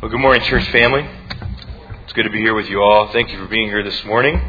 Well, 0.00 0.12
good 0.12 0.20
morning, 0.20 0.42
church 0.42 0.70
family. 0.70 1.04
It's 2.04 2.12
good 2.12 2.22
to 2.22 2.30
be 2.30 2.38
here 2.38 2.54
with 2.54 2.68
you 2.68 2.80
all. 2.80 3.08
Thank 3.08 3.32
you 3.32 3.38
for 3.38 3.48
being 3.48 3.66
here 3.66 3.82
this 3.82 4.04
morning. 4.04 4.40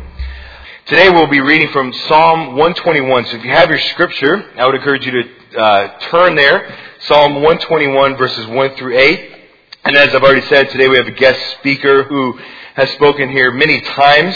Today 0.86 1.10
we'll 1.10 1.26
be 1.26 1.40
reading 1.40 1.70
from 1.70 1.92
Psalm 1.92 2.50
121. 2.50 3.26
So 3.26 3.38
if 3.38 3.44
you 3.44 3.50
have 3.50 3.68
your 3.68 3.80
scripture, 3.80 4.48
I 4.56 4.68
would 4.68 4.76
encourage 4.76 5.08
you 5.08 5.12
to 5.12 5.60
uh, 5.60 6.00
turn 6.12 6.36
there. 6.36 6.78
Psalm 7.00 7.34
121 7.34 8.16
verses 8.16 8.46
1 8.46 8.76
through 8.76 8.96
8. 8.96 9.32
And 9.86 9.98
as 9.98 10.14
I've 10.14 10.22
already 10.22 10.46
said, 10.46 10.70
today 10.70 10.88
we 10.88 10.98
have 10.98 11.08
a 11.08 11.12
guest 11.14 11.40
speaker 11.58 12.04
who 12.04 12.38
has 12.76 12.92
spoken 12.92 13.32
here 13.32 13.52
many 13.52 13.82
times. 13.82 14.36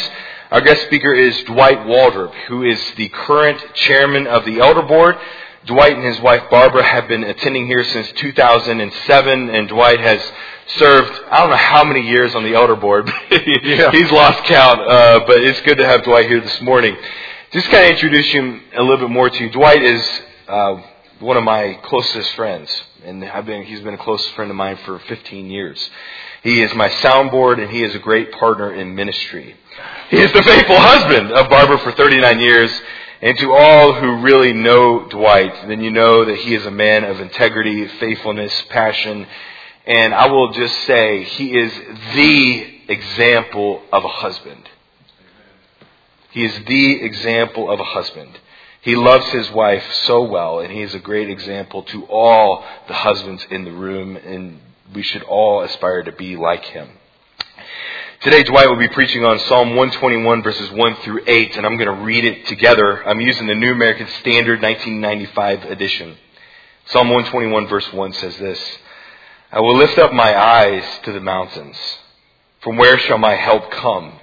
Our 0.49 0.61
guest 0.61 0.81
speaker 0.87 1.13
is 1.13 1.43
Dwight 1.43 1.77
Waldrop, 1.85 2.33
who 2.47 2.63
is 2.63 2.83
the 2.97 3.09
current 3.09 3.63
chairman 3.75 4.25
of 4.25 4.45
the 4.45 4.61
Elder 4.61 4.81
Board. 4.81 5.17
Dwight 5.65 5.93
and 5.93 6.03
his 6.03 6.19
wife 6.19 6.49
Barbara 6.49 6.83
have 6.83 7.07
been 7.07 7.23
attending 7.23 7.67
here 7.67 7.83
since 7.83 8.11
2007, 8.13 9.49
and 9.49 9.69
Dwight 9.69 9.99
has 9.99 10.19
served 10.67 11.11
I 11.29 11.39
don't 11.39 11.49
know 11.49 11.55
how 11.55 11.83
many 11.83 12.01
years 12.01 12.35
on 12.35 12.43
the 12.43 12.53
elder 12.53 12.75
board. 12.75 13.11
yeah. 13.31 13.91
He's 13.91 14.11
lost 14.11 14.43
count, 14.45 14.79
uh, 14.79 15.21
but 15.27 15.37
it's 15.43 15.61
good 15.61 15.77
to 15.77 15.85
have 15.85 16.03
Dwight 16.03 16.27
here 16.27 16.41
this 16.41 16.61
morning. 16.61 16.95
Just 17.51 17.69
kind 17.69 17.85
of 17.85 17.91
introduce 17.91 18.31
him 18.31 18.61
a 18.75 18.81
little 18.81 18.97
bit 18.97 19.09
more 19.09 19.29
to 19.29 19.43
you. 19.43 19.49
Dwight 19.51 19.83
is 19.83 20.21
uh, 20.47 20.81
one 21.19 21.37
of 21.37 21.43
my 21.43 21.79
closest 21.83 22.33
friends, 22.35 22.69
and 23.05 23.23
I've 23.23 23.45
been 23.45 23.63
he's 23.63 23.81
been 23.81 23.93
a 23.93 23.97
close 23.97 24.25
friend 24.29 24.49
of 24.49 24.57
mine 24.57 24.77
for 24.85 24.99
15 24.99 25.49
years. 25.49 25.89
He 26.43 26.61
is 26.61 26.73
my 26.75 26.89
soundboard, 26.89 27.61
and 27.61 27.69
he 27.69 27.83
is 27.83 27.95
a 27.95 27.99
great 27.99 28.31
partner 28.33 28.73
in 28.73 28.95
ministry. 28.95 29.55
He 30.09 30.17
is 30.17 30.31
the 30.33 30.43
faithful 30.43 30.77
husband 30.77 31.31
of 31.31 31.49
Barbara 31.49 31.79
for 31.79 31.93
39 31.93 32.39
years. 32.39 32.71
And 33.21 33.37
to 33.37 33.53
all 33.53 33.93
who 33.93 34.17
really 34.17 34.51
know 34.51 35.07
Dwight, 35.07 35.69
then 35.69 35.79
you 35.79 35.91
know 35.91 36.25
that 36.25 36.35
he 36.39 36.55
is 36.55 36.65
a 36.65 36.71
man 36.71 37.05
of 37.05 37.21
integrity, 37.21 37.87
faithfulness, 37.87 38.53
passion, 38.69 39.25
and 39.85 40.13
I 40.13 40.27
will 40.27 40.51
just 40.53 40.75
say, 40.85 41.23
he 41.23 41.57
is 41.57 41.73
the 42.15 42.73
example 42.87 43.81
of 43.91 44.03
a 44.03 44.09
husband. 44.09 44.69
He 46.31 46.45
is 46.45 46.57
the 46.65 47.01
example 47.03 47.69
of 47.69 47.79
a 47.79 47.83
husband. 47.83 48.39
He 48.81 48.95
loves 48.95 49.27
his 49.27 49.49
wife 49.51 49.83
so 50.05 50.23
well, 50.23 50.59
and 50.59 50.71
he 50.71 50.81
is 50.81 50.93
a 50.93 50.99
great 50.99 51.29
example 51.29 51.83
to 51.83 52.05
all 52.05 52.65
the 52.87 52.93
husbands 52.93 53.45
in 53.49 53.65
the 53.65 53.71
room, 53.71 54.17
and 54.17 54.59
we 54.93 55.03
should 55.03 55.23
all 55.23 55.61
aspire 55.61 56.03
to 56.03 56.11
be 56.11 56.35
like 56.35 56.65
him. 56.65 56.89
Today, 58.21 58.43
Dwight 58.43 58.69
will 58.69 58.77
be 58.77 58.87
preaching 58.87 59.25
on 59.25 59.37
Psalm 59.39 59.75
121, 59.75 60.43
verses 60.43 60.71
1 60.71 60.95
through 60.97 61.23
8, 61.27 61.57
and 61.57 61.65
I'm 61.65 61.77
going 61.77 61.93
to 61.93 62.03
read 62.03 62.23
it 62.23 62.47
together. 62.47 63.05
I'm 63.07 63.19
using 63.19 63.47
the 63.47 63.55
New 63.55 63.73
American 63.73 64.07
Standard 64.21 64.61
1995 64.61 65.65
edition. 65.65 66.17
Psalm 66.85 67.09
121, 67.09 67.67
verse 67.67 67.91
1 67.91 68.13
says 68.13 68.37
this 68.37 68.77
I 69.53 69.59
will 69.59 69.77
lift 69.77 69.99
up 69.99 70.11
my 70.11 70.35
eyes 70.35 70.83
to 71.03 71.11
the 71.11 71.19
mountains. 71.19 71.77
From 72.61 72.75
where 72.75 72.97
shall 72.97 73.19
my 73.19 73.35
help 73.35 73.69
come? 73.69 74.13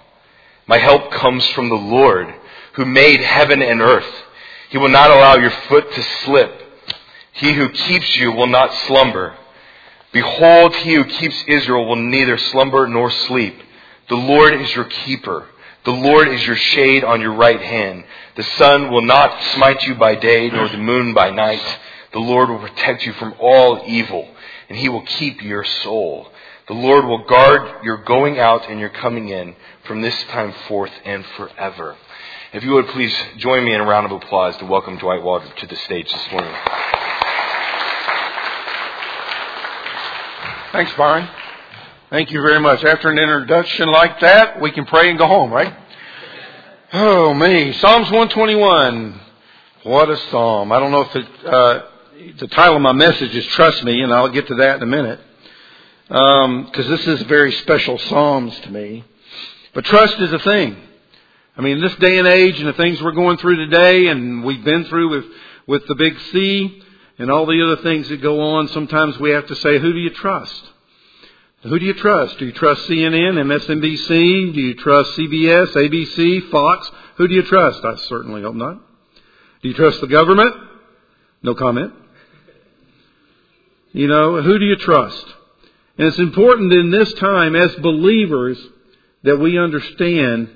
My 0.66 0.78
help 0.78 1.12
comes 1.12 1.46
from 1.50 1.68
the 1.68 1.76
Lord, 1.76 2.34
who 2.72 2.84
made 2.84 3.20
heaven 3.20 3.62
and 3.62 3.80
earth. 3.80 4.12
He 4.70 4.78
will 4.78 4.88
not 4.88 5.12
allow 5.12 5.36
your 5.36 5.52
foot 5.68 5.92
to 5.92 6.02
slip. 6.02 6.52
He 7.30 7.52
who 7.52 7.68
keeps 7.68 8.16
you 8.16 8.32
will 8.32 8.48
not 8.48 8.74
slumber. 8.88 9.36
Behold, 10.10 10.74
he 10.74 10.94
who 10.94 11.04
keeps 11.04 11.44
Israel 11.46 11.86
will 11.86 11.94
neither 11.94 12.36
slumber 12.36 12.88
nor 12.88 13.12
sleep. 13.12 13.54
The 14.08 14.16
Lord 14.16 14.54
is 14.54 14.74
your 14.74 14.86
keeper. 14.86 15.46
The 15.84 15.92
Lord 15.92 16.26
is 16.26 16.44
your 16.44 16.56
shade 16.56 17.04
on 17.04 17.20
your 17.20 17.34
right 17.34 17.62
hand. 17.62 18.02
The 18.34 18.42
sun 18.42 18.90
will 18.90 19.02
not 19.02 19.40
smite 19.54 19.84
you 19.84 19.94
by 19.94 20.16
day, 20.16 20.50
nor 20.50 20.68
the 20.68 20.76
moon 20.76 21.14
by 21.14 21.30
night. 21.30 21.62
The 22.12 22.18
Lord 22.18 22.50
will 22.50 22.58
protect 22.58 23.06
you 23.06 23.12
from 23.12 23.36
all 23.38 23.84
evil 23.86 24.28
and 24.70 24.78
he 24.78 24.88
will 24.88 25.02
keep 25.02 25.42
your 25.42 25.64
soul. 25.64 26.28
The 26.68 26.74
Lord 26.74 27.04
will 27.04 27.24
guard 27.24 27.84
your 27.84 27.98
going 28.04 28.38
out 28.38 28.70
and 28.70 28.78
your 28.78 28.88
coming 28.88 29.28
in 29.28 29.56
from 29.86 30.00
this 30.00 30.14
time 30.30 30.54
forth 30.68 30.92
and 31.04 31.26
forever. 31.36 31.96
If 32.52 32.62
you 32.62 32.74
would 32.74 32.86
please 32.88 33.12
join 33.38 33.64
me 33.64 33.74
in 33.74 33.80
a 33.80 33.84
round 33.84 34.06
of 34.06 34.12
applause 34.12 34.56
to 34.58 34.64
welcome 34.64 34.96
Dwight 34.96 35.22
Waldrop 35.22 35.56
to 35.56 35.66
the 35.66 35.74
stage 35.74 36.10
this 36.10 36.30
morning. 36.30 36.54
Thanks, 40.70 40.92
Byron. 40.96 41.28
Thank 42.10 42.30
you 42.30 42.40
very 42.40 42.60
much. 42.60 42.84
After 42.84 43.10
an 43.10 43.18
introduction 43.18 43.90
like 43.90 44.20
that, 44.20 44.60
we 44.60 44.70
can 44.70 44.84
pray 44.86 45.10
and 45.10 45.18
go 45.18 45.26
home, 45.26 45.52
right? 45.52 45.74
Oh, 46.92 47.34
me. 47.34 47.72
Psalms 47.72 48.08
121. 48.10 49.20
What 49.82 50.10
a 50.10 50.16
psalm. 50.30 50.70
I 50.70 50.78
don't 50.78 50.92
know 50.92 51.00
if 51.00 51.16
it, 51.16 51.44
uh, 51.44 51.82
the 52.20 52.48
title 52.48 52.76
of 52.76 52.82
my 52.82 52.92
message 52.92 53.34
is 53.34 53.46
Trust 53.46 53.82
Me, 53.82 54.02
and 54.02 54.12
I'll 54.12 54.28
get 54.28 54.46
to 54.48 54.54
that 54.56 54.76
in 54.76 54.82
a 54.82 54.86
minute. 54.86 55.20
Because 56.06 56.86
um, 56.86 56.90
this 56.90 57.06
is 57.06 57.22
very 57.22 57.50
special 57.52 57.96
Psalms 57.96 58.58
to 58.60 58.70
me. 58.70 59.04
But 59.72 59.86
trust 59.86 60.18
is 60.18 60.30
a 60.32 60.38
thing. 60.40 60.76
I 61.56 61.62
mean, 61.62 61.80
this 61.80 61.94
day 61.96 62.18
and 62.18 62.28
age 62.28 62.58
and 62.58 62.68
the 62.68 62.74
things 62.74 63.00
we're 63.00 63.12
going 63.12 63.38
through 63.38 63.56
today 63.56 64.08
and 64.08 64.44
we've 64.44 64.62
been 64.62 64.84
through 64.86 65.08
with, 65.08 65.24
with 65.66 65.86
the 65.86 65.94
big 65.94 66.18
C 66.32 66.82
and 67.18 67.30
all 67.30 67.46
the 67.46 67.62
other 67.62 67.82
things 67.82 68.08
that 68.10 68.20
go 68.20 68.40
on, 68.40 68.68
sometimes 68.68 69.18
we 69.18 69.30
have 69.30 69.46
to 69.46 69.54
say, 69.56 69.78
who 69.78 69.92
do 69.92 69.98
you 69.98 70.10
trust? 70.10 70.62
Who 71.62 71.78
do 71.78 71.86
you 71.86 71.94
trust? 71.94 72.38
Do 72.38 72.44
you 72.44 72.52
trust 72.52 72.82
CNN, 72.82 73.34
MSNBC? 73.34 74.54
Do 74.54 74.60
you 74.60 74.74
trust 74.74 75.16
CBS, 75.16 75.72
ABC, 75.72 76.50
Fox? 76.50 76.90
Who 77.16 77.28
do 77.28 77.34
you 77.34 77.42
trust? 77.44 77.82
I 77.82 77.96
certainly 77.96 78.42
hope 78.42 78.56
not. 78.56 78.78
Do 79.62 79.68
you 79.68 79.74
trust 79.74 80.02
the 80.02 80.06
government? 80.06 80.54
No 81.42 81.54
comment. 81.54 81.94
You 83.92 84.06
know, 84.06 84.40
who 84.42 84.58
do 84.58 84.64
you 84.64 84.76
trust? 84.76 85.24
And 85.98 86.06
it's 86.08 86.18
important 86.18 86.72
in 86.72 86.90
this 86.90 87.12
time 87.14 87.56
as 87.56 87.74
believers 87.76 88.58
that 89.24 89.38
we 89.38 89.58
understand 89.58 90.48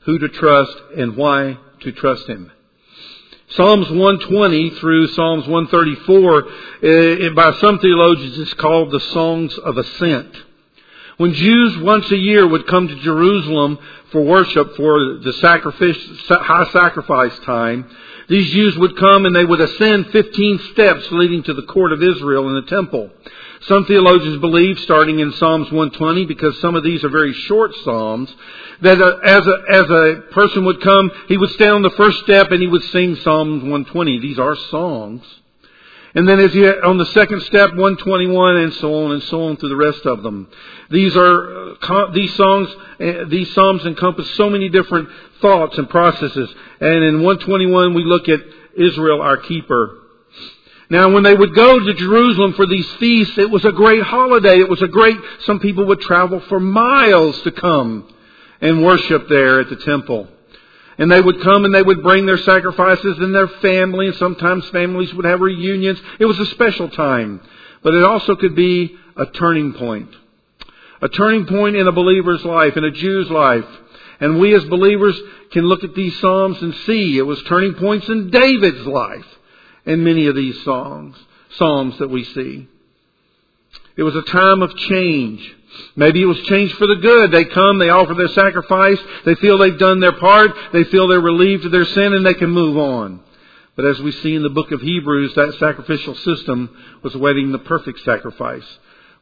who 0.00 0.18
to 0.18 0.28
trust 0.28 0.76
and 0.96 1.16
why 1.16 1.58
to 1.80 1.92
trust 1.92 2.26
Him. 2.26 2.50
Psalms 3.50 3.88
120 3.88 4.70
through 4.78 5.08
Psalms 5.08 5.48
134, 5.48 6.44
uh, 6.44 7.34
by 7.34 7.58
some 7.58 7.78
theologians, 7.78 8.38
is 8.38 8.54
called 8.54 8.90
the 8.90 9.00
Songs 9.00 9.56
of 9.58 9.78
Ascent. 9.78 10.36
When 11.16 11.32
Jews 11.32 11.78
once 11.78 12.10
a 12.12 12.16
year 12.16 12.46
would 12.46 12.68
come 12.68 12.86
to 12.86 13.00
Jerusalem 13.00 13.78
for 14.12 14.22
worship 14.22 14.76
for 14.76 15.18
the 15.18 15.32
high 16.30 16.70
sacrifice 16.70 17.38
time, 17.40 17.90
these 18.28 18.52
Jews 18.52 18.76
would 18.76 18.96
come 18.96 19.24
and 19.24 19.34
they 19.34 19.44
would 19.44 19.60
ascend 19.60 20.10
15 20.10 20.58
steps 20.72 21.10
leading 21.12 21.42
to 21.44 21.54
the 21.54 21.62
court 21.62 21.92
of 21.92 22.02
Israel 22.02 22.48
in 22.48 22.56
the 22.56 22.70
temple. 22.70 23.10
Some 23.62 23.86
theologians 23.86 24.40
believe, 24.40 24.78
starting 24.80 25.18
in 25.18 25.32
Psalms 25.32 25.66
120, 25.72 26.26
because 26.26 26.60
some 26.60 26.76
of 26.76 26.84
these 26.84 27.02
are 27.02 27.08
very 27.08 27.32
short 27.32 27.74
Psalms, 27.84 28.32
that 28.82 29.00
as, 29.00 29.46
a, 29.46 29.62
as 29.68 29.90
a 29.90 30.32
person 30.32 30.64
would 30.66 30.80
come, 30.80 31.10
he 31.26 31.36
would 31.36 31.50
stand 31.50 31.72
on 31.72 31.82
the 31.82 31.90
first 31.90 32.20
step 32.20 32.52
and 32.52 32.60
he 32.60 32.68
would 32.68 32.84
sing 32.84 33.16
Psalms 33.16 33.62
120. 33.62 34.20
These 34.20 34.38
are 34.38 34.54
songs. 34.70 35.24
And 36.18 36.28
then 36.28 36.40
as 36.40 36.52
he, 36.52 36.66
on 36.66 36.98
the 36.98 37.06
second 37.06 37.42
step, 37.42 37.70
121, 37.70 38.56
and 38.56 38.74
so 38.74 39.04
on 39.04 39.12
and 39.12 39.22
so 39.22 39.44
on 39.44 39.56
through 39.56 39.68
the 39.68 39.76
rest 39.76 40.04
of 40.04 40.24
them. 40.24 40.48
These 40.90 41.16
are, 41.16 41.76
uh, 41.80 42.10
these 42.12 42.34
songs, 42.34 42.68
uh, 42.98 43.24
these 43.28 43.54
Psalms 43.54 43.86
encompass 43.86 44.28
so 44.34 44.50
many 44.50 44.68
different 44.68 45.08
thoughts 45.40 45.78
and 45.78 45.88
processes. 45.88 46.52
And 46.80 47.04
in 47.04 47.22
121 47.22 47.94
we 47.94 48.02
look 48.02 48.28
at 48.28 48.40
Israel, 48.76 49.22
our 49.22 49.36
keeper. 49.36 49.96
Now 50.90 51.08
when 51.08 51.22
they 51.22 51.34
would 51.36 51.54
go 51.54 51.78
to 51.78 51.94
Jerusalem 51.94 52.54
for 52.54 52.66
these 52.66 52.88
feasts, 52.94 53.38
it 53.38 53.48
was 53.48 53.64
a 53.64 53.70
great 53.70 54.02
holiday. 54.02 54.58
It 54.58 54.68
was 54.68 54.82
a 54.82 54.88
great, 54.88 55.18
some 55.44 55.60
people 55.60 55.86
would 55.86 56.00
travel 56.00 56.40
for 56.48 56.58
miles 56.58 57.40
to 57.42 57.52
come 57.52 58.12
and 58.60 58.84
worship 58.84 59.28
there 59.28 59.60
at 59.60 59.70
the 59.70 59.76
temple. 59.76 60.26
And 60.98 61.10
they 61.10 61.20
would 61.20 61.40
come 61.42 61.64
and 61.64 61.72
they 61.72 61.82
would 61.82 62.02
bring 62.02 62.26
their 62.26 62.38
sacrifices 62.38 63.18
and 63.18 63.34
their 63.34 63.46
family, 63.46 64.08
and 64.08 64.16
sometimes 64.16 64.68
families 64.70 65.14
would 65.14 65.24
have 65.24 65.40
reunions. 65.40 66.00
It 66.18 66.24
was 66.24 66.38
a 66.40 66.46
special 66.46 66.88
time. 66.88 67.40
But 67.82 67.94
it 67.94 68.02
also 68.02 68.34
could 68.34 68.56
be 68.56 68.96
a 69.16 69.26
turning 69.26 69.74
point. 69.74 70.10
A 71.00 71.08
turning 71.08 71.46
point 71.46 71.76
in 71.76 71.86
a 71.86 71.92
believer's 71.92 72.44
life, 72.44 72.76
in 72.76 72.84
a 72.84 72.90
Jew's 72.90 73.30
life. 73.30 73.66
And 74.20 74.40
we 74.40 74.54
as 74.54 74.64
believers 74.64 75.16
can 75.52 75.64
look 75.64 75.84
at 75.84 75.94
these 75.94 76.18
Psalms 76.18 76.60
and 76.60 76.74
see 76.86 77.16
it 77.16 77.22
was 77.22 77.40
turning 77.44 77.74
points 77.74 78.08
in 78.08 78.30
David's 78.30 78.84
life 78.84 79.26
in 79.86 80.02
many 80.02 80.26
of 80.26 80.34
these 80.34 80.60
songs, 80.64 81.16
Psalms 81.50 81.98
that 81.98 82.10
we 82.10 82.24
see. 82.24 82.68
It 83.96 84.02
was 84.02 84.16
a 84.16 84.22
time 84.22 84.62
of 84.62 84.76
change. 84.76 85.54
Maybe 85.96 86.22
it 86.22 86.26
was 86.26 86.40
changed 86.42 86.76
for 86.76 86.86
the 86.86 86.96
good. 86.96 87.30
They 87.30 87.44
come, 87.44 87.78
they 87.78 87.90
offer 87.90 88.14
their 88.14 88.28
sacrifice, 88.28 88.98
they 89.24 89.34
feel 89.36 89.58
they've 89.58 89.78
done 89.78 90.00
their 90.00 90.18
part, 90.18 90.50
they 90.72 90.84
feel 90.84 91.08
they're 91.08 91.20
relieved 91.20 91.64
of 91.66 91.72
their 91.72 91.84
sin, 91.84 92.14
and 92.14 92.24
they 92.24 92.34
can 92.34 92.50
move 92.50 92.76
on. 92.76 93.20
But 93.76 93.86
as 93.86 94.00
we 94.00 94.10
see 94.10 94.34
in 94.34 94.42
the 94.42 94.50
book 94.50 94.72
of 94.72 94.80
Hebrews, 94.80 95.34
that 95.34 95.54
sacrificial 95.60 96.14
system 96.16 96.76
was 97.02 97.14
awaiting 97.14 97.52
the 97.52 97.58
perfect 97.60 98.00
sacrifice, 98.00 98.66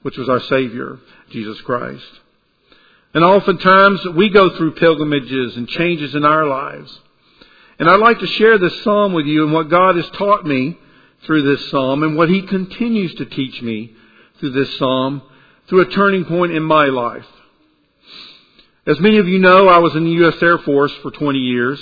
which 0.03 0.17
was 0.17 0.29
our 0.29 0.41
Savior, 0.41 0.99
Jesus 1.31 1.61
Christ. 1.61 2.07
And 3.13 3.25
oftentimes 3.25 4.05
we 4.15 4.31
go 4.31 4.57
through 4.57 4.75
pilgrimages 4.75 5.57
and 5.57 5.69
changes 5.69 6.15
in 6.15 6.25
our 6.25 6.47
lives. 6.47 7.01
And 7.79 7.89
I'd 7.89 8.01
like 8.01 8.21
to 8.21 8.27
share 8.27 8.59
this 8.59 8.83
psalm 8.83 9.13
with 9.13 9.27
you 9.27 9.45
and 9.45 9.53
what 9.53 9.69
God 9.69 9.97
has 9.97 10.09
taught 10.11 10.47
me 10.47 10.79
through 11.25 11.43
this 11.43 11.71
psalm 11.71 12.03
and 12.03 12.17
what 12.17 12.31
He 12.31 12.43
continues 12.43 13.15
to 13.17 13.27
teach 13.27 13.61
me 13.61 13.95
through 14.39 14.53
this 14.53 14.79
psalm 14.79 15.23
through 15.69 15.83
a 15.83 15.91
turning 15.91 16.25
point 16.25 16.53
in 16.53 16.63
my 16.63 16.87
life. 16.87 17.27
As 18.87 19.01
many 19.01 19.19
of 19.19 19.27
you 19.27 19.41
know, 19.41 19.69
I 19.69 19.79
was 19.79 19.95
in 19.97 20.05
the 20.05 20.11
U.S. 20.11 20.41
Air 20.41 20.59
Force 20.59 20.93
for 21.03 21.11
20 21.11 21.39
years. 21.39 21.81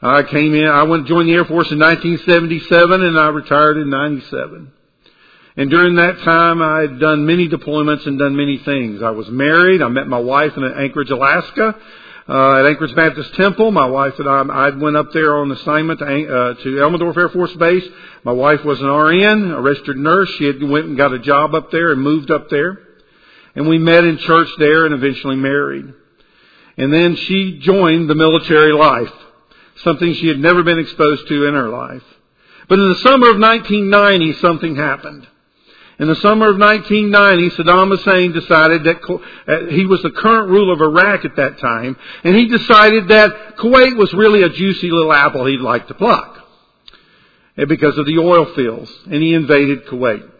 I 0.00 0.22
came 0.22 0.54
in, 0.54 0.66
I 0.66 0.84
went 0.84 1.06
to 1.06 1.08
join 1.08 1.26
the 1.26 1.32
Air 1.32 1.44
Force 1.44 1.70
in 1.72 1.80
1977 1.80 3.02
and 3.02 3.18
I 3.18 3.28
retired 3.28 3.78
in 3.78 3.90
97. 3.90 4.72
And 5.56 5.70
during 5.70 5.96
that 5.96 6.20
time, 6.20 6.62
I 6.62 6.82
had 6.82 7.00
done 7.00 7.26
many 7.26 7.48
deployments 7.48 8.06
and 8.06 8.16
done 8.16 8.36
many 8.36 8.58
things. 8.58 9.02
I 9.02 9.10
was 9.10 9.28
married. 9.28 9.82
I 9.82 9.88
met 9.88 10.06
my 10.06 10.20
wife 10.20 10.56
in 10.56 10.62
Anchorage, 10.62 11.10
Alaska, 11.10 11.74
uh, 12.28 12.60
at 12.60 12.66
Anchorage 12.66 12.94
Baptist 12.94 13.34
Temple. 13.34 13.72
My 13.72 13.86
wife 13.86 14.16
and 14.20 14.28
I, 14.28 14.42
I 14.42 14.70
went 14.70 14.96
up 14.96 15.10
there 15.12 15.36
on 15.36 15.50
assignment 15.50 15.98
to, 15.98 16.06
uh, 16.06 16.54
to 16.62 16.68
Elmendorf 16.76 17.16
Air 17.16 17.30
Force 17.30 17.56
Base. 17.56 17.84
My 18.22 18.30
wife 18.30 18.64
was 18.64 18.80
an 18.80 18.86
RN, 18.86 19.50
a 19.50 19.60
registered 19.60 19.96
nurse. 19.96 20.30
She 20.38 20.44
had 20.44 20.62
went 20.62 20.86
and 20.86 20.96
got 20.96 21.12
a 21.12 21.18
job 21.18 21.56
up 21.56 21.72
there 21.72 21.90
and 21.90 22.00
moved 22.00 22.30
up 22.30 22.48
there. 22.50 22.78
And 23.54 23.68
we 23.68 23.78
met 23.78 24.04
in 24.04 24.18
church 24.18 24.48
there 24.58 24.84
and 24.84 24.94
eventually 24.94 25.36
married. 25.36 25.92
And 26.76 26.92
then 26.92 27.16
she 27.16 27.58
joined 27.58 28.08
the 28.08 28.14
military 28.14 28.72
life, 28.72 29.12
something 29.82 30.14
she 30.14 30.28
had 30.28 30.38
never 30.38 30.62
been 30.62 30.78
exposed 30.78 31.26
to 31.28 31.46
in 31.46 31.54
her 31.54 31.68
life. 31.68 32.02
But 32.68 32.78
in 32.78 32.88
the 32.88 32.98
summer 32.98 33.30
of 33.30 33.40
1990, 33.40 34.34
something 34.34 34.76
happened. 34.76 35.26
In 35.98 36.06
the 36.06 36.14
summer 36.16 36.50
of 36.50 36.58
1990, 36.58 37.56
Saddam 37.56 37.88
Hussein 37.88 38.30
decided 38.30 38.84
that 38.84 39.00
uh, 39.48 39.66
he 39.72 39.84
was 39.84 40.00
the 40.02 40.12
current 40.12 40.48
ruler 40.48 40.74
of 40.74 40.80
Iraq 40.80 41.24
at 41.24 41.34
that 41.36 41.58
time, 41.58 41.96
and 42.22 42.36
he 42.36 42.46
decided 42.46 43.08
that 43.08 43.56
Kuwait 43.56 43.96
was 43.96 44.14
really 44.14 44.42
a 44.42 44.48
juicy 44.48 44.90
little 44.92 45.12
apple 45.12 45.46
he'd 45.46 45.60
like 45.60 45.88
to 45.88 45.94
pluck 45.94 46.46
because 47.66 47.98
of 47.98 48.06
the 48.06 48.18
oil 48.18 48.44
fields, 48.54 48.92
and 49.06 49.20
he 49.20 49.34
invaded 49.34 49.86
Kuwait. 49.86 50.30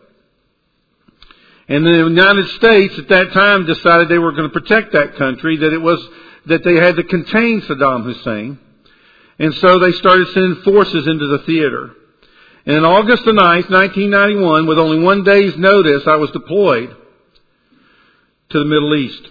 And 1.68 1.84
the 1.84 1.90
United 1.90 2.48
States 2.56 2.98
at 2.98 3.08
that 3.08 3.32
time 3.32 3.66
decided 3.66 4.08
they 4.08 4.18
were 4.18 4.32
going 4.32 4.50
to 4.50 4.60
protect 4.60 4.92
that 4.92 5.16
country, 5.16 5.58
that 5.58 5.72
it 5.72 5.82
was, 5.82 6.06
that 6.46 6.64
they 6.64 6.76
had 6.76 6.96
to 6.96 7.04
contain 7.04 7.60
Saddam 7.62 8.04
Hussein. 8.04 8.58
And 9.38 9.54
so 9.54 9.78
they 9.78 9.92
started 9.92 10.28
sending 10.28 10.62
forces 10.62 11.06
into 11.06 11.26
the 11.26 11.44
theater. 11.44 11.90
And 12.64 12.78
on 12.78 12.84
August 12.84 13.24
the 13.24 13.32
9th, 13.32 13.70
1991, 13.70 14.66
with 14.66 14.78
only 14.78 14.98
one 14.98 15.24
day's 15.24 15.56
notice, 15.56 16.02
I 16.06 16.16
was 16.16 16.30
deployed 16.30 16.96
to 18.50 18.58
the 18.58 18.64
Middle 18.64 18.94
East. 18.94 19.28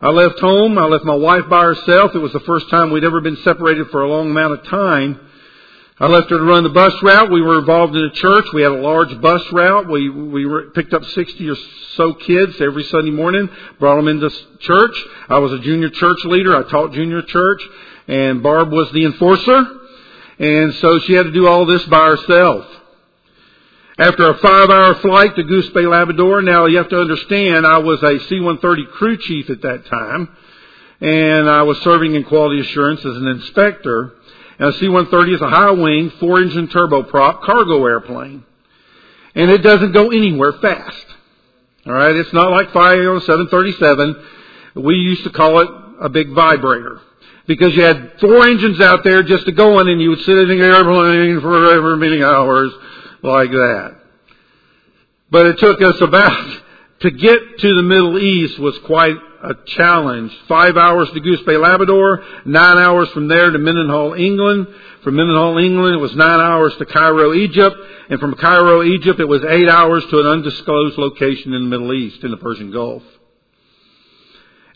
I 0.00 0.10
left 0.10 0.40
home. 0.40 0.78
I 0.78 0.84
left 0.84 1.04
my 1.04 1.14
wife 1.14 1.48
by 1.48 1.64
herself. 1.64 2.14
It 2.14 2.18
was 2.18 2.32
the 2.32 2.40
first 2.40 2.68
time 2.70 2.90
we'd 2.90 3.04
ever 3.04 3.20
been 3.20 3.36
separated 3.38 3.90
for 3.90 4.02
a 4.02 4.08
long 4.08 4.30
amount 4.30 4.58
of 4.58 4.66
time. 4.66 5.20
I 5.96 6.08
left 6.08 6.28
her 6.30 6.38
to 6.38 6.44
run 6.44 6.64
the 6.64 6.70
bus 6.70 6.92
route. 7.04 7.30
We 7.30 7.40
were 7.40 7.60
involved 7.60 7.94
in 7.94 8.02
a 8.02 8.10
church. 8.10 8.46
We 8.52 8.62
had 8.62 8.72
a 8.72 8.80
large 8.80 9.20
bus 9.20 9.42
route. 9.52 9.88
We 9.88 10.08
we 10.08 10.44
picked 10.74 10.92
up 10.92 11.04
60 11.04 11.48
or 11.48 11.54
so 11.94 12.14
kids 12.14 12.60
every 12.60 12.82
Sunday 12.84 13.12
morning, 13.12 13.48
brought 13.78 13.94
them 13.96 14.08
into 14.08 14.28
church. 14.58 15.04
I 15.28 15.38
was 15.38 15.52
a 15.52 15.60
junior 15.60 15.90
church 15.90 16.18
leader. 16.24 16.56
I 16.56 16.68
taught 16.68 16.94
junior 16.94 17.22
church, 17.22 17.62
and 18.08 18.42
Barb 18.42 18.72
was 18.72 18.90
the 18.90 19.04
enforcer. 19.04 19.66
And 20.40 20.74
so 20.74 20.98
she 20.98 21.12
had 21.12 21.26
to 21.26 21.32
do 21.32 21.46
all 21.46 21.64
this 21.64 21.84
by 21.84 22.06
herself. 22.08 22.66
After 23.96 24.30
a 24.30 24.38
five 24.38 24.70
hour 24.70 24.96
flight 24.96 25.36
to 25.36 25.44
Goose 25.44 25.68
Bay, 25.68 25.86
Labrador, 25.86 26.42
now 26.42 26.66
you 26.66 26.78
have 26.78 26.88
to 26.88 27.00
understand 27.00 27.64
I 27.64 27.78
was 27.78 28.02
a 28.02 28.18
C-130 28.18 28.90
crew 28.94 29.16
chief 29.16 29.48
at 29.48 29.62
that 29.62 29.86
time, 29.86 30.36
and 31.00 31.48
I 31.48 31.62
was 31.62 31.78
serving 31.82 32.16
in 32.16 32.24
quality 32.24 32.58
assurance 32.62 32.98
as 32.98 33.16
an 33.16 33.28
inspector. 33.28 34.14
A 34.58 34.72
C-130 34.72 35.34
is 35.34 35.40
a 35.40 35.48
high 35.48 35.70
wing, 35.72 36.10
four 36.20 36.40
engine 36.40 36.68
turboprop 36.68 37.42
cargo 37.42 37.84
airplane. 37.84 38.44
And 39.34 39.50
it 39.50 39.58
doesn't 39.58 39.92
go 39.92 40.10
anywhere 40.10 40.52
fast. 40.52 41.06
Alright, 41.86 42.16
it's 42.16 42.32
not 42.32 42.50
like 42.50 42.68
a 42.68 43.20
737. 43.20 44.24
We 44.76 44.94
used 44.94 45.24
to 45.24 45.30
call 45.30 45.60
it 45.60 45.68
a 46.00 46.08
big 46.08 46.32
vibrator 46.32 47.00
because 47.46 47.74
you 47.74 47.82
had 47.82 48.12
four 48.20 48.46
engines 48.46 48.80
out 48.80 49.04
there 49.04 49.22
just 49.22 49.44
to 49.46 49.52
go 49.52 49.78
on 49.78 49.88
and 49.88 50.00
you 50.00 50.10
would 50.10 50.20
sit 50.20 50.38
in 50.38 50.48
the 50.48 50.64
airplane 50.64 51.40
for 51.40 51.96
many 51.96 52.22
hours 52.22 52.72
like 53.22 53.50
that. 53.50 53.96
But 55.30 55.46
it 55.46 55.58
took 55.58 55.82
us 55.82 56.00
about, 56.00 56.62
to 57.04 57.10
get 57.10 57.58
to 57.58 57.74
the 57.74 57.82
Middle 57.82 58.18
East 58.18 58.58
was 58.58 58.78
quite 58.86 59.16
a 59.42 59.54
challenge. 59.76 60.32
Five 60.48 60.78
hours 60.78 61.10
to 61.12 61.20
Goose 61.20 61.42
Bay, 61.42 61.58
Labrador, 61.58 62.24
nine 62.46 62.78
hours 62.78 63.10
from 63.10 63.28
there 63.28 63.50
to 63.50 63.58
Mildenhall, 63.58 64.18
England. 64.18 64.66
From 65.02 65.16
Mildenhall, 65.16 65.62
England, 65.62 65.96
it 65.96 65.98
was 65.98 66.16
nine 66.16 66.40
hours 66.40 66.74
to 66.78 66.86
Cairo, 66.86 67.34
Egypt. 67.34 67.76
And 68.08 68.18
from 68.18 68.34
Cairo, 68.36 68.82
Egypt, 68.82 69.20
it 69.20 69.28
was 69.28 69.44
eight 69.46 69.68
hours 69.68 70.02
to 70.10 70.20
an 70.20 70.26
undisclosed 70.26 70.96
location 70.96 71.52
in 71.52 71.64
the 71.64 71.68
Middle 71.68 71.92
East, 71.92 72.24
in 72.24 72.30
the 72.30 72.38
Persian 72.38 72.72
Gulf. 72.72 73.02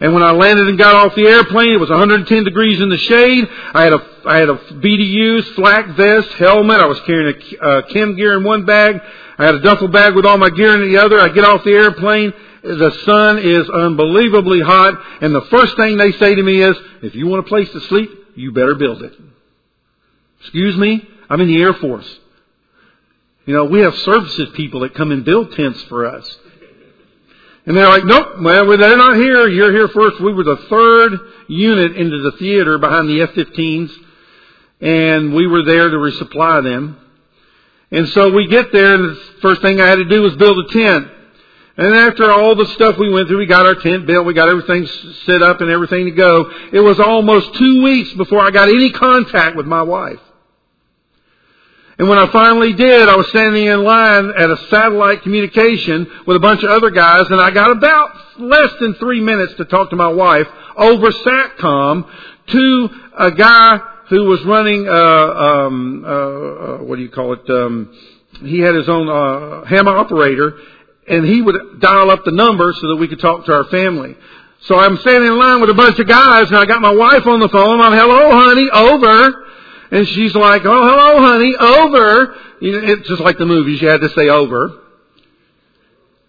And 0.00 0.14
when 0.14 0.22
I 0.22 0.30
landed 0.30 0.68
and 0.68 0.78
got 0.78 0.94
off 0.94 1.16
the 1.16 1.26
airplane, 1.26 1.72
it 1.72 1.80
was 1.80 1.90
110 1.90 2.44
degrees 2.44 2.80
in 2.80 2.88
the 2.88 2.98
shade. 2.98 3.48
I 3.74 3.82
had 3.82 3.92
a, 3.92 4.06
I 4.26 4.36
had 4.36 4.48
a 4.48 4.54
BDUs, 4.56 5.54
flak 5.54 5.96
vest, 5.96 6.28
helmet. 6.34 6.80
I 6.80 6.86
was 6.86 7.00
carrying 7.00 7.34
a 7.34 7.64
uh, 7.64 7.82
chem 7.88 8.14
gear 8.14 8.36
in 8.36 8.44
one 8.44 8.64
bag. 8.64 9.00
I 9.38 9.44
had 9.44 9.56
a 9.56 9.60
duffel 9.60 9.88
bag 9.88 10.14
with 10.14 10.24
all 10.24 10.38
my 10.38 10.50
gear 10.50 10.80
in 10.80 10.92
the 10.92 10.98
other. 10.98 11.18
I 11.18 11.28
get 11.28 11.44
off 11.44 11.64
the 11.64 11.72
airplane. 11.72 12.32
The 12.62 12.90
sun 13.04 13.38
is 13.38 13.68
unbelievably 13.68 14.60
hot. 14.60 15.02
And 15.20 15.34
the 15.34 15.42
first 15.42 15.76
thing 15.76 15.96
they 15.96 16.12
say 16.12 16.34
to 16.34 16.42
me 16.42 16.62
is, 16.62 16.76
if 17.02 17.16
you 17.16 17.26
want 17.26 17.46
a 17.46 17.48
place 17.48 17.70
to 17.72 17.80
sleep, 17.82 18.10
you 18.36 18.52
better 18.52 18.76
build 18.76 19.02
it. 19.02 19.14
Excuse 20.40 20.76
me? 20.76 21.08
I'm 21.28 21.40
in 21.40 21.48
the 21.48 21.60
Air 21.60 21.74
Force. 21.74 22.18
You 23.46 23.54
know, 23.54 23.64
we 23.64 23.80
have 23.80 23.96
services 23.96 24.50
people 24.54 24.80
that 24.80 24.94
come 24.94 25.10
and 25.10 25.24
build 25.24 25.52
tents 25.52 25.82
for 25.84 26.06
us. 26.06 26.38
And 27.68 27.76
they're 27.76 27.86
like, 27.86 28.04
nope, 28.06 28.40
well, 28.40 28.78
they're 28.78 28.96
not 28.96 29.16
here. 29.16 29.46
You're 29.46 29.72
here 29.72 29.88
first. 29.88 30.22
We 30.22 30.32
were 30.32 30.42
the 30.42 30.56
third 30.70 31.12
unit 31.48 31.98
into 31.98 32.22
the 32.22 32.32
theater 32.38 32.78
behind 32.78 33.10
the 33.10 33.20
F-15s, 33.20 33.90
and 34.80 35.34
we 35.34 35.46
were 35.46 35.62
there 35.62 35.90
to 35.90 35.96
resupply 35.98 36.64
them. 36.64 36.96
And 37.90 38.08
so 38.08 38.30
we 38.30 38.46
get 38.48 38.72
there, 38.72 38.94
and 38.94 39.10
the 39.10 39.20
first 39.42 39.60
thing 39.60 39.82
I 39.82 39.86
had 39.86 39.96
to 39.96 40.06
do 40.06 40.22
was 40.22 40.34
build 40.36 40.58
a 40.58 40.72
tent. 40.72 41.08
And 41.76 41.94
after 41.94 42.32
all 42.32 42.54
the 42.54 42.64
stuff 42.68 42.96
we 42.96 43.12
went 43.12 43.28
through, 43.28 43.40
we 43.40 43.44
got 43.46 43.66
our 43.66 43.74
tent 43.74 44.06
built, 44.06 44.24
we 44.24 44.32
got 44.32 44.48
everything 44.48 44.86
set 45.26 45.42
up 45.42 45.60
and 45.60 45.68
everything 45.68 46.06
to 46.06 46.12
go. 46.12 46.50
It 46.72 46.80
was 46.80 46.98
almost 46.98 47.52
two 47.52 47.82
weeks 47.82 48.14
before 48.14 48.40
I 48.40 48.50
got 48.50 48.70
any 48.70 48.92
contact 48.92 49.56
with 49.56 49.66
my 49.66 49.82
wife. 49.82 50.20
And 51.98 52.08
when 52.08 52.18
I 52.18 52.30
finally 52.30 52.74
did, 52.74 53.08
I 53.08 53.16
was 53.16 53.28
standing 53.30 53.66
in 53.66 53.82
line 53.82 54.30
at 54.38 54.48
a 54.48 54.56
satellite 54.68 55.22
communication 55.22 56.08
with 56.28 56.36
a 56.36 56.40
bunch 56.40 56.62
of 56.62 56.70
other 56.70 56.90
guys, 56.90 57.22
and 57.28 57.40
I 57.40 57.50
got 57.50 57.72
about 57.72 58.10
less 58.38 58.70
than 58.78 58.94
three 58.94 59.20
minutes 59.20 59.54
to 59.54 59.64
talk 59.64 59.90
to 59.90 59.96
my 59.96 60.06
wife 60.06 60.46
over 60.76 61.10
SATCOM 61.10 62.08
to 62.46 62.88
a 63.18 63.32
guy 63.32 63.80
who 64.10 64.24
was 64.26 64.44
running, 64.44 64.88
uh, 64.88 64.92
um, 64.92 66.04
uh, 66.04 66.08
uh, 66.08 66.78
what 66.84 66.96
do 66.96 67.02
you 67.02 67.10
call 67.10 67.32
it? 67.32 67.50
Um, 67.50 67.92
he 68.42 68.60
had 68.60 68.76
his 68.76 68.88
own 68.88 69.08
uh, 69.08 69.64
ham 69.64 69.88
operator, 69.88 70.56
and 71.08 71.26
he 71.26 71.42
would 71.42 71.80
dial 71.80 72.12
up 72.12 72.24
the 72.24 72.30
number 72.30 72.72
so 72.74 72.88
that 72.90 72.96
we 72.96 73.08
could 73.08 73.20
talk 73.20 73.44
to 73.46 73.52
our 73.52 73.64
family. 73.64 74.16
So 74.60 74.78
I'm 74.78 74.98
standing 74.98 75.32
in 75.32 75.36
line 75.36 75.60
with 75.60 75.70
a 75.70 75.74
bunch 75.74 75.98
of 75.98 76.06
guys, 76.06 76.46
and 76.46 76.56
I 76.56 76.64
got 76.64 76.80
my 76.80 76.94
wife 76.94 77.26
on 77.26 77.40
the 77.40 77.48
phone. 77.48 77.80
I'm, 77.80 77.92
hello, 77.92 78.30
honey, 78.30 78.70
over. 78.70 79.47
And 79.90 80.06
she's 80.08 80.34
like, 80.34 80.62
oh, 80.64 80.88
hello, 80.88 81.26
honey, 81.26 81.54
over. 81.58 82.34
You 82.60 82.72
know, 82.72 82.92
it's 82.92 83.08
just 83.08 83.20
like 83.20 83.38
the 83.38 83.46
movies, 83.46 83.80
you 83.80 83.88
had 83.88 84.00
to 84.00 84.10
say 84.10 84.28
over. 84.28 84.82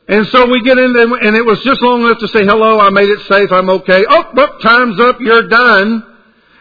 And 0.08 0.28
so 0.28 0.48
we 0.48 0.62
get 0.64 0.78
in, 0.78 0.94
there, 0.94 1.06
and 1.06 1.36
it 1.36 1.46
was 1.46 1.62
just 1.64 1.82
long 1.82 2.04
enough 2.04 2.20
to 2.20 2.28
say 2.30 2.44
hello, 2.44 2.80
I 2.80 2.90
made 2.90 3.10
it 3.10 3.20
safe, 3.28 3.52
I'm 3.52 3.70
okay. 3.70 4.06
Oh, 4.10 4.32
oh, 4.36 4.58
time's 4.60 5.00
up, 5.00 5.20
you're 5.20 5.48
done. 5.48 6.06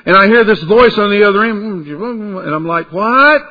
And 0.05 0.17
I 0.17 0.27
hear 0.27 0.45
this 0.45 0.61
voice 0.61 0.97
on 0.99 1.11
the 1.11 1.25
other 1.25 1.45
end, 1.45 1.87
and 1.87 2.55
I'm 2.55 2.67
like, 2.67 2.93
what? 2.93 3.43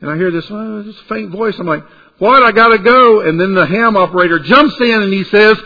And 0.00 0.10
I 0.10 0.16
hear 0.16 0.30
this, 0.30 0.46
oh, 0.50 0.82
this 0.82 0.98
faint 1.08 1.30
voice, 1.30 1.58
I'm 1.58 1.66
like, 1.66 1.84
what, 2.18 2.42
I 2.42 2.52
gotta 2.52 2.78
go. 2.78 3.20
And 3.20 3.40
then 3.40 3.54
the 3.54 3.66
ham 3.66 3.96
operator 3.96 4.38
jumps 4.38 4.80
in 4.80 5.02
and 5.02 5.12
he 5.12 5.24
says, 5.24 5.56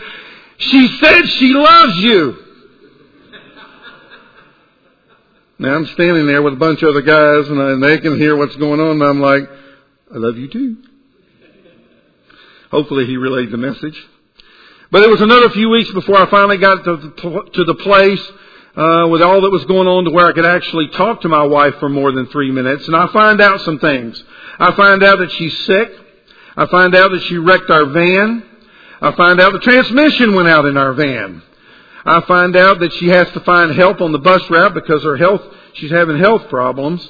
she 0.57 0.87
said 0.99 1.27
she 1.27 1.53
loves 1.53 1.97
you. 1.97 2.44
Now 5.57 5.75
I'm 5.75 5.85
standing 5.87 6.27
there 6.27 6.41
with 6.41 6.53
a 6.53 6.57
bunch 6.57 6.81
of 6.83 6.89
other 6.89 7.01
guys 7.01 7.49
and, 7.49 7.61
I, 7.61 7.71
and 7.71 7.83
they 7.83 7.97
can 7.99 8.17
hear 8.17 8.35
what's 8.35 8.55
going 8.57 8.79
on 8.79 9.01
and 9.01 9.03
I'm 9.03 9.21
like, 9.21 9.43
I 10.13 10.17
love 10.17 10.37
you 10.37 10.49
too. 10.49 10.77
Hopefully 12.71 13.05
he 13.05 13.15
relayed 13.15 13.51
the 13.51 13.57
message. 13.57 13.95
But 14.91 15.03
it 15.03 15.09
was 15.09 15.21
another 15.21 15.49
few 15.49 15.69
weeks 15.69 15.91
before 15.91 16.17
I 16.17 16.29
finally 16.29 16.57
got 16.57 16.83
to, 16.83 16.97
to 17.53 17.63
the 17.63 17.75
place 17.75 18.21
uh, 18.75 19.07
with 19.09 19.21
all 19.21 19.41
that 19.41 19.49
was 19.49 19.63
going 19.65 19.87
on 19.87 20.03
to 20.05 20.11
where 20.11 20.27
I 20.27 20.33
could 20.33 20.45
actually 20.45 20.89
talk 20.89 21.21
to 21.21 21.29
my 21.29 21.43
wife 21.43 21.75
for 21.79 21.87
more 21.87 22.11
than 22.11 22.27
three 22.27 22.51
minutes. 22.51 22.85
And 22.87 22.95
I 22.95 23.07
find 23.07 23.39
out 23.39 23.61
some 23.61 23.79
things. 23.79 24.21
I 24.59 24.75
find 24.75 25.03
out 25.03 25.19
that 25.19 25.31
she's 25.31 25.57
sick. 25.65 25.89
I 26.57 26.65
find 26.67 26.93
out 26.95 27.11
that 27.11 27.23
she 27.23 27.37
wrecked 27.37 27.69
our 27.69 27.85
van. 27.85 28.43
I 29.01 29.11
find 29.13 29.39
out 29.39 29.53
the 29.53 29.59
transmission 29.59 30.35
went 30.35 30.49
out 30.49 30.65
in 30.65 30.77
our 30.77 30.93
van. 30.93 31.41
I 32.05 32.21
find 32.21 32.55
out 32.55 32.79
that 32.79 32.93
she 32.93 33.07
has 33.07 33.29
to 33.31 33.39
find 33.39 33.75
help 33.75 33.99
on 33.99 34.11
the 34.11 34.19
bus 34.19 34.47
route 34.49 34.75
because 34.75 35.03
her 35.03 35.17
health, 35.17 35.41
she's 35.73 35.91
having 35.91 36.19
health 36.19 36.49
problems. 36.49 37.09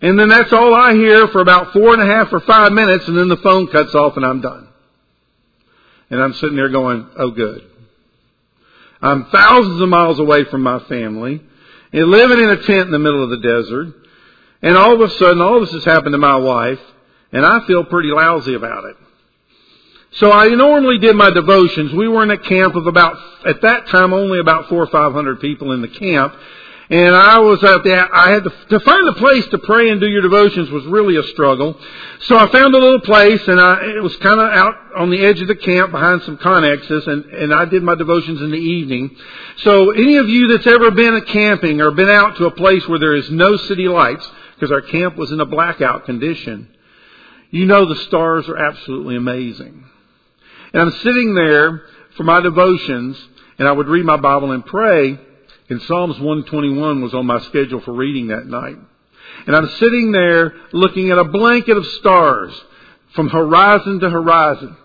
And 0.00 0.18
then 0.18 0.28
that's 0.28 0.52
all 0.52 0.72
I 0.72 0.94
hear 0.94 1.26
for 1.28 1.40
about 1.40 1.72
four 1.72 1.92
and 1.92 2.00
a 2.00 2.06
half 2.06 2.32
or 2.32 2.40
five 2.40 2.72
minutes 2.72 3.06
and 3.08 3.18
then 3.18 3.28
the 3.28 3.36
phone 3.38 3.66
cuts 3.66 3.94
off 3.94 4.16
and 4.16 4.24
I'm 4.24 4.40
done. 4.40 4.68
And 6.10 6.22
I'm 6.22 6.32
sitting 6.34 6.56
there 6.56 6.68
going, 6.68 7.08
oh 7.18 7.32
good. 7.32 7.62
I'm 9.02 9.26
thousands 9.26 9.80
of 9.80 9.88
miles 9.88 10.18
away 10.18 10.44
from 10.44 10.62
my 10.62 10.78
family 10.80 11.42
and 11.92 12.06
living 12.06 12.38
in 12.38 12.50
a 12.50 12.62
tent 12.62 12.86
in 12.86 12.90
the 12.92 12.98
middle 12.98 13.24
of 13.24 13.30
the 13.30 13.40
desert. 13.40 13.94
And 14.62 14.76
all 14.76 14.94
of 14.94 15.00
a 15.00 15.10
sudden, 15.14 15.40
all 15.40 15.60
this 15.60 15.72
has 15.72 15.84
happened 15.84 16.12
to 16.12 16.18
my 16.18 16.36
wife 16.36 16.80
and 17.32 17.44
I 17.44 17.66
feel 17.66 17.84
pretty 17.84 18.10
lousy 18.10 18.54
about 18.54 18.84
it. 18.84 18.96
So 20.12 20.32
I 20.32 20.48
normally 20.48 20.98
did 20.98 21.14
my 21.14 21.30
devotions. 21.30 21.92
We 21.92 22.08
were 22.08 22.22
in 22.24 22.30
a 22.30 22.38
camp 22.38 22.74
of 22.74 22.86
about, 22.86 23.16
at 23.46 23.60
that 23.62 23.86
time, 23.88 24.12
only 24.12 24.40
about 24.40 24.68
four 24.68 24.82
or 24.82 24.88
five 24.88 25.12
hundred 25.12 25.40
people 25.40 25.72
in 25.72 25.82
the 25.82 25.88
camp. 25.88 26.34
And 26.90 27.14
I 27.14 27.38
was 27.38 27.62
out 27.62 27.84
there, 27.84 28.12
I 28.12 28.32
had 28.32 28.42
to, 28.42 28.50
to 28.70 28.80
find 28.80 29.08
a 29.08 29.12
place 29.12 29.46
to 29.50 29.58
pray 29.58 29.90
and 29.90 30.00
do 30.00 30.08
your 30.08 30.22
devotions 30.22 30.70
was 30.70 30.84
really 30.86 31.16
a 31.16 31.22
struggle. 31.22 31.80
So 32.22 32.36
I 32.36 32.50
found 32.50 32.74
a 32.74 32.78
little 32.78 33.00
place 33.02 33.46
and 33.46 33.60
I, 33.60 33.94
it 33.94 34.02
was 34.02 34.16
kind 34.16 34.40
of 34.40 34.52
out 34.52 34.74
on 34.96 35.08
the 35.08 35.24
edge 35.24 35.40
of 35.40 35.46
the 35.46 35.54
camp 35.54 35.92
behind 35.92 36.22
some 36.22 36.36
conexes 36.38 37.06
and, 37.06 37.26
and 37.26 37.54
I 37.54 37.66
did 37.66 37.84
my 37.84 37.94
devotions 37.94 38.42
in 38.42 38.50
the 38.50 38.58
evening. 38.58 39.16
So 39.58 39.92
any 39.92 40.16
of 40.16 40.28
you 40.28 40.48
that's 40.48 40.66
ever 40.66 40.90
been 40.90 41.20
camping 41.26 41.80
or 41.80 41.92
been 41.92 42.10
out 42.10 42.36
to 42.38 42.46
a 42.46 42.50
place 42.50 42.88
where 42.88 42.98
there 42.98 43.14
is 43.14 43.30
no 43.30 43.56
city 43.56 43.86
lights, 43.86 44.28
because 44.56 44.72
our 44.72 44.82
camp 44.82 45.14
was 45.14 45.30
in 45.30 45.38
a 45.38 45.46
blackout 45.46 46.06
condition, 46.06 46.68
you 47.52 47.66
know 47.66 47.84
the 47.84 48.02
stars 48.06 48.48
are 48.48 48.56
absolutely 48.56 49.14
amazing. 49.14 49.84
And 50.72 50.82
I'm 50.82 50.92
sitting 51.02 51.34
there 51.34 51.82
for 52.16 52.22
my 52.24 52.40
devotions 52.40 53.16
and 53.58 53.66
I 53.66 53.72
would 53.72 53.88
read 53.88 54.04
my 54.04 54.16
Bible 54.16 54.52
and 54.52 54.64
pray 54.64 55.18
and 55.70 55.80
Psalms 55.82 56.18
121 56.18 57.00
was 57.00 57.14
on 57.14 57.26
my 57.26 57.40
schedule 57.42 57.80
for 57.80 57.92
reading 57.92 58.28
that 58.28 58.46
night. 58.46 58.76
And 59.46 59.56
I'm 59.56 59.68
sitting 59.78 60.10
there 60.10 60.52
looking 60.72 61.10
at 61.10 61.18
a 61.18 61.24
blanket 61.24 61.76
of 61.76 61.86
stars 61.86 62.52
from 63.14 63.28
horizon 63.28 64.00
to 64.00 64.10
horizon. 64.10 64.76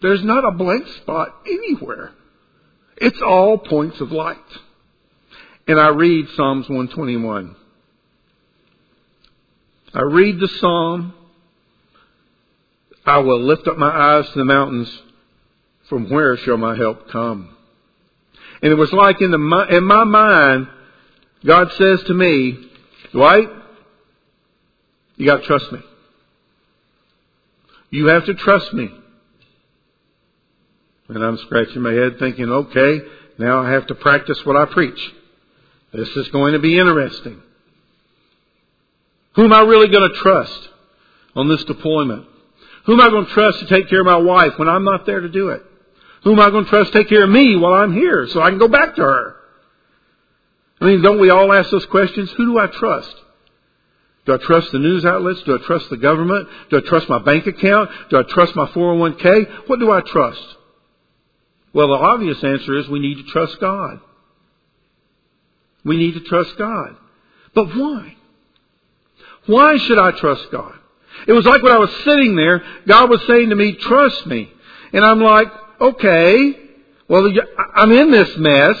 There's 0.00 0.24
not 0.24 0.44
a 0.44 0.50
blank 0.52 0.88
spot 0.88 1.34
anywhere. 1.46 2.12
It's 2.96 3.20
all 3.20 3.58
points 3.58 4.00
of 4.00 4.10
light. 4.10 4.38
And 5.66 5.78
I 5.78 5.88
read 5.88 6.28
Psalms 6.36 6.68
121. 6.68 7.56
I 9.94 10.02
read 10.02 10.40
the 10.40 10.48
psalm. 10.48 11.14
I 13.06 13.18
will 13.18 13.42
lift 13.42 13.66
up 13.68 13.76
my 13.76 13.90
eyes 13.90 14.26
to 14.30 14.38
the 14.38 14.44
mountains. 14.44 14.90
From 15.88 16.08
where 16.08 16.36
shall 16.38 16.56
my 16.56 16.76
help 16.76 17.10
come? 17.10 17.54
And 18.62 18.72
it 18.72 18.76
was 18.76 18.92
like 18.92 19.20
in, 19.20 19.30
the, 19.30 19.66
in 19.70 19.84
my 19.84 20.04
mind, 20.04 20.68
God 21.44 21.70
says 21.72 22.02
to 22.04 22.14
me, 22.14 22.70
Dwight, 23.12 23.48
you 25.16 25.26
got 25.26 25.42
to 25.42 25.46
trust 25.46 25.70
me. 25.70 25.80
You 27.90 28.06
have 28.06 28.24
to 28.24 28.34
trust 28.34 28.72
me. 28.72 28.90
And 31.08 31.22
I'm 31.22 31.36
scratching 31.38 31.82
my 31.82 31.92
head 31.92 32.18
thinking, 32.18 32.48
okay, 32.48 33.00
now 33.38 33.62
I 33.62 33.72
have 33.72 33.86
to 33.88 33.94
practice 33.94 34.40
what 34.44 34.56
I 34.56 34.64
preach. 34.64 35.12
This 35.92 36.08
is 36.08 36.28
going 36.28 36.54
to 36.54 36.58
be 36.58 36.78
interesting. 36.78 37.40
Who 39.34 39.44
am 39.44 39.52
I 39.52 39.60
really 39.60 39.88
going 39.88 40.10
to 40.10 40.16
trust 40.16 40.68
on 41.36 41.48
this 41.48 41.62
deployment? 41.64 42.26
Who 42.84 42.94
am 42.94 43.00
I 43.00 43.08
going 43.08 43.26
to 43.26 43.32
trust 43.32 43.60
to 43.60 43.66
take 43.66 43.88
care 43.88 44.00
of 44.00 44.06
my 44.06 44.16
wife 44.16 44.58
when 44.58 44.68
I'm 44.68 44.84
not 44.84 45.06
there 45.06 45.20
to 45.20 45.28
do 45.28 45.48
it? 45.50 45.62
Who 46.22 46.32
am 46.32 46.40
I 46.40 46.50
going 46.50 46.64
to 46.64 46.70
trust 46.70 46.92
to 46.92 46.98
take 46.98 47.08
care 47.08 47.24
of 47.24 47.30
me 47.30 47.56
while 47.56 47.72
I'm 47.72 47.92
here 47.92 48.26
so 48.28 48.42
I 48.42 48.50
can 48.50 48.58
go 48.58 48.68
back 48.68 48.96
to 48.96 49.02
her? 49.02 49.36
I 50.80 50.86
mean, 50.86 51.02
don't 51.02 51.20
we 51.20 51.30
all 51.30 51.52
ask 51.52 51.70
those 51.70 51.86
questions? 51.86 52.30
Who 52.32 52.46
do 52.46 52.58
I 52.58 52.66
trust? 52.66 53.14
Do 54.26 54.34
I 54.34 54.38
trust 54.38 54.72
the 54.72 54.78
news 54.78 55.04
outlets? 55.04 55.42
Do 55.42 55.58
I 55.58 55.66
trust 55.66 55.90
the 55.90 55.96
government? 55.96 56.48
Do 56.70 56.78
I 56.78 56.80
trust 56.80 57.08
my 57.08 57.18
bank 57.18 57.46
account? 57.46 57.90
Do 58.10 58.18
I 58.18 58.22
trust 58.22 58.56
my 58.56 58.66
401k? 58.66 59.68
What 59.68 59.80
do 59.80 59.90
I 59.90 60.00
trust? 60.00 60.42
Well, 61.72 61.88
the 61.88 61.94
obvious 61.94 62.42
answer 62.42 62.78
is 62.78 62.88
we 62.88 63.00
need 63.00 63.16
to 63.16 63.24
trust 63.24 63.60
God. 63.60 64.00
We 65.84 65.96
need 65.96 66.14
to 66.14 66.20
trust 66.20 66.56
God. 66.56 66.96
But 67.54 67.66
why? 67.76 68.16
Why 69.46 69.76
should 69.76 69.98
I 69.98 70.12
trust 70.12 70.50
God? 70.50 70.74
It 71.26 71.32
was 71.32 71.44
like 71.46 71.62
when 71.62 71.72
I 71.72 71.78
was 71.78 71.90
sitting 72.04 72.36
there, 72.36 72.62
God 72.86 73.10
was 73.10 73.22
saying 73.26 73.50
to 73.50 73.56
me, 73.56 73.72
trust 73.74 74.26
me. 74.26 74.50
And 74.92 75.04
I'm 75.04 75.20
like, 75.20 75.48
okay, 75.80 76.56
well, 77.08 77.32
I'm 77.74 77.92
in 77.92 78.10
this 78.10 78.36
mess. 78.36 78.76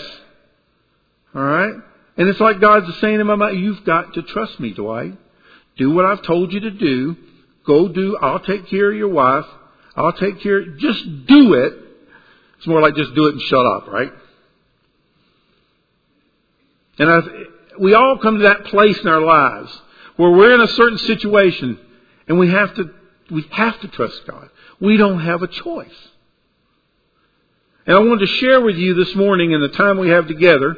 All 1.34 1.42
right? 1.42 1.74
And 2.16 2.28
it's 2.28 2.40
like 2.40 2.60
God's 2.60 2.98
saying 3.00 3.18
to 3.18 3.24
my 3.24 3.34
mind, 3.34 3.58
you've 3.58 3.84
got 3.84 4.14
to 4.14 4.22
trust 4.22 4.60
me, 4.60 4.72
Dwight. 4.72 5.16
Do 5.76 5.90
what 5.90 6.04
I've 6.04 6.22
told 6.22 6.52
you 6.52 6.60
to 6.60 6.70
do. 6.70 7.16
Go 7.66 7.88
do, 7.88 8.16
I'll 8.18 8.40
take 8.40 8.66
care 8.68 8.90
of 8.90 8.96
your 8.96 9.08
wife. 9.08 9.46
I'll 9.96 10.12
take 10.12 10.40
care, 10.40 10.64
just 10.76 11.26
do 11.26 11.54
it. 11.54 11.72
It's 12.58 12.66
more 12.66 12.80
like 12.80 12.94
just 12.94 13.14
do 13.14 13.26
it 13.28 13.32
and 13.32 13.42
shut 13.42 13.64
up, 13.64 13.86
right? 13.88 14.12
And 16.98 17.10
I've, 17.10 17.28
we 17.80 17.94
all 17.94 18.18
come 18.18 18.38
to 18.38 18.44
that 18.44 18.66
place 18.66 18.98
in 18.98 19.08
our 19.08 19.20
lives 19.20 19.80
where 20.16 20.30
we're 20.30 20.54
in 20.54 20.60
a 20.60 20.68
certain 20.68 20.98
situation 20.98 21.78
and 22.28 22.38
we 22.38 22.50
have 22.50 22.74
to, 22.76 22.90
we 23.30 23.44
have 23.50 23.80
to 23.80 23.88
trust 23.88 24.22
God. 24.26 24.48
We 24.80 24.96
don't 24.96 25.20
have 25.20 25.42
a 25.42 25.48
choice. 25.48 26.08
And 27.86 27.96
I 27.96 28.00
wanted 28.00 28.26
to 28.26 28.34
share 28.38 28.60
with 28.60 28.76
you 28.76 28.94
this 28.94 29.14
morning 29.14 29.52
in 29.52 29.60
the 29.60 29.68
time 29.68 29.98
we 29.98 30.08
have 30.08 30.26
together 30.26 30.76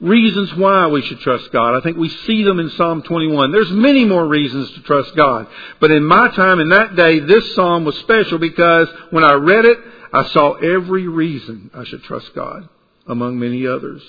reasons 0.00 0.54
why 0.54 0.86
we 0.88 1.02
should 1.02 1.20
trust 1.20 1.50
God. 1.52 1.76
I 1.76 1.80
think 1.80 1.96
we 1.96 2.08
see 2.08 2.44
them 2.44 2.60
in 2.60 2.70
Psalm 2.70 3.02
21. 3.02 3.52
There's 3.52 3.70
many 3.70 4.04
more 4.04 4.26
reasons 4.26 4.70
to 4.72 4.82
trust 4.82 5.16
God. 5.16 5.46
But 5.80 5.90
in 5.90 6.04
my 6.04 6.28
time 6.28 6.60
in 6.60 6.68
that 6.70 6.94
day, 6.94 7.20
this 7.20 7.54
psalm 7.54 7.84
was 7.84 7.96
special 7.98 8.38
because 8.38 8.88
when 9.10 9.24
I 9.24 9.34
read 9.34 9.64
it, 9.64 9.78
I 10.12 10.28
saw 10.28 10.54
every 10.54 11.08
reason 11.08 11.70
I 11.74 11.84
should 11.84 12.02
trust 12.04 12.34
God 12.34 12.68
among 13.06 13.38
many 13.38 13.66
others. 13.66 14.02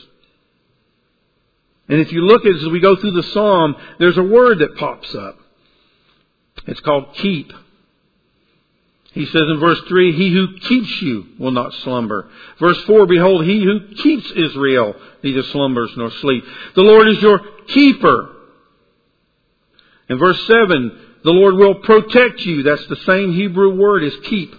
And 1.88 2.00
if 2.00 2.12
you 2.12 2.22
look 2.22 2.46
as 2.46 2.66
we 2.68 2.80
go 2.80 2.96
through 2.96 3.12
the 3.12 3.24
psalm, 3.24 3.76
there's 4.00 4.18
a 4.18 4.24
word 4.24 4.60
that 4.60 4.76
pops 4.76 5.14
up. 5.16 5.38
It's 6.66 6.80
called 6.82 7.14
keep. 7.16 7.52
He 9.14 9.26
says 9.26 9.44
in 9.48 9.60
verse 9.62 9.80
3, 9.88 10.12
He 10.12 10.34
who 10.34 10.58
keeps 10.58 11.02
you 11.02 11.26
will 11.40 11.52
not 11.52 11.74
slumber. 11.74 12.30
Verse 12.60 12.82
4, 12.84 13.06
Behold, 13.08 13.46
He 13.46 13.64
who 13.64 13.96
keeps 13.96 14.30
Israel 14.32 14.94
neither 15.24 15.44
slumbers 15.44 15.92
nor 15.96 16.12
sleep. 16.12 16.44
The 16.76 16.82
Lord 16.82 17.08
is 17.08 17.22
your 17.22 17.40
keeper. 17.68 18.32
In 20.10 20.20
verse 20.20 20.46
7, 20.48 21.20
the 21.24 21.32
Lord 21.32 21.56
will 21.56 21.76
protect 21.76 22.42
you. 22.42 22.64
That's 22.64 22.86
the 22.88 22.98
same 22.98 23.34
Hebrew 23.34 23.76
word 23.76 24.04
as 24.04 24.16
keep. 24.26 24.54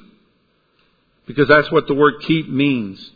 Because 1.27 1.49
that's 1.49 1.71
what 1.71 1.87
the 1.87 1.95
word 1.95 2.23
keep 2.23 2.49
means. 2.49 3.11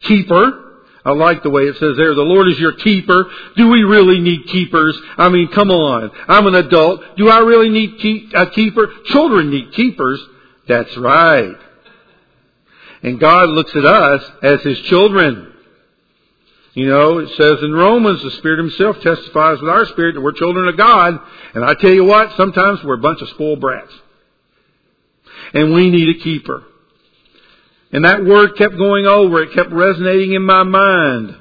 Keeper. 0.00 0.73
I 1.04 1.12
like 1.12 1.42
the 1.42 1.50
way 1.50 1.62
it 1.62 1.74
says 1.74 1.96
there, 1.96 2.14
the 2.14 2.22
Lord 2.22 2.48
is 2.48 2.58
your 2.58 2.72
keeper. 2.72 3.26
Do 3.56 3.68
we 3.68 3.82
really 3.82 4.20
need 4.20 4.46
keepers? 4.46 4.98
I 5.18 5.28
mean, 5.28 5.48
come 5.48 5.70
on. 5.70 6.10
I'm 6.28 6.46
an 6.46 6.54
adult. 6.54 7.16
Do 7.16 7.28
I 7.28 7.40
really 7.40 7.68
need 7.68 7.98
keep, 7.98 8.32
a 8.34 8.50
keeper? 8.50 8.88
Children 9.06 9.50
need 9.50 9.72
keepers. 9.74 10.24
That's 10.66 10.96
right. 10.96 11.56
And 13.02 13.20
God 13.20 13.50
looks 13.50 13.76
at 13.76 13.84
us 13.84 14.24
as 14.42 14.62
His 14.62 14.80
children. 14.80 15.52
You 16.72 16.88
know, 16.88 17.18
it 17.18 17.28
says 17.36 17.62
in 17.62 17.72
Romans, 17.72 18.22
the 18.22 18.30
Spirit 18.32 18.58
Himself 18.58 19.00
testifies 19.00 19.60
with 19.60 19.70
our 19.70 19.84
spirit 19.86 20.14
that 20.14 20.22
we're 20.22 20.32
children 20.32 20.66
of 20.68 20.76
God. 20.78 21.20
And 21.54 21.64
I 21.64 21.74
tell 21.74 21.92
you 21.92 22.04
what, 22.04 22.34
sometimes 22.36 22.82
we're 22.82 22.94
a 22.94 22.98
bunch 22.98 23.20
of 23.20 23.28
spoiled 23.28 23.60
brats. 23.60 23.92
And 25.52 25.74
we 25.74 25.90
need 25.90 26.16
a 26.16 26.18
keeper. 26.18 26.64
And 27.94 28.04
that 28.04 28.24
word 28.24 28.56
kept 28.56 28.76
going 28.76 29.06
over. 29.06 29.40
It 29.40 29.52
kept 29.52 29.70
resonating 29.70 30.32
in 30.32 30.42
my 30.42 30.64
mind 30.64 31.36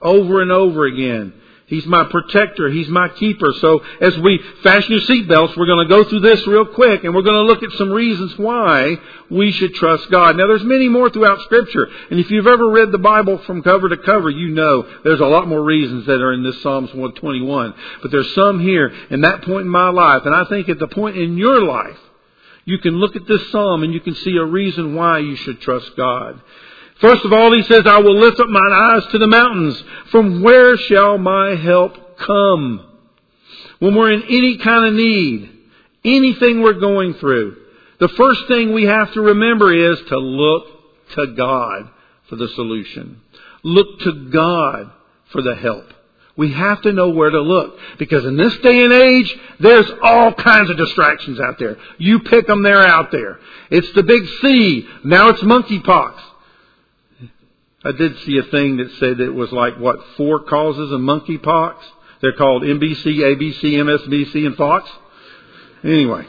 over 0.00 0.40
and 0.40 0.50
over 0.50 0.86
again. 0.86 1.34
He's 1.66 1.84
my 1.84 2.04
protector. 2.04 2.70
He's 2.70 2.88
my 2.88 3.10
keeper. 3.10 3.52
So 3.60 3.82
as 4.00 4.16
we 4.18 4.40
fasten 4.62 4.92
your 4.92 5.02
seatbelts, 5.02 5.54
we're 5.54 5.66
going 5.66 5.86
to 5.86 5.94
go 5.94 6.04
through 6.04 6.20
this 6.20 6.46
real 6.46 6.64
quick 6.64 7.04
and 7.04 7.14
we're 7.14 7.22
going 7.22 7.46
to 7.46 7.52
look 7.52 7.62
at 7.62 7.72
some 7.78 7.90
reasons 7.90 8.38
why 8.38 8.96
we 9.30 9.52
should 9.52 9.74
trust 9.74 10.10
God. 10.10 10.36
Now 10.36 10.46
there's 10.46 10.64
many 10.64 10.88
more 10.88 11.10
throughout 11.10 11.40
scripture. 11.42 11.86
And 12.10 12.18
if 12.18 12.30
you've 12.30 12.46
ever 12.46 12.70
read 12.70 12.90
the 12.90 12.98
Bible 12.98 13.36
from 13.44 13.62
cover 13.62 13.90
to 13.90 13.98
cover, 13.98 14.30
you 14.30 14.48
know 14.48 14.86
there's 15.04 15.20
a 15.20 15.26
lot 15.26 15.46
more 15.46 15.62
reasons 15.62 16.06
that 16.06 16.22
are 16.22 16.32
in 16.32 16.42
this 16.42 16.60
Psalms 16.62 16.88
121. 16.88 17.74
But 18.00 18.10
there's 18.10 18.34
some 18.34 18.60
here 18.60 18.92
in 19.10 19.20
that 19.22 19.42
point 19.42 19.62
in 19.62 19.68
my 19.68 19.90
life. 19.90 20.22
And 20.24 20.34
I 20.34 20.44
think 20.46 20.70
at 20.70 20.78
the 20.78 20.88
point 20.88 21.18
in 21.18 21.36
your 21.36 21.62
life 21.62 21.98
you 22.64 22.78
can 22.78 22.94
look 22.94 23.16
at 23.16 23.26
this 23.26 23.50
psalm 23.50 23.82
and 23.82 23.92
you 23.92 24.00
can 24.00 24.14
see 24.14 24.36
a 24.36 24.44
reason 24.44 24.94
why 24.94 25.18
you 25.18 25.36
should 25.36 25.60
trust 25.60 25.90
God. 25.96 26.40
First 27.00 27.24
of 27.24 27.32
all, 27.32 27.52
he 27.52 27.62
says, 27.64 27.82
I 27.84 27.98
will 27.98 28.18
lift 28.18 28.38
up 28.38 28.48
mine 28.48 28.72
eyes 28.72 29.06
to 29.10 29.18
the 29.18 29.26
mountains. 29.26 29.82
From 30.10 30.42
where 30.42 30.76
shall 30.76 31.18
my 31.18 31.56
help 31.56 32.18
come? 32.18 32.86
When 33.80 33.96
we're 33.96 34.12
in 34.12 34.22
any 34.22 34.58
kind 34.58 34.86
of 34.86 34.94
need, 34.94 35.50
anything 36.04 36.62
we're 36.62 36.74
going 36.74 37.14
through, 37.14 37.56
the 37.98 38.08
first 38.08 38.46
thing 38.46 38.72
we 38.72 38.84
have 38.84 39.12
to 39.14 39.20
remember 39.20 39.72
is 39.72 39.98
to 40.08 40.16
look 40.18 40.66
to 41.16 41.34
God 41.36 41.90
for 42.28 42.36
the 42.36 42.48
solution. 42.48 43.20
Look 43.64 44.00
to 44.00 44.30
God 44.30 44.92
for 45.32 45.42
the 45.42 45.56
help. 45.56 45.86
We 46.36 46.52
have 46.52 46.82
to 46.82 46.92
know 46.92 47.10
where 47.10 47.30
to 47.30 47.40
look. 47.40 47.78
Because 47.98 48.24
in 48.24 48.36
this 48.36 48.56
day 48.58 48.84
and 48.84 48.92
age, 48.92 49.34
there's 49.60 49.90
all 50.02 50.32
kinds 50.32 50.70
of 50.70 50.76
distractions 50.76 51.38
out 51.40 51.58
there. 51.58 51.76
You 51.98 52.20
pick 52.20 52.46
them, 52.46 52.62
they're 52.62 52.86
out 52.86 53.10
there. 53.10 53.38
It's 53.70 53.92
the 53.92 54.02
big 54.02 54.22
C. 54.40 54.88
Now 55.04 55.28
it's 55.28 55.42
monkeypox. 55.42 56.20
I 57.84 57.92
did 57.92 58.18
see 58.20 58.38
a 58.38 58.44
thing 58.44 58.76
that 58.78 58.92
said 58.98 59.20
it 59.20 59.34
was 59.34 59.52
like, 59.52 59.76
what, 59.78 59.98
four 60.16 60.40
causes 60.40 60.92
of 60.92 61.00
monkeypox? 61.00 61.76
They're 62.20 62.34
called 62.34 62.62
NBC, 62.62 63.04
ABC, 63.04 63.62
MSNBC, 63.64 64.46
and 64.46 64.56
Fox. 64.56 64.88
Anyway. 65.82 66.24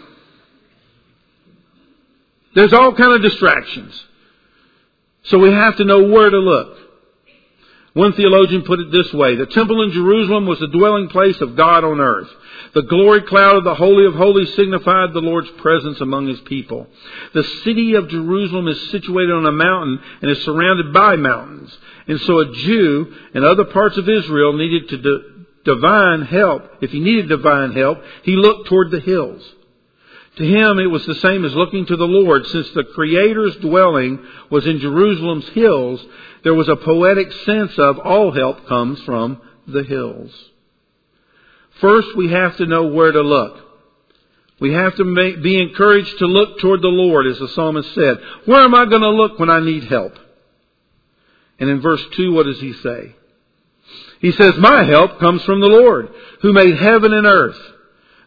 There's 2.56 2.74
all 2.74 2.94
kind 2.94 3.14
of 3.14 3.22
distractions. 3.22 4.04
So 5.26 5.40
we 5.40 5.52
have 5.52 5.78
to 5.78 5.86
know 5.86 6.04
where 6.04 6.30
to 6.30 6.38
look. 6.38 6.78
One 7.94 8.14
theologian 8.14 8.64
put 8.64 8.80
it 8.80 8.92
this 8.92 9.14
way, 9.14 9.36
the 9.36 9.46
temple 9.46 9.84
in 9.84 9.92
Jerusalem 9.92 10.48
was 10.48 10.60
the 10.60 10.68
dwelling 10.68 11.10
place 11.10 11.40
of 11.42 11.56
God 11.56 11.84
on 11.84 12.00
earth. 12.00 12.30
The 12.74 12.82
glory 12.82 13.22
cloud 13.22 13.58
of 13.58 13.64
the 13.64 13.76
Holy 13.76 14.06
of 14.06 14.16
Holies 14.16 14.52
signified 14.56 15.14
the 15.14 15.22
Lord's 15.22 15.52
presence 15.58 16.02
among 16.02 16.28
His 16.28 16.40
people. 16.42 16.88
The 17.36 17.44
city 17.64 17.94
of 17.94 18.10
Jerusalem 18.10 18.68
is 18.68 18.90
situated 18.90 19.32
on 19.32 19.46
a 19.46 19.52
mountain 19.52 20.00
and 20.24 20.32
is 20.32 20.44
surrounded 20.44 20.92
by 20.92 21.18
mountains. 21.18 21.78
And 22.08 22.20
so 22.22 22.40
a 22.40 22.52
Jew 22.52 23.14
in 23.36 23.44
other 23.44 23.66
parts 23.66 23.96
of 23.98 24.10
Israel 24.10 24.54
needed 24.54 24.90
to 24.90 25.44
divine 25.64 26.24
help. 26.24 26.64
If 26.82 26.90
he 26.90 27.00
needed 27.00 27.30
divine 27.30 27.74
help, 27.74 28.00
he 28.24 28.36
looked 28.36 28.70
toward 28.70 28.90
the 28.90 29.02
hills. 29.02 29.44
To 30.38 30.44
him, 30.44 30.80
it 30.80 30.88
was 30.88 31.06
the 31.06 31.16
same 31.16 31.46
as 31.46 31.54
looking 31.54 31.86
to 31.86 31.96
the 31.96 32.08
Lord. 32.08 32.46
Since 32.48 32.72
the 32.72 32.84
Creator's 32.84 33.56
dwelling 33.58 34.26
was 34.50 34.66
in 34.66 34.80
Jerusalem's 34.80 35.48
hills, 35.50 36.04
there 36.44 36.56
was 36.56 36.70
a 36.70 36.76
poetic 36.76 37.32
sense 37.46 37.78
of 37.78 38.00
all 38.00 38.32
help 38.32 38.68
comes 38.68 39.00
from 39.04 39.42
the 39.68 39.84
hills. 39.84 40.32
First, 41.80 42.16
we 42.16 42.30
have 42.30 42.58
to 42.58 42.66
know 42.66 42.88
where 42.88 43.12
to 43.12 43.22
look. 43.22 43.60
We 44.60 44.74
have 44.74 44.96
to 44.96 45.38
be 45.42 45.62
encouraged 45.62 46.18
to 46.20 46.26
look 46.26 46.60
toward 46.60 46.82
the 46.82 46.88
Lord, 46.88 47.28
as 47.28 47.38
the 47.38 47.50
psalmist 47.50 47.94
said. 47.94 48.18
Where 48.46 48.62
am 48.62 48.74
I 48.74 48.86
going 48.86 49.02
to 49.02 49.10
look 49.10 49.38
when 49.38 49.50
I 49.50 49.60
need 49.60 49.84
help? 49.86 50.14
And 51.60 51.70
in 51.70 51.82
verse 51.82 52.04
2, 52.14 52.34
what 52.34 52.46
does 52.46 52.60
he 52.60 52.74
say? 52.74 53.16
He 54.20 54.32
says, 54.32 54.54
My 54.58 54.84
help 54.84 55.20
comes 55.20 55.44
from 55.44 55.60
the 55.60 55.68
Lord, 55.68 56.10
who 56.42 56.54
made 56.54 56.78
heaven 56.78 57.14
and 57.14 57.28
earth. 57.28 57.60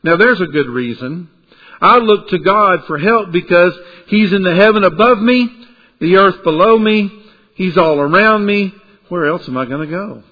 Now 0.02 0.16
there's 0.16 0.40
a 0.40 0.46
good 0.46 0.68
reason. 0.68 1.30
I 1.80 1.98
look 1.98 2.28
to 2.30 2.38
God 2.38 2.84
for 2.86 2.98
help 2.98 3.32
because 3.32 3.74
He's 4.08 4.32
in 4.32 4.42
the 4.42 4.54
heaven 4.54 4.84
above 4.84 5.18
me, 5.18 5.50
the 6.00 6.16
earth 6.16 6.42
below 6.42 6.78
me, 6.78 7.10
He's 7.54 7.76
all 7.76 7.98
around 7.98 8.44
me. 8.44 8.74
Where 9.08 9.26
else 9.26 9.48
am 9.48 9.56
I 9.56 9.66
going 9.66 9.88
to 9.88 9.94
go? 9.94 10.22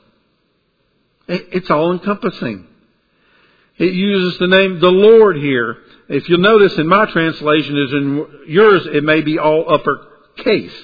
It's 1.29 1.71
all 1.71 1.93
encompassing. 1.93 2.67
It 3.79 3.93
uses 3.93 4.39
the 4.39 4.47
name 4.47 4.81
the 4.81 4.89
Lord 4.89 5.37
here. 5.37 5.79
If 6.09 6.29
you'll 6.29 6.39
notice 6.39 6.77
in 6.77 6.87
my 6.87 7.07
translation 7.07 7.79
is 7.79 7.93
in 7.93 8.27
yours, 8.49 8.87
it 8.87 9.03
may 9.03 9.23
be 9.23 9.39
all 9.39 9.73
uppercase. 9.73 10.75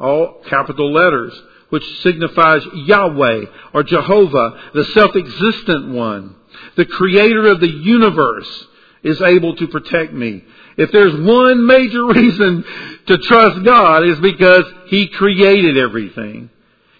All 0.00 0.42
capital 0.48 0.92
letters, 0.92 1.38
which 1.68 1.84
signifies 2.02 2.62
Yahweh 2.74 3.44
or 3.74 3.82
Jehovah, 3.82 4.70
the 4.74 4.84
self-existent 4.86 5.88
one, 5.88 6.36
the 6.76 6.86
creator 6.86 7.48
of 7.48 7.60
the 7.60 7.70
universe 7.70 8.66
is 9.02 9.20
able 9.20 9.56
to 9.56 9.68
protect 9.68 10.12
me. 10.12 10.44
If 10.76 10.92
there's 10.92 11.14
one 11.14 11.66
major 11.66 12.06
reason 12.14 12.64
to 13.06 13.18
trust 13.18 13.64
God 13.64 14.06
is 14.06 14.18
because 14.20 14.64
He 14.86 15.08
created 15.08 15.76
everything. 15.76 16.50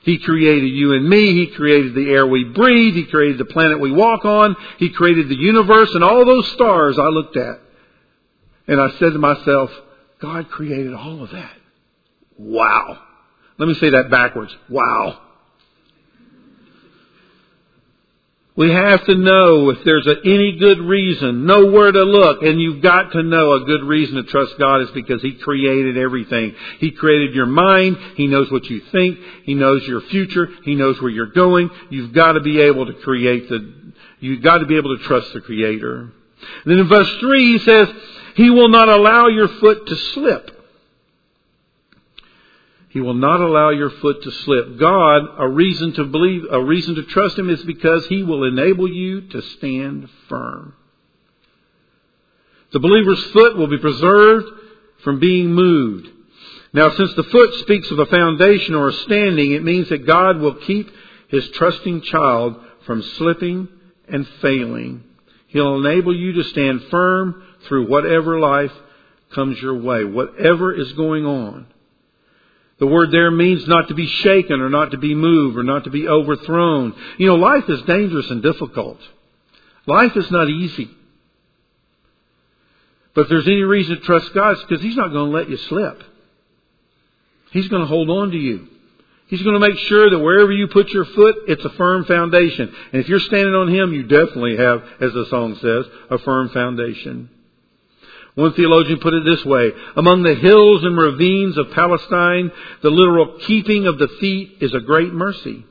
He 0.03 0.19
created 0.19 0.69
you 0.69 0.93
and 0.93 1.09
me. 1.09 1.35
He 1.35 1.49
created 1.49 1.97
the 1.97 2.09
air 2.09 2.25
we 2.27 2.45
breathe. 2.45 2.95
He 2.95 3.07
created 3.07 3.39
the 3.39 3.45
planet 3.45 3.81
we 3.81 3.91
walk 3.91 4.25
on. 4.25 4.55
He 4.79 4.91
created 4.91 5.29
the 5.29 5.37
universe 5.37 5.93
and 5.95 6.05
all 6.05 6.25
those 6.25 6.49
stars 6.53 6.97
I 6.97 7.09
looked 7.09 7.37
at. 7.37 7.61
And 8.69 8.81
I 8.81 8.91
said 8.99 9.13
to 9.13 9.19
myself, 9.19 9.71
God 10.21 10.49
created 10.49 10.95
all 10.95 11.25
of 11.25 11.31
that. 11.33 11.57
Wow. 12.39 13.01
Let 13.59 13.67
me 13.67 13.75
say 13.75 13.91
that 13.91 14.09
backwards. 14.09 14.55
Wow. 14.69 15.21
We 18.57 18.73
have 18.73 19.05
to 19.05 19.15
know 19.15 19.69
if 19.69 19.85
there's 19.85 20.07
a, 20.07 20.17
any 20.25 20.57
good 20.59 20.81
reason, 20.81 21.45
know 21.45 21.67
where 21.67 21.93
to 21.93 22.03
look, 22.03 22.43
and 22.43 22.59
you've 22.59 22.83
got 22.83 23.13
to 23.13 23.23
know 23.23 23.53
a 23.53 23.65
good 23.67 23.83
reason 23.85 24.17
to 24.17 24.23
trust 24.23 24.55
God 24.59 24.81
is 24.81 24.91
because 24.93 25.21
He 25.21 25.35
created 25.35 25.99
everything. 25.99 26.55
He 26.79 26.91
created 26.91 27.35
your 27.35 27.47
mind, 27.47 27.99
He 28.17 28.27
knows 28.27 28.51
what 28.51 28.65
you 28.65 28.81
think, 28.91 29.19
He 29.45 29.53
knows 29.53 29.87
your 29.87 30.01
future, 30.01 30.49
He 30.65 30.75
knows 30.75 31.01
where 31.03 31.11
you're 31.11 31.27
going. 31.27 31.71
You've 31.91 32.15
got 32.15 32.33
to 32.33 32.41
be 32.41 32.63
able 32.63 32.87
to 32.87 32.95
create 32.95 33.47
the, 33.51 33.93
you've 34.21 34.43
got 34.43 34.59
to 34.59 34.67
be 34.67 34.79
able 34.79 34.97
to 34.97 35.05
trust 35.05 35.35
the 35.35 35.43
Creator. 35.43 36.01
And 36.01 36.13
then 36.65 36.79
in 36.79 36.89
verse 36.89 37.15
3 37.21 37.59
He 37.59 37.59
says, 37.59 37.89
He 38.37 38.49
will 38.49 38.71
not 38.71 38.89
allow 38.89 39.29
your 39.29 39.49
foot 39.49 39.87
to 39.87 39.97
slip. 39.97 40.56
He 42.97 43.03
will 43.03 43.13
not 43.13 43.43
allow 43.43 43.69
your 43.69 43.91
foot 43.91 44.23
to 44.23 44.31
slip. 44.31 44.79
God, 44.79 45.23
a 45.37 45.47
reason 45.47 45.93
to 45.97 46.05
believe, 46.05 46.45
a 46.51 46.65
reason 46.65 46.95
to 46.95 47.03
trust 47.03 47.39
Him 47.39 47.51
is 47.51 47.63
because 47.65 48.07
He 48.07 48.23
will 48.23 48.45
enable 48.45 48.91
you 48.91 49.21
to 49.21 49.43
stand 49.43 50.09
firm. 50.31 50.73
The 52.73 52.79
believer's 52.79 53.23
foot 53.35 53.59
will 53.59 53.67
be 53.67 53.77
preserved 53.77 54.47
from 55.05 55.21
being 55.21 55.53
moved. 55.53 56.09
Now, 56.73 56.89
since 56.89 57.13
the 57.13 57.25
foot 57.25 57.53
speaks 57.57 57.91
of 57.91 57.99
a 57.99 58.07
foundation 58.07 58.75
or 58.75 58.89
a 58.89 58.95
standing, 58.95 59.53
it 59.53 59.63
means 59.63 59.91
that 59.91 60.07
God 60.07 60.39
will 60.39 60.55
keep 60.55 60.91
His 61.29 61.47
trusting 61.51 62.01
child 62.01 62.57
from 62.87 63.03
slipping 63.19 63.69
and 64.09 64.27
failing. 64.41 65.05
He'll 65.49 65.85
enable 65.85 66.17
you 66.17 66.33
to 66.33 66.45
stand 66.45 66.85
firm 66.91 67.45
through 67.69 67.91
whatever 67.91 68.41
life 68.41 68.73
comes 69.35 69.61
your 69.61 69.77
way, 69.83 70.05
whatever 70.05 70.75
is 70.75 70.95
going 70.95 71.27
on. 71.27 71.67
The 72.79 72.87
word 72.87 73.11
there 73.11 73.31
means 73.31 73.67
not 73.67 73.89
to 73.89 73.95
be 73.95 74.07
shaken 74.07 74.61
or 74.61 74.69
not 74.69 74.91
to 74.91 74.99
be 74.99 75.15
moved 75.15 75.57
or 75.57 75.63
not 75.63 75.85
to 75.85 75.91
be 75.91 76.07
overthrown. 76.07 76.95
You 77.19 77.29
know, 77.29 77.37
life 77.37 77.65
is 77.69 77.81
dangerous 77.83 78.31
and 78.31 78.43
difficult. 78.43 78.99
Life 79.87 80.17
is 80.17 80.31
not 80.31 80.49
easy. 80.49 80.91
But 83.15 83.23
if 83.23 83.29
there's 83.31 83.47
any 83.47 83.63
reason 83.63 83.97
to 83.97 84.03
trust 84.03 84.35
God, 84.35 84.53
it's 84.53 84.65
because 84.65 84.83
He's 84.83 84.97
not 84.97 85.09
going 85.09 85.31
to 85.31 85.37
let 85.37 85.49
you 85.49 85.57
slip. 85.57 86.03
He's 87.51 87.69
going 87.69 87.81
to 87.81 87.89
hold 87.89 88.11
on 88.11 88.31
to 88.33 88.37
you. 88.37 88.69
He's 89.29 89.43
going 89.43 89.59
to 89.59 89.69
make 89.69 89.79
sure 89.89 90.11
that 90.11 90.19
wherever 90.19 90.53
you 90.53 90.69
put 90.69 90.91
your 90.91 91.07
foot, 91.07 91.37
it's 91.49 91.65
a 91.65 91.71
firm 91.71 92.05
foundation. 92.05 92.73
And 92.93 93.03
if 93.03 93.09
you're 93.09 93.21
standing 93.21 93.55
on 93.55 93.69
Him, 93.75 93.95
you 93.95 94.03
definitely 94.03 94.59
have, 94.59 94.83
as 95.01 95.15
the 95.15 95.27
song 95.31 95.57
says, 95.63 95.87
a 96.11 96.19
firm 96.19 96.51
foundation. 96.51 97.31
One 98.37 98.53
theologian 98.53 98.99
put 98.99 99.15
it 99.15 99.25
this 99.25 99.45
way, 99.47 99.73
among 99.97 100.23
the 100.23 100.35
hills 100.35 100.85
and 100.85 100.97
ravines 100.97 101.57
of 101.57 101.71
Palestine, 101.71 102.53
the 102.83 102.91
literal 102.91 103.39
keeping 103.47 103.87
of 103.87 103.99
the 103.99 104.09
feet 104.21 104.59
is 104.61 104.75
a 104.75 104.81
great 104.81 105.13
mercy. 105.13 105.65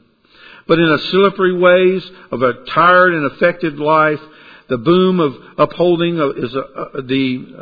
But 0.67 0.79
in 0.79 0.89
a 0.89 0.97
slippery 0.97 1.53
ways 1.53 2.03
of 2.31 2.41
a 2.41 2.65
tired 2.65 3.13
and 3.13 3.31
affected 3.31 3.77
life, 3.77 4.19
the 4.67 4.79
boom 4.79 5.19
of 5.19 5.35
upholding 5.59 6.15
is 6.15 6.55
a, 6.55 6.59
a, 6.59 7.01
the 7.03 7.55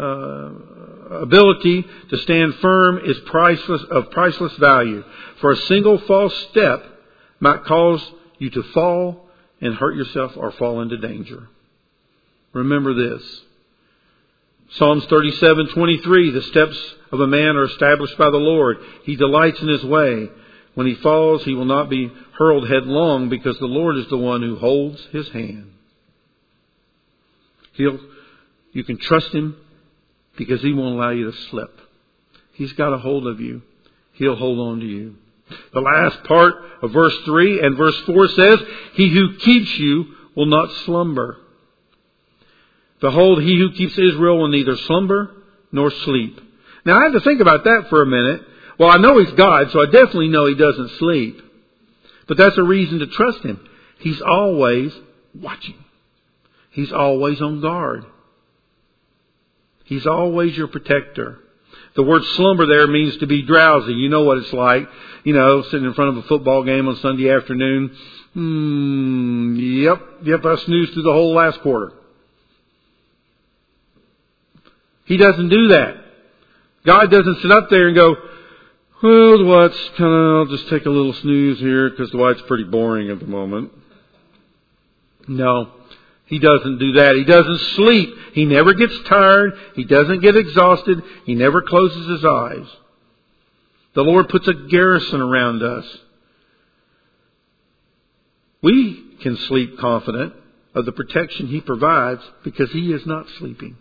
uh, 1.12 1.16
ability 1.18 1.86
to 2.10 2.18
stand 2.20 2.56
firm 2.56 3.02
is 3.04 3.20
priceless 3.26 3.84
of 3.92 4.10
priceless 4.12 4.56
value. 4.56 5.04
For 5.42 5.52
a 5.52 5.58
single 5.58 5.98
false 5.98 6.34
step 6.52 6.82
might 7.42 7.66
cause 7.66 8.02
you 8.38 8.50
to 8.52 8.64
fall 8.72 9.28
and 9.60 9.76
hurt 9.76 9.98
yourself 9.98 10.32
or 10.38 10.52
fall 10.52 10.80
into 10.80 10.98
danger. 10.98 11.50
Remember 12.54 12.94
this. 12.94 13.42
Psalms 14.72 15.06
37:23 15.06 16.34
The 16.34 16.42
steps 16.44 16.96
of 17.12 17.20
a 17.20 17.28
man 17.28 17.56
are 17.56 17.66
established 17.66 18.18
by 18.18 18.30
the 18.30 18.38
Lord. 18.38 18.78
He 19.04 19.16
delights 19.16 19.62
in 19.62 19.68
his 19.68 19.84
way. 19.84 20.30
When 20.74 20.88
he 20.88 20.96
falls, 20.96 21.44
he 21.44 21.54
will 21.54 21.66
not 21.66 21.90
be 21.90 22.12
hurled 22.38 22.68
headlong 22.68 23.30
because 23.30 23.58
the 23.60 23.68
Lord 23.68 23.98
is 23.98 24.08
the 24.08 24.18
one 24.18 24.42
who 24.42 24.56
holds 24.56 25.00
his 25.12 25.30
hand. 25.30 25.72
He'll, 27.74 28.00
you 28.72 28.84
can 28.84 28.98
trust 28.98 29.32
him 29.32 29.56
because 30.38 30.62
he 30.62 30.74
won't 30.74 30.96
allow 30.96 31.12
you 31.12 31.30
to 31.32 31.38
slip. 31.50 31.80
He's 32.54 32.74
got 32.74 32.94
a 32.94 32.98
hold 32.98 33.28
of 33.28 33.40
you. 33.40 33.62
He'll 34.14 34.36
hold 34.36 34.60
on 34.60 34.80
to 34.80 34.86
you. 34.86 35.16
The 35.74 35.82
last 35.82 36.24
part 36.24 36.56
of 36.82 36.92
verse 36.92 37.16
3 37.26 37.62
and 37.62 37.78
verse 37.78 38.00
4 38.06 38.28
says, 38.30 38.60
He 38.94 39.10
who 39.10 39.38
keeps 39.38 39.78
you 39.78 40.06
will 40.36 40.46
not 40.46 40.72
slumber. 40.86 41.38
Behold, 43.04 43.44
he 43.44 43.60
who 43.60 43.74
keeps 43.74 43.98
Israel 43.98 44.38
will 44.38 44.48
neither 44.48 44.78
slumber 44.78 45.36
nor 45.74 45.92
sleep. 45.92 46.40
Now 46.86 46.98
I 46.98 47.04
have 47.04 47.12
to 47.12 47.20
think 47.20 47.42
about 47.42 47.66
that 47.66 47.88
for 47.90 48.02
a 48.02 48.06
minute. 48.06 48.44
Well, 48.80 48.90
I 48.90 48.98
know 48.98 49.20
he's 49.20 49.34
God, 49.34 49.72
so 49.72 49.82
I 49.82 49.88
definitely 49.88 50.30
know 50.30 50.46
he 50.46 50.56
doesn't 50.56 50.98
sleep. 51.00 51.42
But 52.30 52.38
that's 52.38 52.58
a 52.58 52.64
reason 52.64 53.00
to 53.00 53.08
trust 53.08 53.40
him. 53.40 53.60
He's 54.00 54.22
always 54.22 54.94
watching. 55.36 55.76
He's 56.72 56.94
always 56.94 57.42
on 57.42 57.60
guard. 57.60 58.06
He's 59.84 60.08
always 60.08 60.56
your 60.56 60.70
protector. 60.70 61.40
The 61.98 62.04
word 62.04 62.24
slumber 62.38 62.66
there 62.68 62.88
means 62.88 63.18
to 63.18 63.28
be 63.28 63.42
drowsy. 63.42 63.92
You 63.92 64.08
know 64.08 64.24
what 64.24 64.38
it's 64.38 64.54
like. 64.54 64.88
You 65.26 65.34
know, 65.34 65.64
sitting 65.64 65.86
in 65.86 65.94
front 65.94 66.18
of 66.18 66.24
a 66.24 66.28
football 66.30 66.64
game 66.64 66.88
on 66.88 66.96
Sunday 66.96 67.30
afternoon. 67.30 67.98
Hmm, 68.34 69.58
yep, 69.58 70.02
yep, 70.24 70.46
I 70.46 70.56
snoozed 70.64 70.94
through 70.94 71.04
the 71.04 71.12
whole 71.12 71.34
last 71.34 71.60
quarter. 71.60 71.92
He 75.06 75.18
doesn't 75.18 75.50
do 75.50 75.68
that. 75.70 75.96
God 76.86 77.12
doesn't 77.12 77.42
sit 77.42 77.52
up 77.52 77.70
there 77.70 77.88
and 77.88 77.96
go, 77.96 78.16
well, 79.04 79.70
the 79.70 79.90
kind 79.98 80.14
of, 80.14 80.48
I'll 80.48 80.58
just 80.58 80.70
take 80.70 80.86
a 80.86 80.90
little 80.90 81.14
snooze 81.14 81.60
here 81.60 81.90
because 81.90 82.12
Dwight's 82.12 82.42
pretty 82.48 82.64
boring 82.64 83.10
at 83.10 83.20
the 83.20 83.26
moment. 83.26 83.72
No, 85.28 85.72
he 86.26 86.40
doesn't 86.40 86.80
do 86.80 86.94
that. 86.94 87.16
He 87.16 87.24
doesn't 87.26 87.60
sleep. 87.76 88.16
He 88.34 88.46
never 88.46 88.74
gets 88.74 88.94
tired. 89.08 89.54
He 89.76 89.84
doesn't 89.84 90.22
get 90.22 90.38
exhausted. 90.38 91.04
He 91.26 91.36
never 91.36 91.62
closes 91.62 92.08
his 92.10 92.26
eyes. 92.26 92.68
The 93.96 94.04
Lord 94.04 94.30
puts 94.30 94.48
a 94.48 94.54
garrison 94.54 95.22
around 95.22 95.64
us. 95.64 95.86
We 98.62 99.18
can 99.22 99.38
sleep 99.38 99.78
confident 99.80 100.34
of 100.74 100.86
the 100.86 100.92
protection 100.94 101.48
He 101.48 101.62
provides 101.62 102.22
because 102.44 102.72
He 102.72 102.92
is 102.94 103.06
not 103.06 103.28
sleeping. 103.38 103.78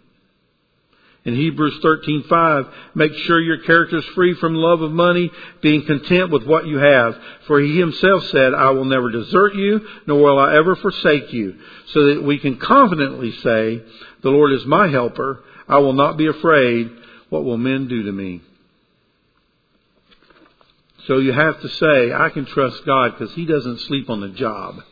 In 1.24 1.36
Hebrews 1.36 1.78
13:5, 1.84 2.68
make 2.96 3.14
sure 3.14 3.40
your 3.40 3.58
character 3.58 3.98
is 3.98 4.04
free 4.06 4.34
from 4.34 4.54
love 4.54 4.82
of 4.82 4.90
money, 4.90 5.30
being 5.60 5.84
content 5.84 6.30
with 6.30 6.44
what 6.44 6.66
you 6.66 6.78
have. 6.78 7.16
For 7.46 7.60
he 7.60 7.78
himself 7.78 8.24
said, 8.26 8.54
I 8.54 8.70
will 8.70 8.84
never 8.84 9.10
desert 9.10 9.54
you, 9.54 9.86
nor 10.06 10.20
will 10.20 10.38
I 10.38 10.56
ever 10.56 10.74
forsake 10.74 11.32
you. 11.32 11.54
So 11.88 12.06
that 12.06 12.22
we 12.24 12.38
can 12.38 12.56
confidently 12.56 13.30
say, 13.32 13.82
the 14.22 14.30
Lord 14.30 14.52
is 14.52 14.66
my 14.66 14.88
helper. 14.88 15.44
I 15.68 15.78
will 15.78 15.92
not 15.92 16.16
be 16.16 16.26
afraid. 16.26 16.90
What 17.28 17.44
will 17.44 17.56
men 17.56 17.86
do 17.86 18.02
to 18.02 18.12
me? 18.12 18.40
So 21.06 21.18
you 21.18 21.32
have 21.32 21.60
to 21.60 21.68
say, 21.68 22.12
I 22.12 22.30
can 22.30 22.46
trust 22.46 22.84
God 22.84 23.12
because 23.16 23.34
he 23.34 23.46
doesn't 23.46 23.80
sleep 23.80 24.10
on 24.10 24.20
the 24.20 24.28
job. 24.28 24.82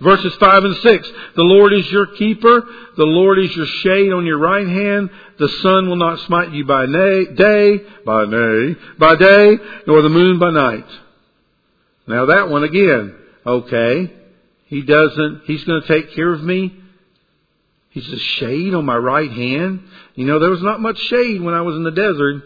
Verses 0.00 0.34
5 0.36 0.64
and 0.64 0.76
6. 0.76 1.12
The 1.36 1.42
Lord 1.42 1.74
is 1.74 1.90
your 1.90 2.06
keeper. 2.06 2.62
The 2.96 3.04
Lord 3.04 3.38
is 3.38 3.54
your 3.54 3.66
shade 3.66 4.12
on 4.12 4.24
your 4.24 4.38
right 4.38 4.66
hand. 4.66 5.10
The 5.38 5.48
sun 5.48 5.88
will 5.88 5.96
not 5.96 6.20
smite 6.20 6.52
you 6.52 6.64
by 6.64 6.86
day, 6.86 7.26
by 8.06 8.24
day, 8.26 8.76
by 8.98 9.16
day, 9.16 9.58
nor 9.86 10.00
the 10.00 10.08
moon 10.08 10.38
by 10.38 10.50
night. 10.50 10.86
Now 12.06 12.26
that 12.26 12.48
one 12.48 12.64
again. 12.64 13.14
Okay. 13.44 14.12
He 14.66 14.82
doesn't, 14.82 15.42
he's 15.44 15.64
going 15.64 15.82
to 15.82 15.88
take 15.88 16.14
care 16.14 16.32
of 16.32 16.42
me. 16.42 16.76
He's 17.90 18.08
a 18.08 18.18
shade 18.18 18.72
on 18.72 18.84
my 18.86 18.96
right 18.96 19.30
hand. 19.30 19.82
You 20.14 20.24
know, 20.24 20.38
there 20.38 20.50
was 20.50 20.62
not 20.62 20.80
much 20.80 20.98
shade 20.98 21.42
when 21.42 21.54
I 21.54 21.60
was 21.62 21.76
in 21.76 21.82
the 21.82 21.90
desert. 21.90 22.42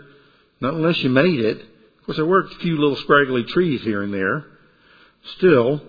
Not 0.60 0.74
unless 0.74 0.98
you 0.98 1.10
made 1.10 1.38
it. 1.38 1.60
Of 1.60 2.06
course, 2.06 2.16
there 2.16 2.26
were 2.26 2.46
a 2.46 2.48
few 2.60 2.78
little 2.78 2.96
scraggly 2.96 3.44
trees 3.44 3.82
here 3.82 4.02
and 4.02 4.12
there. 4.12 4.46
Still, 5.36 5.82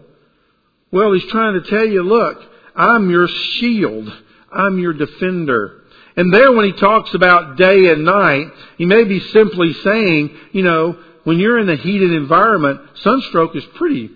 well, 0.96 1.12
he's 1.12 1.30
trying 1.30 1.62
to 1.62 1.70
tell 1.70 1.86
you, 1.86 2.04
look, 2.04 2.42
I'm 2.74 3.10
your 3.10 3.28
shield. 3.28 4.08
I'm 4.50 4.80
your 4.80 4.94
defender. 4.94 5.82
And 6.16 6.34
there 6.34 6.54
when 6.54 6.64
he 6.64 6.72
talks 6.72 7.14
about 7.14 7.58
day 7.58 7.92
and 7.92 8.06
night, 8.06 8.48
he 8.78 8.86
may 8.86 9.04
be 9.04 9.20
simply 9.20 9.74
saying, 9.74 10.38
you 10.54 10.64
know, 10.64 10.98
when 11.26 11.38
you're 11.38 11.60
in 11.60 11.70
a 11.70 11.76
heated 11.76 12.14
environment, 12.14 12.80
sunstroke 13.02 13.58
is 13.58 13.66
pretty 13.76 14.10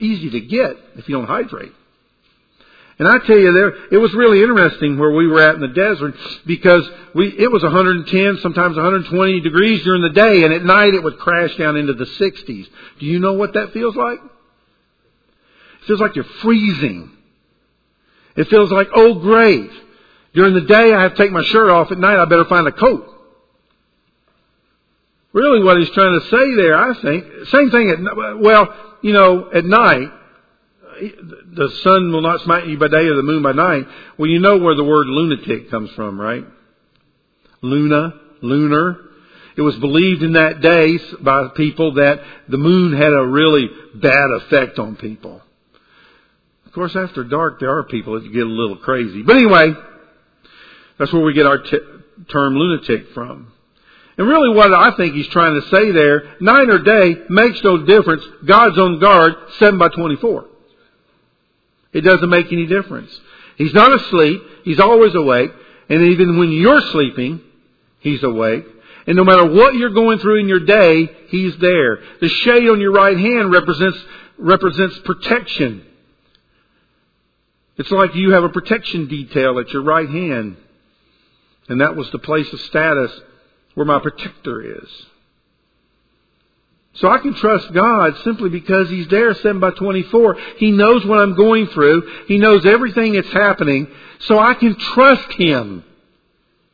easy 0.00 0.28
to 0.28 0.40
get 0.42 0.76
if 0.96 1.08
you 1.08 1.16
don't 1.16 1.26
hydrate. 1.26 1.72
And 2.98 3.08
I 3.08 3.16
tell 3.26 3.38
you 3.38 3.54
there, 3.54 3.86
it 3.90 3.96
was 3.96 4.12
really 4.12 4.42
interesting 4.42 4.98
where 4.98 5.12
we 5.12 5.28
were 5.28 5.40
at 5.40 5.54
in 5.54 5.62
the 5.62 5.68
desert 5.68 6.14
because 6.44 6.86
we, 7.14 7.28
it 7.38 7.50
was 7.50 7.62
110, 7.62 8.42
sometimes 8.42 8.76
120 8.76 9.40
degrees 9.40 9.82
during 9.82 10.02
the 10.02 10.10
day 10.10 10.44
and 10.44 10.52
at 10.52 10.62
night 10.62 10.92
it 10.92 11.02
would 11.02 11.18
crash 11.18 11.56
down 11.56 11.78
into 11.78 11.94
the 11.94 12.04
60s. 12.04 12.66
Do 13.00 13.06
you 13.06 13.18
know 13.18 13.32
what 13.32 13.54
that 13.54 13.72
feels 13.72 13.96
like? 13.96 14.18
Feels 15.88 16.00
like 16.00 16.14
you're 16.14 16.24
freezing. 16.42 17.10
It 18.36 18.48
feels 18.48 18.70
like, 18.70 18.86
oh 18.94 19.14
great. 19.14 19.70
During 20.32 20.54
the 20.54 20.60
day 20.60 20.92
I 20.92 21.02
have 21.02 21.14
to 21.14 21.22
take 21.22 21.32
my 21.32 21.42
shirt 21.42 21.70
off. 21.70 21.90
At 21.90 21.98
night 21.98 22.20
I 22.20 22.24
better 22.26 22.44
find 22.44 22.68
a 22.68 22.72
coat. 22.72 23.06
Really 25.32 25.64
what 25.64 25.78
he's 25.78 25.90
trying 25.90 26.20
to 26.20 26.26
say 26.28 26.54
there, 26.54 26.76
I 26.76 26.94
think, 27.00 27.24
same 27.48 27.70
thing 27.70 27.90
at, 27.90 28.38
well, 28.38 28.74
you 29.02 29.12
know, 29.12 29.50
at 29.52 29.64
night, 29.64 30.12
the 31.00 31.70
sun 31.82 32.12
will 32.12 32.22
not 32.22 32.40
smite 32.42 32.66
you 32.66 32.78
by 32.78 32.88
day 32.88 33.06
or 33.06 33.14
the 33.14 33.22
moon 33.22 33.42
by 33.42 33.52
night. 33.52 33.86
Well, 34.16 34.28
you 34.28 34.40
know 34.40 34.58
where 34.58 34.74
the 34.74 34.84
word 34.84 35.06
lunatic 35.06 35.70
comes 35.70 35.90
from, 35.92 36.20
right? 36.20 36.44
Luna, 37.62 38.14
lunar. 38.42 39.00
It 39.56 39.62
was 39.62 39.76
believed 39.76 40.22
in 40.22 40.32
that 40.32 40.60
day 40.60 40.98
by 41.20 41.48
people 41.56 41.94
that 41.94 42.20
the 42.48 42.58
moon 42.58 42.92
had 42.92 43.12
a 43.12 43.26
really 43.26 43.68
bad 43.94 44.30
effect 44.30 44.78
on 44.78 44.96
people. 44.96 45.42
Of 46.68 46.74
course, 46.74 46.94
after 46.94 47.24
dark, 47.24 47.60
there 47.60 47.76
are 47.76 47.82
people 47.82 48.20
that 48.20 48.30
get 48.30 48.46
a 48.46 48.50
little 48.50 48.76
crazy. 48.76 49.22
But 49.22 49.36
anyway, 49.36 49.72
that's 50.98 51.10
where 51.12 51.22
we 51.22 51.32
get 51.32 51.46
our 51.46 51.58
t- 51.58 51.78
term 52.28 52.54
lunatic 52.56 53.14
from. 53.14 53.50
And 54.18 54.28
really 54.28 54.54
what 54.54 54.72
I 54.72 54.94
think 54.94 55.14
he's 55.14 55.28
trying 55.28 55.58
to 55.58 55.66
say 55.68 55.92
there, 55.92 56.36
night 56.40 56.68
or 56.68 56.78
day 56.80 57.22
makes 57.30 57.62
no 57.64 57.86
difference. 57.86 58.22
God's 58.44 58.76
on 58.76 59.00
guard 59.00 59.34
7 59.58 59.78
by 59.78 59.88
24. 59.88 60.44
It 61.94 62.02
doesn't 62.02 62.28
make 62.28 62.52
any 62.52 62.66
difference. 62.66 63.18
He's 63.56 63.72
not 63.72 63.90
asleep. 63.90 64.42
He's 64.64 64.78
always 64.78 65.14
awake. 65.14 65.50
And 65.88 66.02
even 66.02 66.38
when 66.38 66.52
you're 66.52 66.82
sleeping, 66.92 67.40
He's 68.00 68.22
awake. 68.22 68.66
And 69.06 69.16
no 69.16 69.24
matter 69.24 69.50
what 69.50 69.74
you're 69.74 69.94
going 69.94 70.18
through 70.18 70.40
in 70.40 70.48
your 70.48 70.60
day, 70.60 71.08
He's 71.28 71.56
there. 71.56 71.98
The 72.20 72.28
shade 72.28 72.68
on 72.68 72.78
your 72.78 72.92
right 72.92 73.16
hand 73.16 73.50
represents, 73.50 73.98
represents 74.36 74.98
protection. 74.98 75.86
It's 77.78 77.90
like 77.90 78.14
you 78.14 78.32
have 78.32 78.44
a 78.44 78.48
protection 78.48 79.06
detail 79.06 79.58
at 79.58 79.70
your 79.70 79.82
right 79.82 80.08
hand. 80.08 80.56
And 81.68 81.80
that 81.80 81.96
was 81.96 82.10
the 82.10 82.18
place 82.18 82.52
of 82.52 82.60
status 82.62 83.12
where 83.74 83.86
my 83.86 84.00
protector 84.00 84.80
is. 84.80 84.88
So 86.94 87.08
I 87.08 87.18
can 87.18 87.34
trust 87.34 87.72
God 87.72 88.16
simply 88.24 88.50
because 88.50 88.90
He's 88.90 89.06
there 89.08 89.32
7 89.32 89.60
by 89.60 89.70
24. 89.70 90.36
He 90.56 90.72
knows 90.72 91.06
what 91.06 91.20
I'm 91.20 91.36
going 91.36 91.68
through. 91.68 92.24
He 92.26 92.38
knows 92.38 92.66
everything 92.66 93.12
that's 93.12 93.32
happening. 93.32 93.86
So 94.20 94.38
I 94.38 94.54
can 94.54 94.74
trust 94.74 95.30
Him 95.32 95.84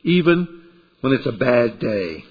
even 0.03 0.63
when 1.01 1.13
it's 1.13 1.27
a 1.27 1.31
bad 1.31 1.77
day. 1.77 2.25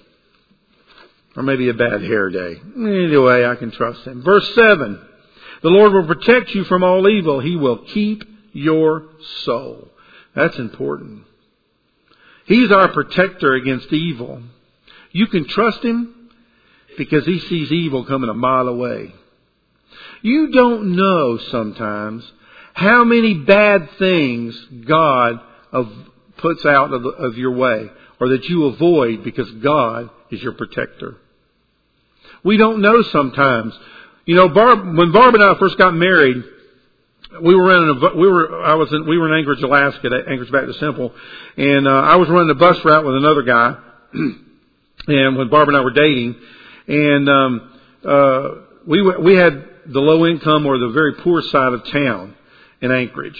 Or 1.37 1.43
maybe 1.43 1.69
a 1.69 1.73
bad 1.73 2.01
hair 2.01 2.29
day. 2.29 2.59
Anyway, 2.75 3.45
I 3.45 3.55
can 3.55 3.71
trust 3.71 4.05
Him. 4.05 4.21
Verse 4.23 4.53
7. 4.55 4.99
The 5.61 5.69
Lord 5.69 5.93
will 5.93 6.07
protect 6.07 6.53
you 6.53 6.65
from 6.65 6.83
all 6.83 7.07
evil. 7.07 7.39
He 7.39 7.55
will 7.55 7.77
keep 7.77 8.34
your 8.55 9.09
soul. 9.43 9.89
That's 10.33 10.57
important. 10.57 11.23
He's 12.45 12.71
our 12.71 12.91
protector 12.91 13.53
against 13.53 13.91
evil. 13.91 14.41
You 15.11 15.27
can 15.27 15.47
trust 15.47 15.83
Him 15.83 16.29
because 16.97 17.25
He 17.25 17.39
sees 17.39 17.71
evil 17.71 18.05
coming 18.05 18.29
a 18.29 18.33
mile 18.33 18.67
away. 18.67 19.13
You 20.21 20.51
don't 20.51 20.95
know 20.95 21.37
sometimes 21.37 22.29
how 22.73 23.03
many 23.03 23.33
bad 23.33 23.89
things 23.99 24.55
God 24.87 25.39
puts 26.37 26.65
out 26.65 26.93
of, 26.93 27.37
your 27.37 27.51
way 27.51 27.89
or 28.19 28.29
that 28.29 28.45
you 28.45 28.65
avoid 28.65 29.23
because 29.23 29.49
God 29.51 30.09
is 30.31 30.41
your 30.41 30.53
protector. 30.53 31.17
We 32.43 32.57
don't 32.57 32.81
know 32.81 33.01
sometimes. 33.01 33.77
You 34.25 34.35
know, 34.35 34.49
Barb, 34.49 34.97
when 34.97 35.11
Barb 35.11 35.35
and 35.35 35.43
I 35.43 35.57
first 35.57 35.77
got 35.77 35.93
married, 35.93 36.43
we 37.41 37.55
were 37.55 37.63
running 37.63 37.89
a, 37.89 38.15
we 38.15 38.27
were, 38.27 38.63
I 38.63 38.75
was 38.75 38.91
in, 38.91 39.07
we 39.07 39.17
were 39.17 39.33
in 39.33 39.39
Anchorage, 39.39 39.61
Alaska, 39.61 40.07
at 40.07 40.27
Anchorage 40.31 40.51
Baptist 40.51 40.79
Temple, 40.79 41.13
and, 41.57 41.87
uh, 41.87 41.91
I 41.91 42.15
was 42.15 42.29
running 42.29 42.49
a 42.49 42.55
bus 42.55 42.77
route 42.83 43.05
with 43.05 43.15
another 43.15 43.43
guy, 43.43 43.77
and 45.07 45.37
when 45.37 45.49
Barbara 45.49 45.75
and 45.75 45.77
I 45.77 45.83
were 45.83 45.91
dating, 45.91 46.35
and, 46.87 47.29
um, 47.29 47.79
uh, 48.07 48.49
we, 48.85 49.01
we 49.01 49.35
had 49.35 49.65
the 49.87 49.99
low 49.99 50.25
income 50.25 50.65
or 50.65 50.77
the 50.77 50.89
very 50.89 51.15
poor 51.15 51.41
side 51.41 51.73
of 51.73 51.85
town 51.91 52.35
in 52.81 52.91
Anchorage. 52.91 53.37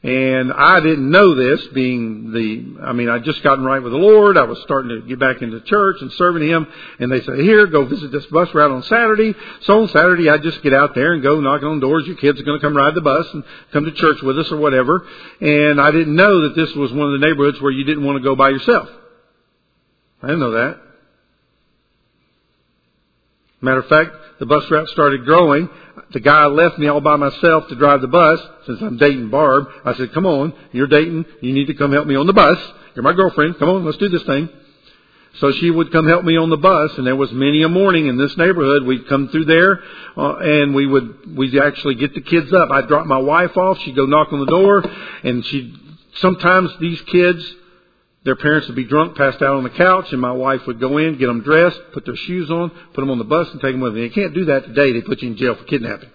And 0.00 0.52
I 0.52 0.78
didn't 0.78 1.10
know 1.10 1.34
this 1.34 1.66
being 1.74 2.30
the, 2.30 2.84
I 2.84 2.92
mean, 2.92 3.08
I'd 3.08 3.24
just 3.24 3.42
gotten 3.42 3.64
right 3.64 3.82
with 3.82 3.90
the 3.90 3.98
Lord. 3.98 4.38
I 4.38 4.44
was 4.44 4.60
starting 4.62 4.90
to 4.90 5.02
get 5.08 5.18
back 5.18 5.42
into 5.42 5.60
church 5.62 5.96
and 6.00 6.12
serving 6.12 6.48
Him. 6.48 6.68
And 7.00 7.10
they 7.10 7.20
said, 7.22 7.40
here, 7.40 7.66
go 7.66 7.84
visit 7.84 8.12
this 8.12 8.24
bus 8.26 8.54
route 8.54 8.70
on 8.70 8.84
Saturday. 8.84 9.34
So 9.62 9.82
on 9.82 9.88
Saturday, 9.88 10.30
I'd 10.30 10.44
just 10.44 10.62
get 10.62 10.72
out 10.72 10.94
there 10.94 11.14
and 11.14 11.22
go 11.22 11.40
knocking 11.40 11.66
on 11.66 11.80
doors. 11.80 12.06
Your 12.06 12.14
kids 12.14 12.38
are 12.38 12.44
going 12.44 12.60
to 12.60 12.64
come 12.64 12.76
ride 12.76 12.94
the 12.94 13.00
bus 13.00 13.26
and 13.34 13.42
come 13.72 13.86
to 13.86 13.92
church 13.92 14.22
with 14.22 14.38
us 14.38 14.52
or 14.52 14.58
whatever. 14.58 15.04
And 15.40 15.80
I 15.80 15.90
didn't 15.90 16.14
know 16.14 16.42
that 16.42 16.54
this 16.54 16.72
was 16.76 16.92
one 16.92 17.12
of 17.12 17.20
the 17.20 17.26
neighborhoods 17.26 17.60
where 17.60 17.72
you 17.72 17.82
didn't 17.82 18.04
want 18.04 18.18
to 18.18 18.22
go 18.22 18.36
by 18.36 18.50
yourself. 18.50 18.88
I 20.22 20.28
didn't 20.28 20.40
know 20.40 20.52
that. 20.52 20.80
Matter 23.60 23.80
of 23.80 23.86
fact, 23.86 24.10
the 24.38 24.46
bus 24.46 24.70
route 24.70 24.88
started 24.88 25.24
growing. 25.24 25.68
The 26.12 26.20
guy 26.20 26.46
left 26.46 26.78
me 26.78 26.86
all 26.86 27.00
by 27.00 27.16
myself 27.16 27.68
to 27.68 27.74
drive 27.74 28.00
the 28.00 28.08
bus 28.08 28.40
since 28.66 28.80
I'm 28.80 28.96
dating 28.96 29.30
Barb. 29.30 29.66
I 29.84 29.94
said, 29.94 30.12
come 30.12 30.26
on, 30.26 30.54
you're 30.72 30.86
dating. 30.86 31.24
You 31.40 31.52
need 31.52 31.66
to 31.66 31.74
come 31.74 31.92
help 31.92 32.06
me 32.06 32.14
on 32.14 32.26
the 32.26 32.32
bus. 32.32 32.58
You're 32.94 33.02
my 33.02 33.12
girlfriend. 33.12 33.58
Come 33.58 33.68
on, 33.68 33.84
let's 33.84 33.98
do 33.98 34.08
this 34.08 34.22
thing. 34.22 34.48
So 35.40 35.52
she 35.52 35.70
would 35.70 35.92
come 35.92 36.06
help 36.06 36.24
me 36.24 36.36
on 36.36 36.50
the 36.50 36.56
bus, 36.56 36.96
and 36.98 37.06
there 37.06 37.14
was 37.14 37.30
many 37.32 37.62
a 37.62 37.68
morning 37.68 38.06
in 38.06 38.16
this 38.16 38.36
neighborhood. 38.36 38.84
We'd 38.84 39.08
come 39.08 39.28
through 39.28 39.44
there, 39.44 39.80
uh, 40.16 40.36
and 40.36 40.74
we 40.74 40.86
would 40.86 41.36
we'd 41.36 41.56
actually 41.58 41.94
get 41.94 42.14
the 42.14 42.22
kids 42.22 42.52
up. 42.52 42.70
I'd 42.70 42.88
drop 42.88 43.06
my 43.06 43.18
wife 43.18 43.56
off. 43.56 43.78
She'd 43.80 43.94
go 43.94 44.06
knock 44.06 44.32
on 44.32 44.40
the 44.40 44.46
door, 44.46 44.82
and 45.22 45.44
she 45.44 45.74
sometimes 46.14 46.70
these 46.80 47.00
kids, 47.02 47.44
their 48.28 48.36
parents 48.36 48.66
would 48.66 48.76
be 48.76 48.84
drunk, 48.84 49.16
passed 49.16 49.40
out 49.40 49.56
on 49.56 49.62
the 49.62 49.70
couch, 49.70 50.12
and 50.12 50.20
my 50.20 50.32
wife 50.32 50.60
would 50.66 50.78
go 50.78 50.98
in, 50.98 51.16
get 51.16 51.28
them 51.28 51.40
dressed, 51.40 51.80
put 51.94 52.04
their 52.04 52.14
shoes 52.14 52.50
on, 52.50 52.68
put 52.92 53.00
them 53.00 53.10
on 53.10 53.16
the 53.16 53.24
bus, 53.24 53.48
and 53.52 53.58
take 53.58 53.72
them 53.72 53.80
with 53.80 53.94
them. 53.94 54.02
You 54.02 54.10
can't 54.10 54.34
do 54.34 54.44
that 54.44 54.64
today. 54.64 54.92
They 54.92 55.00
put 55.00 55.22
you 55.22 55.30
in 55.30 55.38
jail 55.38 55.54
for 55.54 55.64
kidnapping. 55.64 56.10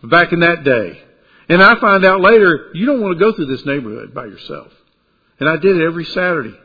But 0.00 0.10
back 0.10 0.32
in 0.32 0.40
that 0.40 0.64
day, 0.64 1.00
and 1.48 1.62
I 1.62 1.78
find 1.78 2.04
out 2.04 2.20
later, 2.20 2.70
you 2.74 2.84
don't 2.84 3.00
want 3.00 3.16
to 3.16 3.24
go 3.24 3.32
through 3.32 3.46
this 3.46 3.64
neighborhood 3.64 4.12
by 4.12 4.24
yourself. 4.24 4.72
And 5.38 5.48
I 5.48 5.56
did 5.56 5.76
it 5.76 5.84
every 5.84 6.04
Saturday. 6.06 6.56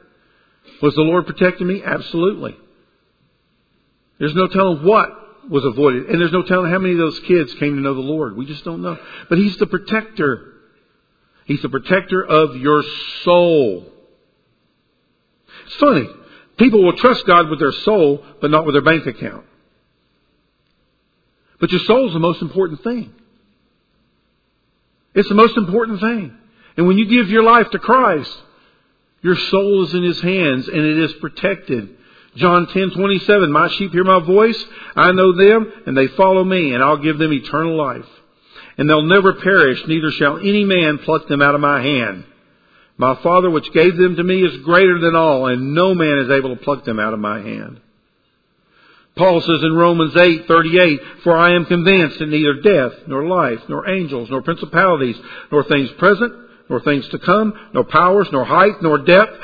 Was 0.82 0.96
the 0.96 1.02
Lord 1.02 1.28
protecting 1.28 1.68
me? 1.68 1.84
Absolutely. 1.86 2.58
There's 4.18 4.34
no 4.34 4.48
telling 4.48 4.84
what 4.84 5.10
was 5.48 5.64
avoided. 5.64 6.08
And 6.08 6.20
there's 6.20 6.32
no 6.32 6.42
telling 6.42 6.72
how 6.72 6.80
many 6.80 6.94
of 6.94 6.98
those 7.00 7.20
kids 7.20 7.54
came 7.60 7.76
to 7.76 7.82
know 7.82 7.94
the 7.94 8.00
Lord. 8.00 8.36
We 8.36 8.48
just 8.48 8.66
don't 8.66 8.82
know. 8.82 8.98
But 9.30 9.38
He's 9.38 9.58
the 9.58 9.68
protector. 9.68 10.53
He's 11.54 11.62
the 11.62 11.70
protector 11.70 12.26
of 12.26 12.56
your 12.56 12.82
soul. 13.22 13.86
It's 15.68 15.76
funny. 15.76 16.10
People 16.58 16.84
will 16.84 16.98
trust 16.98 17.28
God 17.28 17.48
with 17.48 17.60
their 17.60 17.72
soul, 17.72 18.26
but 18.42 18.50
not 18.50 18.66
with 18.66 18.74
their 18.74 18.82
bank 18.82 19.06
account. 19.06 19.46
But 21.60 21.70
your 21.70 21.82
soul 21.82 22.08
is 22.08 22.14
the 22.14 22.20
most 22.20 22.42
important 22.42 22.84
thing. 22.84 23.14
It's 25.14 25.30
the 25.30 25.36
most 25.36 25.56
important 25.56 26.02
thing. 26.02 26.36
And 26.76 26.88
when 26.88 26.98
you 26.98 27.06
give 27.06 27.30
your 27.30 27.44
life 27.44 27.70
to 27.70 27.78
Christ, 27.78 28.36
your 29.22 29.36
soul 29.36 29.84
is 29.84 29.94
in 29.94 30.02
His 30.02 30.20
hands 30.22 30.68
and 30.68 30.78
it 30.80 30.98
is 30.98 31.14
protected. 31.22 31.88
John 32.36 32.66
10:27 32.66 33.52
My 33.52 33.68
sheep 33.68 33.92
hear 33.92 34.04
my 34.04 34.22
voice, 34.22 34.66
I 34.96 35.12
know 35.12 35.34
them 35.38 35.72
and 35.86 35.96
they 35.96 36.08
follow 36.08 36.44
me 36.44 36.74
and 36.74 36.84
I'll 36.84 36.98
give 36.98 37.20
them 37.20 37.32
eternal 37.32 37.78
life. 37.78 38.10
And 38.78 38.90
they'll 38.90 39.04
never 39.04 39.34
perish, 39.34 39.86
neither 39.88 40.12
shall 40.12 40.38
any 40.38 40.66
man 40.66 41.00
pluck 41.00 41.28
them 41.28 41.42
out 41.42 41.56
of 41.56 41.62
my 41.62 41.82
hand. 41.82 42.26
My 42.98 43.16
Father 43.22 43.50
which 43.50 43.74
gave 43.74 43.98
them 43.98 44.16
to 44.16 44.24
me 44.24 44.44
is 44.44 44.64
greater 44.64 45.00
than 45.00 45.16
all 45.16 45.48
and 45.48 45.74
no 45.74 45.94
man 45.96 46.20
is 46.20 46.30
able 46.30 46.56
to 46.56 46.64
pluck 46.64 46.86
them 46.86 47.00
out 47.00 47.14
of 47.14 47.20
my 47.20 47.40
hand. 47.42 47.80
Paul 49.16 49.42
says 49.42 49.62
in 49.62 49.76
Romans 49.76 50.16
8:38, 50.16 51.02
"For 51.24 51.36
I 51.36 51.52
am 51.52 51.66
convinced 51.66 52.20
that 52.20 52.30
neither 52.30 52.56
death, 52.56 53.08
nor 53.08 53.28
life, 53.28 53.62
nor 53.70 53.88
angels, 53.88 54.30
nor 54.30 54.42
principalities, 54.42 55.20
nor 55.52 55.64
things 55.64 55.92
present, 55.92 56.34
nor 56.70 56.80
things 56.80 57.08
to 57.10 57.20
come, 57.20 57.54
nor 57.74 57.84
powers, 57.84 58.32
nor 58.32 58.44
height, 58.44 58.82
nor 58.82 58.98
depth, 58.98 59.40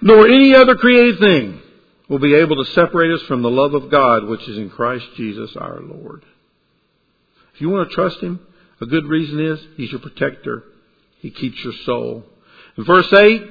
nor 0.00 0.26
any 0.26 0.54
other 0.54 0.76
created 0.76 1.18
thing 1.18 1.60
will 2.08 2.18
be 2.18 2.34
able 2.34 2.56
to 2.56 2.70
separate 2.72 3.10
us 3.10 3.22
from 3.22 3.42
the 3.42 3.50
love 3.50 3.74
of 3.74 3.90
God 3.90 4.24
which 4.24 4.48
is 4.48 4.56
in 4.56 4.70
Christ 4.70 5.06
Jesus 5.16 5.54
our 5.56 5.80
Lord." 5.82 6.22
If 7.56 7.62
you 7.62 7.70
want 7.70 7.88
to 7.88 7.94
trust 7.94 8.20
him, 8.20 8.38
a 8.82 8.86
good 8.86 9.06
reason 9.06 9.40
is 9.40 9.58
he's 9.78 9.90
your 9.90 10.00
protector. 10.00 10.62
He 11.20 11.30
keeps 11.30 11.64
your 11.64 11.72
soul. 11.86 12.22
In 12.76 12.84
verse 12.84 13.10
8, 13.10 13.42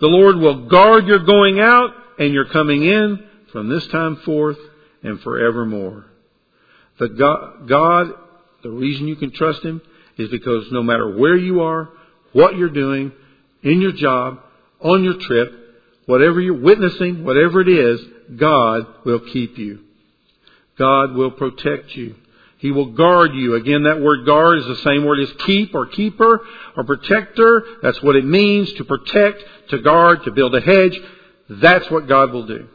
the 0.00 0.06
Lord 0.06 0.36
will 0.36 0.68
guard 0.68 1.06
your 1.06 1.18
going 1.18 1.60
out 1.60 1.90
and 2.18 2.32
your 2.32 2.46
coming 2.46 2.82
in 2.82 3.22
from 3.52 3.68
this 3.68 3.86
time 3.88 4.16
forth 4.24 4.56
and 5.02 5.20
forevermore. 5.20 6.06
The 6.98 7.10
God, 7.10 7.68
God, 7.68 8.14
the 8.62 8.70
reason 8.70 9.06
you 9.06 9.16
can 9.16 9.32
trust 9.32 9.62
Him 9.62 9.82
is 10.16 10.30
because 10.30 10.72
no 10.72 10.82
matter 10.82 11.18
where 11.18 11.36
you 11.36 11.60
are, 11.60 11.90
what 12.32 12.56
you're 12.56 12.70
doing, 12.70 13.12
in 13.62 13.82
your 13.82 13.92
job, 13.92 14.40
on 14.80 15.04
your 15.04 15.18
trip, 15.18 15.52
whatever 16.06 16.40
you're 16.40 16.58
witnessing, 16.58 17.22
whatever 17.22 17.60
it 17.60 17.68
is, 17.68 18.00
God 18.34 18.86
will 19.04 19.20
keep 19.20 19.58
you. 19.58 19.80
God 20.78 21.12
will 21.12 21.32
protect 21.32 21.94
you. 21.94 22.14
He 22.62 22.70
will 22.70 22.92
guard 22.92 23.34
you. 23.34 23.56
Again, 23.56 23.82
that 23.82 24.00
word 24.00 24.24
guard 24.24 24.60
is 24.60 24.66
the 24.66 24.76
same 24.76 25.04
word 25.04 25.18
as 25.18 25.32
keep 25.46 25.74
or 25.74 25.86
keeper 25.86 26.46
or 26.76 26.84
protector. 26.84 27.64
That's 27.82 28.00
what 28.00 28.14
it 28.14 28.24
means 28.24 28.72
to 28.74 28.84
protect, 28.84 29.42
to 29.70 29.80
guard, 29.80 30.22
to 30.26 30.30
build 30.30 30.54
a 30.54 30.60
hedge. 30.60 30.96
That's 31.50 31.90
what 31.90 32.06
God 32.06 32.30
will 32.30 32.46
do. 32.46 32.68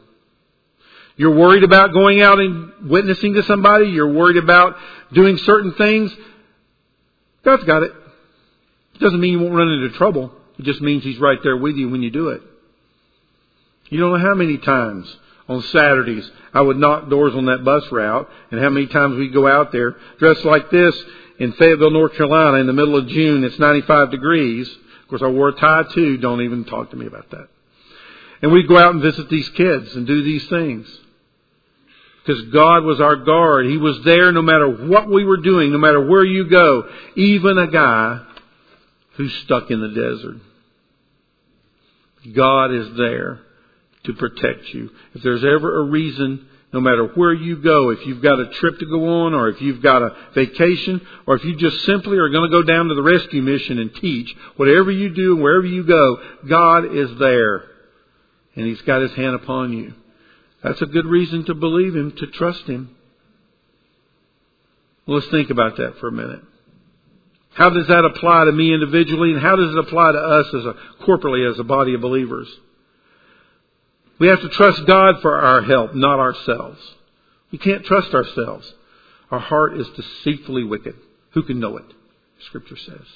You're 1.16 1.34
worried 1.34 1.64
about 1.64 1.94
going 1.94 2.20
out 2.20 2.38
and 2.38 2.90
witnessing 2.90 3.32
to 3.32 3.42
somebody. 3.44 3.86
You're 3.86 4.12
worried 4.12 4.36
about 4.36 4.76
doing 5.14 5.38
certain 5.38 5.72
things. 5.72 6.14
God's 7.42 7.64
got 7.64 7.82
it. 7.82 7.92
It 8.94 9.00
doesn't 9.00 9.18
mean 9.18 9.32
you 9.32 9.40
won't 9.40 9.54
run 9.54 9.68
into 9.68 9.96
trouble. 9.96 10.30
It 10.58 10.66
just 10.66 10.82
means 10.82 11.02
He's 11.02 11.18
right 11.18 11.38
there 11.42 11.56
with 11.56 11.76
you 11.76 11.88
when 11.88 12.02
you 12.02 12.10
do 12.10 12.28
it. 12.28 12.42
You 13.88 13.98
don't 13.98 14.12
know 14.12 14.28
how 14.28 14.34
many 14.34 14.58
times 14.58 15.16
on 15.48 15.62
Saturdays 15.62 16.30
I 16.52 16.60
would 16.60 16.76
knock 16.76 17.08
doors 17.08 17.34
on 17.34 17.46
that 17.46 17.64
bus 17.64 17.84
route 17.92 18.28
and 18.50 18.60
how 18.60 18.70
many 18.70 18.86
times 18.86 19.16
we'd 19.16 19.32
go 19.32 19.46
out 19.46 19.72
there 19.72 19.96
dressed 20.18 20.44
like 20.44 20.70
this 20.70 20.94
in 21.38 21.52
Fayetteville, 21.52 21.90
North 21.90 22.14
Carolina 22.14 22.58
in 22.58 22.66
the 22.66 22.72
middle 22.72 22.96
of 22.96 23.06
June. 23.06 23.44
It's 23.44 23.58
95 23.58 24.10
degrees. 24.10 24.68
Of 24.68 25.08
course, 25.08 25.22
I 25.22 25.28
wore 25.28 25.50
a 25.50 25.52
tie 25.52 25.84
too. 25.94 26.16
Don't 26.18 26.42
even 26.42 26.64
talk 26.64 26.90
to 26.90 26.96
me 26.96 27.06
about 27.06 27.30
that. 27.30 27.48
And 28.42 28.52
we'd 28.52 28.68
go 28.68 28.78
out 28.78 28.94
and 28.94 29.02
visit 29.02 29.28
these 29.28 29.48
kids 29.50 29.94
and 29.94 30.06
do 30.06 30.22
these 30.22 30.46
things 30.48 30.86
because 32.24 32.42
God 32.50 32.84
was 32.84 33.00
our 33.00 33.16
guard. 33.16 33.66
He 33.66 33.76
was 33.76 34.00
there 34.04 34.32
no 34.32 34.42
matter 34.42 34.68
what 34.86 35.08
we 35.08 35.24
were 35.24 35.38
doing, 35.38 35.72
no 35.72 35.78
matter 35.78 36.04
where 36.06 36.24
you 36.24 36.48
go. 36.48 36.88
Even 37.16 37.56
a 37.58 37.68
guy 37.68 38.20
who's 39.12 39.34
stuck 39.44 39.70
in 39.70 39.80
the 39.80 39.88
desert. 39.88 40.36
God 42.34 42.74
is 42.74 42.96
there 42.96 43.40
to 44.04 44.14
protect 44.14 44.68
you. 44.72 44.90
If 45.14 45.22
there's 45.22 45.44
ever 45.44 45.80
a 45.80 45.84
reason, 45.84 46.46
no 46.72 46.80
matter 46.80 47.06
where 47.14 47.32
you 47.32 47.56
go, 47.56 47.90
if 47.90 48.04
you've 48.06 48.22
got 48.22 48.40
a 48.40 48.52
trip 48.54 48.78
to 48.78 48.86
go 48.86 49.24
on, 49.24 49.34
or 49.34 49.48
if 49.48 49.60
you've 49.60 49.82
got 49.82 50.02
a 50.02 50.14
vacation, 50.34 51.00
or 51.26 51.36
if 51.36 51.44
you 51.44 51.56
just 51.56 51.84
simply 51.84 52.18
are 52.18 52.28
going 52.28 52.50
to 52.50 52.54
go 52.54 52.62
down 52.62 52.88
to 52.88 52.94
the 52.94 53.02
rescue 53.02 53.42
mission 53.42 53.78
and 53.78 53.94
teach, 53.94 54.34
whatever 54.56 54.90
you 54.90 55.14
do 55.14 55.34
and 55.34 55.42
wherever 55.42 55.66
you 55.66 55.84
go, 55.84 56.22
God 56.48 56.94
is 56.94 57.18
there. 57.18 57.64
And 58.54 58.66
He's 58.66 58.82
got 58.82 59.02
His 59.02 59.12
hand 59.12 59.34
upon 59.34 59.72
you. 59.72 59.94
That's 60.62 60.82
a 60.82 60.86
good 60.86 61.06
reason 61.06 61.44
to 61.46 61.54
believe 61.54 61.94
Him, 61.94 62.12
to 62.12 62.26
trust 62.26 62.64
Him. 62.64 62.94
Let's 65.06 65.28
think 65.28 65.48
about 65.48 65.78
that 65.78 65.98
for 66.00 66.08
a 66.08 66.12
minute. 66.12 66.42
How 67.54 67.70
does 67.70 67.86
that 67.88 68.04
apply 68.04 68.44
to 68.44 68.52
me 68.52 68.74
individually, 68.74 69.32
and 69.32 69.40
how 69.40 69.56
does 69.56 69.72
it 69.72 69.78
apply 69.78 70.12
to 70.12 70.18
us 70.18 70.46
as 70.48 70.64
a 70.66 70.74
corporately 71.04 71.50
as 71.50 71.58
a 71.58 71.64
body 71.64 71.94
of 71.94 72.02
believers? 72.02 72.48
We 74.18 74.28
have 74.28 74.40
to 74.40 74.48
trust 74.48 74.86
God 74.86 75.20
for 75.22 75.40
our 75.40 75.62
help, 75.62 75.94
not 75.94 76.18
ourselves. 76.18 76.80
We 77.52 77.58
can't 77.58 77.84
trust 77.84 78.14
ourselves. 78.14 78.72
Our 79.30 79.38
heart 79.38 79.78
is 79.78 79.88
deceitfully 79.90 80.64
wicked. 80.64 80.96
Who 81.32 81.42
can 81.42 81.60
know 81.60 81.76
it? 81.76 81.84
Scripture 82.46 82.76
says. 82.76 83.06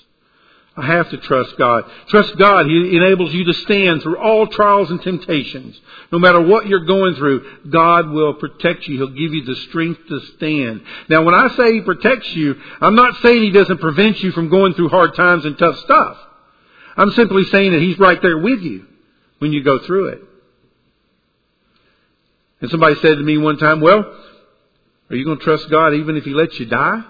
I 0.75 0.87
have 0.87 1.11
to 1.11 1.19
trust 1.19 1.59
God. 1.59 1.85
Trust 2.09 2.39
God. 2.39 2.67
He 2.67 2.97
enables 2.97 3.35
you 3.35 3.45
to 3.45 3.53
stand 3.53 4.03
through 4.03 4.17
all 4.17 4.47
trials 4.47 4.91
and 4.91 5.03
temptations. 5.03 5.79
No 6.11 6.19
matter 6.19 6.41
what 6.41 6.67
you're 6.67 6.87
going 6.87 7.15
through, 7.17 7.45
God 7.69 8.09
will 8.09 8.35
protect 8.35 8.89
you. 8.89 8.97
He'll 8.97 9.09
give 9.09 9.35
you 9.35 9.45
the 9.45 9.57
strength 9.69 10.01
to 10.09 10.21
stand. 10.37 10.83
Now, 11.11 11.25
when 11.25 11.35
I 11.35 11.55
say 11.57 11.75
He 11.75 11.81
protects 11.83 12.29
you, 12.35 12.55
I'm 12.81 12.95
not 12.95 13.21
saying 13.21 13.43
He 13.43 13.51
doesn't 13.51 13.79
prevent 13.79 14.21
you 14.21 14.33
from 14.33 14.49
going 14.49 14.73
through 14.73 14.89
hard 14.89 15.15
times 15.15 15.45
and 15.45 15.59
tough 15.59 15.79
stuff. 15.81 16.17
I'm 16.97 17.11
simply 17.11 17.45
saying 17.45 17.73
that 17.73 17.83
He's 17.83 17.99
right 17.99 18.21
there 18.23 18.39
with 18.39 18.61
you 18.63 18.87
when 19.41 19.53
you 19.53 19.63
go 19.63 19.79
through 19.81 20.09
it. 20.09 20.23
And 22.63 22.71
somebody 22.71 22.95
said 22.97 23.17
to 23.17 23.23
me 23.23 23.37
one 23.37 23.59
time, 23.59 23.81
well, 23.81 24.19
are 25.11 25.17
you 25.17 25.25
going 25.27 25.39
to 25.39 25.45
trust 25.45 25.69
God 25.71 25.93
even 25.93 26.17
if 26.17 26.25
He 26.25 26.33
lets 26.33 26.59
you 26.59 26.67
die? 26.67 27.03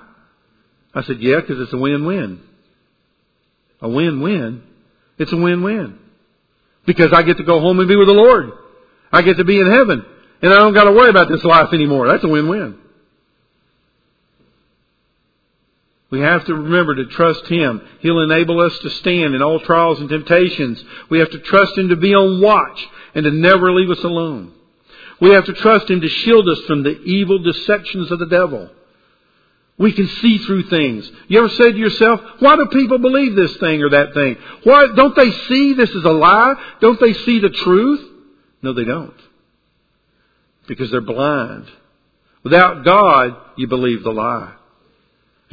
I 0.93 1.03
said, 1.03 1.21
yeah, 1.21 1.41
because 1.41 1.61
it's 1.61 1.73
a 1.73 1.79
win-win 1.79 2.41
a 3.83 3.88
win-win. 3.88 4.62
It's 5.19 5.33
a 5.33 5.37
win-win. 5.37 5.99
Because 6.87 7.12
I 7.12 7.23
get 7.23 7.37
to 7.37 7.43
go 7.43 7.61
home 7.61 7.81
and 7.81 7.88
be 7.88 7.97
with 7.97 8.09
the 8.09 8.15
Lord. 8.15 8.53
I 9.12 9.23
get 9.23 9.37
to 9.37 9.45
be 9.45 9.61
in 9.61 9.67
heaven. 9.67 10.05
And 10.41 10.53
I 10.53 10.59
don't 10.59 10.73
got 10.73 10.85
to 10.85 10.93
worry 10.93 11.11
about 11.11 11.29
this 11.29 11.45
life 11.45 11.73
anymore. 11.73 12.09
That's 12.09 12.25
a 12.25 12.29
win-win. 12.29 12.79
We 16.11 16.21
have 16.21 16.45
to 16.47 16.55
remember 16.55 16.95
to 16.95 17.07
trust 17.07 17.47
Him. 17.47 17.81
He'll 18.01 18.23
enable 18.23 18.61
us 18.61 18.77
to 18.79 18.91
stand 18.91 19.35
in 19.35 19.43
all 19.43 19.61
trials 19.61 19.99
and 19.99 20.09
temptations. 20.09 20.83
We 21.11 21.19
have 21.21 21.31
to 21.31 21.38
trust 21.38 21.77
Him 21.77 21.88
to 21.88 21.97
be 21.97 22.15
on 22.15 22.41
watch 22.41 22.87
and 23.15 23.25
to 23.25 23.31
never 23.31 23.73
leave 23.73 23.91
us 23.91 24.05
alone. 24.05 24.53
We 25.23 25.31
have 25.31 25.45
to 25.45 25.53
trust 25.53 25.89
Him 25.89 26.01
to 26.01 26.09
shield 26.09 26.49
us 26.49 26.59
from 26.67 26.83
the 26.83 27.01
evil 27.01 27.39
deceptions 27.39 28.11
of 28.11 28.19
the 28.19 28.27
devil. 28.27 28.69
We 29.79 29.93
can 29.93 30.09
see 30.09 30.39
through 30.39 30.65
things. 30.65 31.09
You 31.29 31.39
ever 31.39 31.49
say 31.49 31.71
to 31.71 31.79
yourself, 31.79 32.21
why 32.41 32.57
do 32.57 32.67
people 32.67 32.99
believe 32.99 33.37
this 33.37 33.57
thing 33.59 33.85
or 33.85 33.91
that 33.91 34.15
thing? 34.15 34.37
Why 34.65 34.89
don't 34.97 35.15
they 35.15 35.31
see 35.31 35.75
this 35.75 35.91
is 35.91 36.05
a 36.05 36.11
lie? 36.11 36.55
Don't 36.81 36.99
they 36.99 37.13
see 37.13 37.39
the 37.39 37.51
truth? 37.51 38.01
No, 38.63 38.73
they 38.73 38.83
don't. 38.83 39.15
Because 40.67 40.91
they're 40.91 41.01
blind. 41.01 41.71
Without 42.43 42.85
God, 42.85 43.37
you 43.57 43.69
believe 43.69 44.03
the 44.03 44.11
lie. 44.11 44.53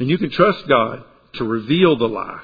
And 0.00 0.08
you 0.08 0.18
can 0.18 0.30
trust 0.30 0.66
God 0.66 1.04
to 1.34 1.44
reveal 1.44 1.96
the 1.96 2.08
lie. 2.08 2.42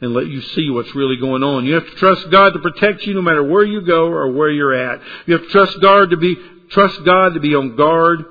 And 0.00 0.12
let 0.12 0.26
you 0.26 0.42
see 0.42 0.70
what's 0.70 0.94
really 0.94 1.16
going 1.16 1.42
on. 1.42 1.64
You 1.64 1.74
have 1.74 1.86
to 1.86 1.96
trust 1.96 2.30
God 2.30 2.52
to 2.52 2.58
protect 2.58 3.02
you 3.06 3.14
no 3.14 3.22
matter 3.22 3.42
where 3.42 3.64
you 3.64 3.80
go 3.80 4.06
or 4.06 4.30
where 4.32 4.50
you're 4.50 4.74
at. 4.74 5.00
You 5.26 5.34
have 5.34 5.44
to 5.44 5.50
trust 5.50 5.80
God 5.80 6.10
to 6.10 6.16
be, 6.16 6.36
trust 6.70 7.04
God 7.04 7.34
to 7.34 7.40
be 7.40 7.54
on 7.54 7.76
guard 7.76 8.24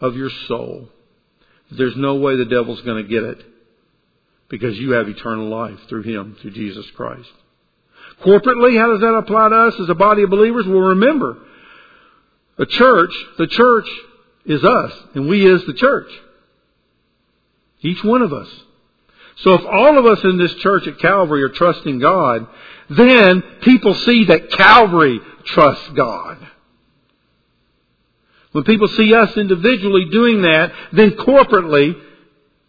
of 0.00 0.16
your 0.16 0.30
soul. 0.48 0.88
There's 1.70 1.96
no 1.96 2.16
way 2.16 2.36
the 2.36 2.44
devil's 2.44 2.80
going 2.82 3.02
to 3.02 3.08
get 3.08 3.22
it 3.22 3.38
because 4.48 4.78
you 4.78 4.92
have 4.92 5.08
eternal 5.08 5.48
life 5.48 5.78
through 5.88 6.02
Him, 6.02 6.36
through 6.40 6.52
Jesus 6.52 6.84
Christ. 6.90 7.30
Corporately, 8.22 8.78
how 8.78 8.90
does 8.90 9.00
that 9.00 9.14
apply 9.14 9.48
to 9.48 9.56
us 9.56 9.80
as 9.80 9.88
a 9.88 9.94
body 9.94 10.22
of 10.22 10.30
believers? 10.30 10.66
Well, 10.66 10.78
remember, 10.78 11.38
a 12.58 12.66
church, 12.66 13.12
the 13.38 13.46
church 13.46 13.88
is 14.44 14.62
us, 14.62 14.92
and 15.14 15.28
we 15.28 15.46
is 15.46 15.64
the 15.66 15.72
church. 15.74 16.10
Each 17.80 18.02
one 18.04 18.22
of 18.22 18.32
us. 18.32 18.48
So 19.36 19.54
if 19.54 19.64
all 19.64 19.98
of 19.98 20.06
us 20.06 20.22
in 20.24 20.38
this 20.38 20.54
church 20.56 20.86
at 20.86 20.98
Calvary 20.98 21.42
are 21.42 21.48
trusting 21.48 21.98
God, 21.98 22.46
then 22.90 23.42
people 23.62 23.94
see 23.94 24.24
that 24.24 24.50
Calvary 24.50 25.20
trusts 25.46 25.88
God. 25.90 26.38
When 28.52 28.64
people 28.64 28.88
see 28.88 29.14
us 29.14 29.34
individually 29.36 30.06
doing 30.10 30.42
that, 30.42 30.72
then 30.92 31.12
corporately, 31.12 31.98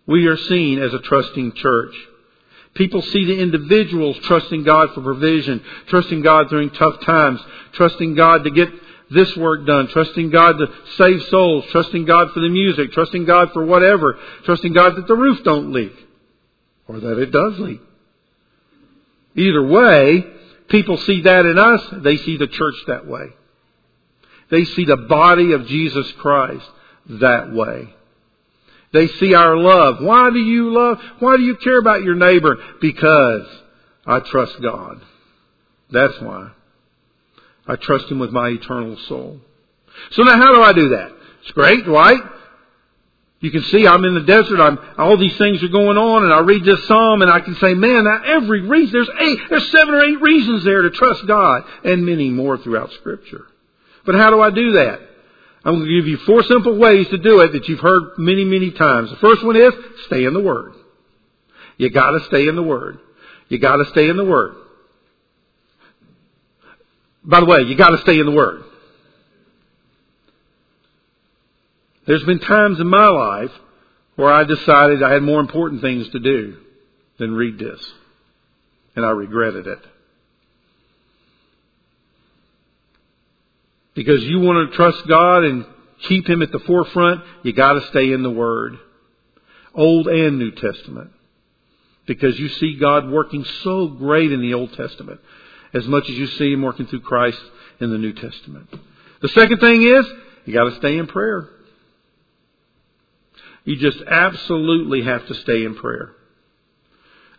we 0.07 0.27
are 0.27 0.37
seen 0.37 0.81
as 0.81 0.93
a 0.93 0.99
trusting 0.99 1.53
church. 1.53 1.93
People 2.73 3.01
see 3.01 3.25
the 3.25 3.39
individuals 3.39 4.17
trusting 4.23 4.63
God 4.63 4.93
for 4.93 5.01
provision, 5.01 5.63
trusting 5.87 6.21
God 6.21 6.49
during 6.49 6.69
tough 6.71 7.01
times, 7.01 7.39
trusting 7.73 8.15
God 8.15 8.45
to 8.45 8.51
get 8.51 8.69
this 9.11 9.35
work 9.35 9.67
done, 9.67 9.87
trusting 9.89 10.31
God 10.31 10.53
to 10.53 10.67
save 10.97 11.21
souls, 11.27 11.65
trusting 11.71 12.05
God 12.05 12.31
for 12.31 12.39
the 12.39 12.49
music, 12.49 12.93
trusting 12.93 13.25
God 13.25 13.51
for 13.51 13.63
whatever, 13.65 14.17
trusting 14.45 14.73
God 14.73 14.95
that 14.95 15.07
the 15.07 15.15
roof 15.15 15.43
don't 15.43 15.71
leak 15.71 15.93
or 16.87 16.99
that 16.99 17.19
it 17.19 17.31
does 17.31 17.59
leak. 17.59 17.81
Either 19.35 19.65
way, 19.65 20.25
people 20.69 20.97
see 20.97 21.21
that 21.21 21.45
in 21.45 21.57
us, 21.57 21.81
they 22.03 22.17
see 22.17 22.37
the 22.37 22.47
church 22.47 22.75
that 22.87 23.07
way. 23.07 23.27
They 24.51 24.65
see 24.65 24.85
the 24.85 24.97
body 24.97 25.53
of 25.53 25.65
Jesus 25.67 26.11
Christ 26.19 26.65
that 27.09 27.51
way. 27.53 27.93
They 28.91 29.07
see 29.07 29.33
our 29.33 29.57
love. 29.57 29.97
Why 30.01 30.29
do 30.29 30.37
you 30.37 30.71
love? 30.71 30.99
Why 31.19 31.37
do 31.37 31.43
you 31.43 31.55
care 31.57 31.79
about 31.79 32.03
your 32.03 32.15
neighbor? 32.15 32.57
Because 32.79 33.47
I 34.05 34.19
trust 34.19 34.61
God. 34.61 35.01
That's 35.89 36.19
why. 36.21 36.51
I 37.67 37.75
trust 37.75 38.11
Him 38.11 38.19
with 38.19 38.31
my 38.31 38.49
eternal 38.49 38.97
soul. 39.07 39.39
So 40.11 40.23
now 40.23 40.37
how 40.37 40.53
do 40.53 40.61
I 40.61 40.73
do 40.73 40.89
that? 40.89 41.11
It's 41.41 41.51
great, 41.51 41.87
right? 41.87 42.21
You 43.43 43.51
can 43.51 43.63
see 43.63 43.85
I'm 43.85 44.05
in 44.05 44.13
the 44.13 44.21
desert. 44.21 44.61
I'm, 44.61 44.79
all 44.97 45.17
these 45.17 45.37
things 45.37 45.61
are 45.63 45.67
going 45.67 45.97
on, 45.97 46.23
and 46.23 46.31
I 46.31 46.39
read 46.39 46.63
this 46.63 46.87
psalm, 46.87 47.21
and 47.21 47.29
I 47.29 47.41
can 47.41 47.55
say, 47.55 47.73
man, 47.73 48.07
every 48.25 48.61
reason, 48.61 48.93
there's 48.93 49.09
eight, 49.19 49.37
there's 49.49 49.69
seven 49.69 49.95
or 49.95 50.05
eight 50.05 50.21
reasons 50.21 50.63
there 50.63 50.83
to 50.83 50.89
trust 50.91 51.27
God, 51.27 51.63
and 51.83 52.05
many 52.05 52.29
more 52.29 52.57
throughout 52.57 52.93
Scripture. 52.93 53.45
But 54.05 54.15
how 54.15 54.29
do 54.29 54.39
I 54.39 54.49
do 54.49 54.71
that? 54.71 55.01
I'm 55.65 55.75
going 55.75 55.85
to 55.89 55.93
give 55.93 56.07
you 56.07 56.17
four 56.19 56.43
simple 56.43 56.77
ways 56.77 57.09
to 57.09 57.17
do 57.17 57.41
it 57.41 57.51
that 57.51 57.67
you've 57.67 57.81
heard 57.81 58.13
many, 58.17 58.45
many 58.45 58.71
times. 58.71 59.09
The 59.09 59.17
first 59.17 59.43
one 59.43 59.57
is 59.57 59.73
stay 60.05 60.23
in 60.23 60.33
the 60.33 60.41
Word. 60.41 60.75
You 61.75 61.89
gotta 61.89 62.23
stay 62.27 62.47
in 62.47 62.55
the 62.55 62.63
Word. 62.63 62.99
You 63.49 63.59
gotta 63.59 63.83
stay 63.89 64.07
in 64.07 64.15
the 64.15 64.23
Word. 64.23 64.55
By 67.25 67.41
the 67.41 67.45
way, 67.45 67.63
you 67.63 67.75
gotta 67.75 67.97
stay 67.97 68.19
in 68.21 68.25
the 68.25 68.31
Word. 68.31 68.63
There's 72.05 72.23
been 72.23 72.39
times 72.39 72.79
in 72.79 72.87
my 72.87 73.07
life 73.07 73.51
where 74.15 74.31
I 74.31 74.43
decided 74.43 75.01
I 75.01 75.13
had 75.13 75.23
more 75.23 75.39
important 75.39 75.81
things 75.81 76.07
to 76.09 76.19
do 76.19 76.57
than 77.17 77.33
read 77.33 77.57
this. 77.57 77.79
And 78.95 79.05
I 79.05 79.09
regretted 79.09 79.67
it. 79.67 79.79
Because 83.95 84.23
you 84.23 84.39
want 84.39 84.69
to 84.69 84.75
trust 84.75 85.07
God 85.07 85.43
and 85.43 85.65
keep 86.07 86.27
Him 86.27 86.41
at 86.41 86.51
the 86.51 86.59
forefront, 86.59 87.21
you 87.43 87.53
gotta 87.53 87.85
stay 87.87 88.11
in 88.11 88.23
the 88.23 88.29
Word. 88.29 88.77
Old 89.73 90.07
and 90.07 90.37
New 90.37 90.51
Testament. 90.51 91.11
Because 92.05 92.37
you 92.39 92.49
see 92.49 92.77
God 92.79 93.09
working 93.09 93.45
so 93.63 93.87
great 93.87 94.31
in 94.31 94.41
the 94.41 94.53
Old 94.53 94.73
Testament 94.73 95.21
as 95.73 95.87
much 95.87 96.03
as 96.09 96.15
you 96.15 96.27
see 96.27 96.53
Him 96.53 96.61
working 96.61 96.85
through 96.85 97.01
Christ 97.01 97.41
in 97.79 97.89
the 97.89 97.97
New 97.97 98.13
Testament. 98.13 98.69
The 99.21 99.29
second 99.29 99.59
thing 99.59 99.81
is, 99.81 100.05
you 100.45 100.53
gotta 100.53 100.75
stay 100.75 100.97
in 100.97 101.07
prayer. 101.07 101.49
You 103.65 103.77
just 103.77 104.01
absolutely 104.05 105.03
have 105.03 105.25
to 105.27 105.33
stay 105.35 105.63
in 105.63 105.75
prayer. 105.75 106.11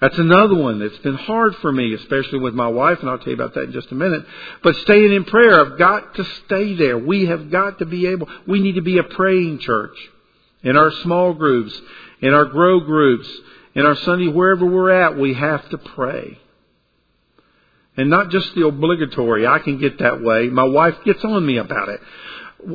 That's 0.01 0.19
another 0.19 0.55
one 0.55 0.81
that's 0.81 0.99
been 0.99 1.15
hard 1.15 1.57
for 1.57 1.71
me, 1.73 1.95
especially 1.95 2.41
with 2.41 2.55
my 2.55 2.69
wife, 2.69 3.01
and 3.01 3.09
I'll 3.09 3.19
tell 3.19 3.29
you 3.29 3.35
about 3.35 3.55
that 3.55 3.65
in 3.65 3.73
just 3.73 3.91
a 3.91 3.95
minute. 3.95 4.25
But 4.63 4.77
staying 4.77 5.13
in 5.13 5.25
prayer, 5.25 5.65
I've 5.65 5.79
got 5.79 6.15
to 6.17 6.25
stay 6.45 6.75
there. 6.75 6.99
We 6.99 7.27
have 7.27 7.51
got 7.51 7.79
to 7.79 7.87
be 7.87 8.09
able, 8.09 8.29
we 8.47 8.61
need 8.61 8.75
to 8.75 8.83
be 8.83 8.99
a 8.99 9.05
praying 9.05 9.61
church. 9.61 9.97
In 10.63 10.77
our 10.77 10.91
small 11.03 11.35
groups, 11.35 11.79
in 12.21 12.35
our 12.35 12.47
grow 12.47 12.81
groups, 12.81 13.29
in 13.75 13.87
our 13.87 13.97
Sunday, 13.97 14.29
wherever 14.29 14.67
we're 14.67 14.91
at, 14.91 15.17
we 15.19 15.35
have 15.35 15.69
to 15.71 15.79
pray. 15.79 16.39
And 17.97 18.11
not 18.11 18.31
just 18.31 18.55
the 18.55 18.67
obligatory. 18.67 19.47
I 19.47 19.61
can 19.61 19.79
get 19.79 20.01
that 20.01 20.21
way. 20.21 20.49
My 20.49 20.65
wife 20.65 20.97
gets 21.05 21.25
on 21.25 21.47
me 21.47 21.59
about 21.59 21.89
it. 21.89 22.01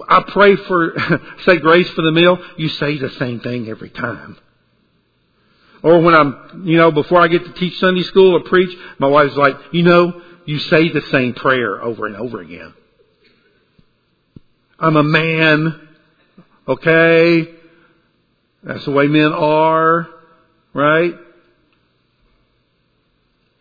I 0.07 0.23
pray 0.27 0.55
for, 0.55 0.95
say 1.45 1.57
grace 1.57 1.89
for 1.89 2.01
the 2.01 2.11
meal, 2.11 2.37
you 2.57 2.69
say 2.69 2.97
the 2.97 3.09
same 3.11 3.39
thing 3.39 3.67
every 3.69 3.89
time. 3.89 4.37
Or 5.81 6.01
when 6.01 6.13
I'm, 6.13 6.63
you 6.65 6.77
know, 6.77 6.91
before 6.91 7.21
I 7.21 7.27
get 7.27 7.45
to 7.45 7.53
teach 7.53 7.79
Sunday 7.79 8.03
school 8.03 8.35
or 8.35 8.41
preach, 8.41 8.75
my 8.97 9.07
wife's 9.07 9.35
like, 9.35 9.55
you 9.71 9.83
know, 9.83 10.21
you 10.45 10.59
say 10.59 10.89
the 10.89 11.01
same 11.03 11.33
prayer 11.33 11.81
over 11.81 12.05
and 12.05 12.15
over 12.15 12.41
again. 12.41 12.73
I'm 14.79 14.95
a 14.95 15.03
man, 15.03 15.87
okay? 16.67 17.53
That's 18.63 18.83
the 18.85 18.91
way 18.91 19.07
men 19.07 19.31
are, 19.31 20.07
right? 20.73 21.13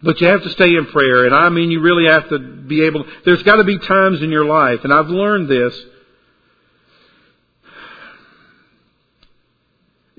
But 0.03 0.21
you 0.21 0.29
have 0.29 0.43
to 0.45 0.51
stay 0.51 0.75
in 0.77 0.87
prayer, 0.87 1.25
and 1.25 1.35
I 1.35 1.49
mean, 1.49 1.71
you 1.71 1.81
really 1.81 2.07
have 2.07 2.29
to 2.29 2.39
be 2.39 2.85
able, 2.85 3.05
to, 3.05 3.11
there's 3.25 3.43
got 3.43 3.57
to 3.57 3.65
be 3.65 3.79
times 3.79 4.23
in 4.23 4.31
your 4.31 4.45
life, 4.45 4.81
and 4.85 4.93
I've 4.93 5.09
learned 5.09 5.49
this, 5.49 5.75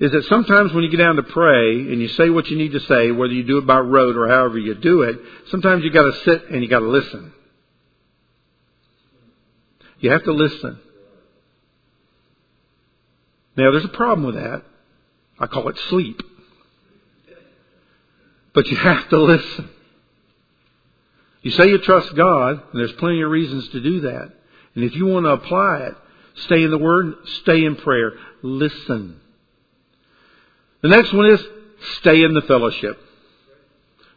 is 0.00 0.12
that 0.12 0.24
sometimes 0.24 0.72
when 0.72 0.82
you 0.82 0.90
get 0.90 0.96
down 0.96 1.16
to 1.16 1.22
pray 1.22 1.72
and 1.72 2.00
you 2.00 2.08
say 2.08 2.30
what 2.30 2.48
you 2.48 2.56
need 2.56 2.72
to 2.72 2.80
say, 2.80 3.10
whether 3.10 3.34
you 3.34 3.44
do 3.44 3.58
it 3.58 3.66
by 3.66 3.78
rote 3.78 4.16
or 4.16 4.28
however 4.28 4.58
you 4.58 4.74
do 4.74 5.02
it, 5.02 5.20
sometimes 5.50 5.84
you 5.84 5.90
got 5.90 6.04
to 6.04 6.24
sit 6.24 6.48
and 6.50 6.62
you 6.62 6.70
got 6.70 6.78
to 6.78 6.88
listen. 6.88 7.34
You 9.98 10.10
have 10.10 10.24
to 10.24 10.32
listen. 10.32 10.78
Now, 13.56 13.72
there's 13.72 13.84
a 13.84 13.88
problem 13.88 14.26
with 14.26 14.36
that. 14.36 14.62
I 15.38 15.46
call 15.46 15.68
it 15.68 15.78
sleep. 15.90 16.22
But 18.54 18.66
you 18.68 18.78
have 18.78 19.06
to 19.10 19.20
listen. 19.20 19.68
You 21.42 21.50
say 21.50 21.68
you 21.68 21.78
trust 21.78 22.14
God, 22.16 22.62
and 22.72 22.80
there's 22.80 22.92
plenty 22.92 23.20
of 23.20 23.30
reasons 23.30 23.68
to 23.68 23.80
do 23.82 24.00
that. 24.00 24.32
And 24.74 24.84
if 24.84 24.94
you 24.94 25.04
want 25.04 25.26
to 25.26 25.30
apply 25.30 25.78
it, 25.88 25.94
stay 26.46 26.62
in 26.62 26.70
the 26.70 26.78
Word, 26.78 27.14
stay 27.42 27.66
in 27.66 27.76
prayer, 27.76 28.12
listen. 28.42 29.20
The 30.82 30.88
next 30.88 31.12
one 31.12 31.26
is 31.26 31.40
stay 31.98 32.22
in 32.22 32.34
the 32.34 32.42
fellowship. 32.42 32.98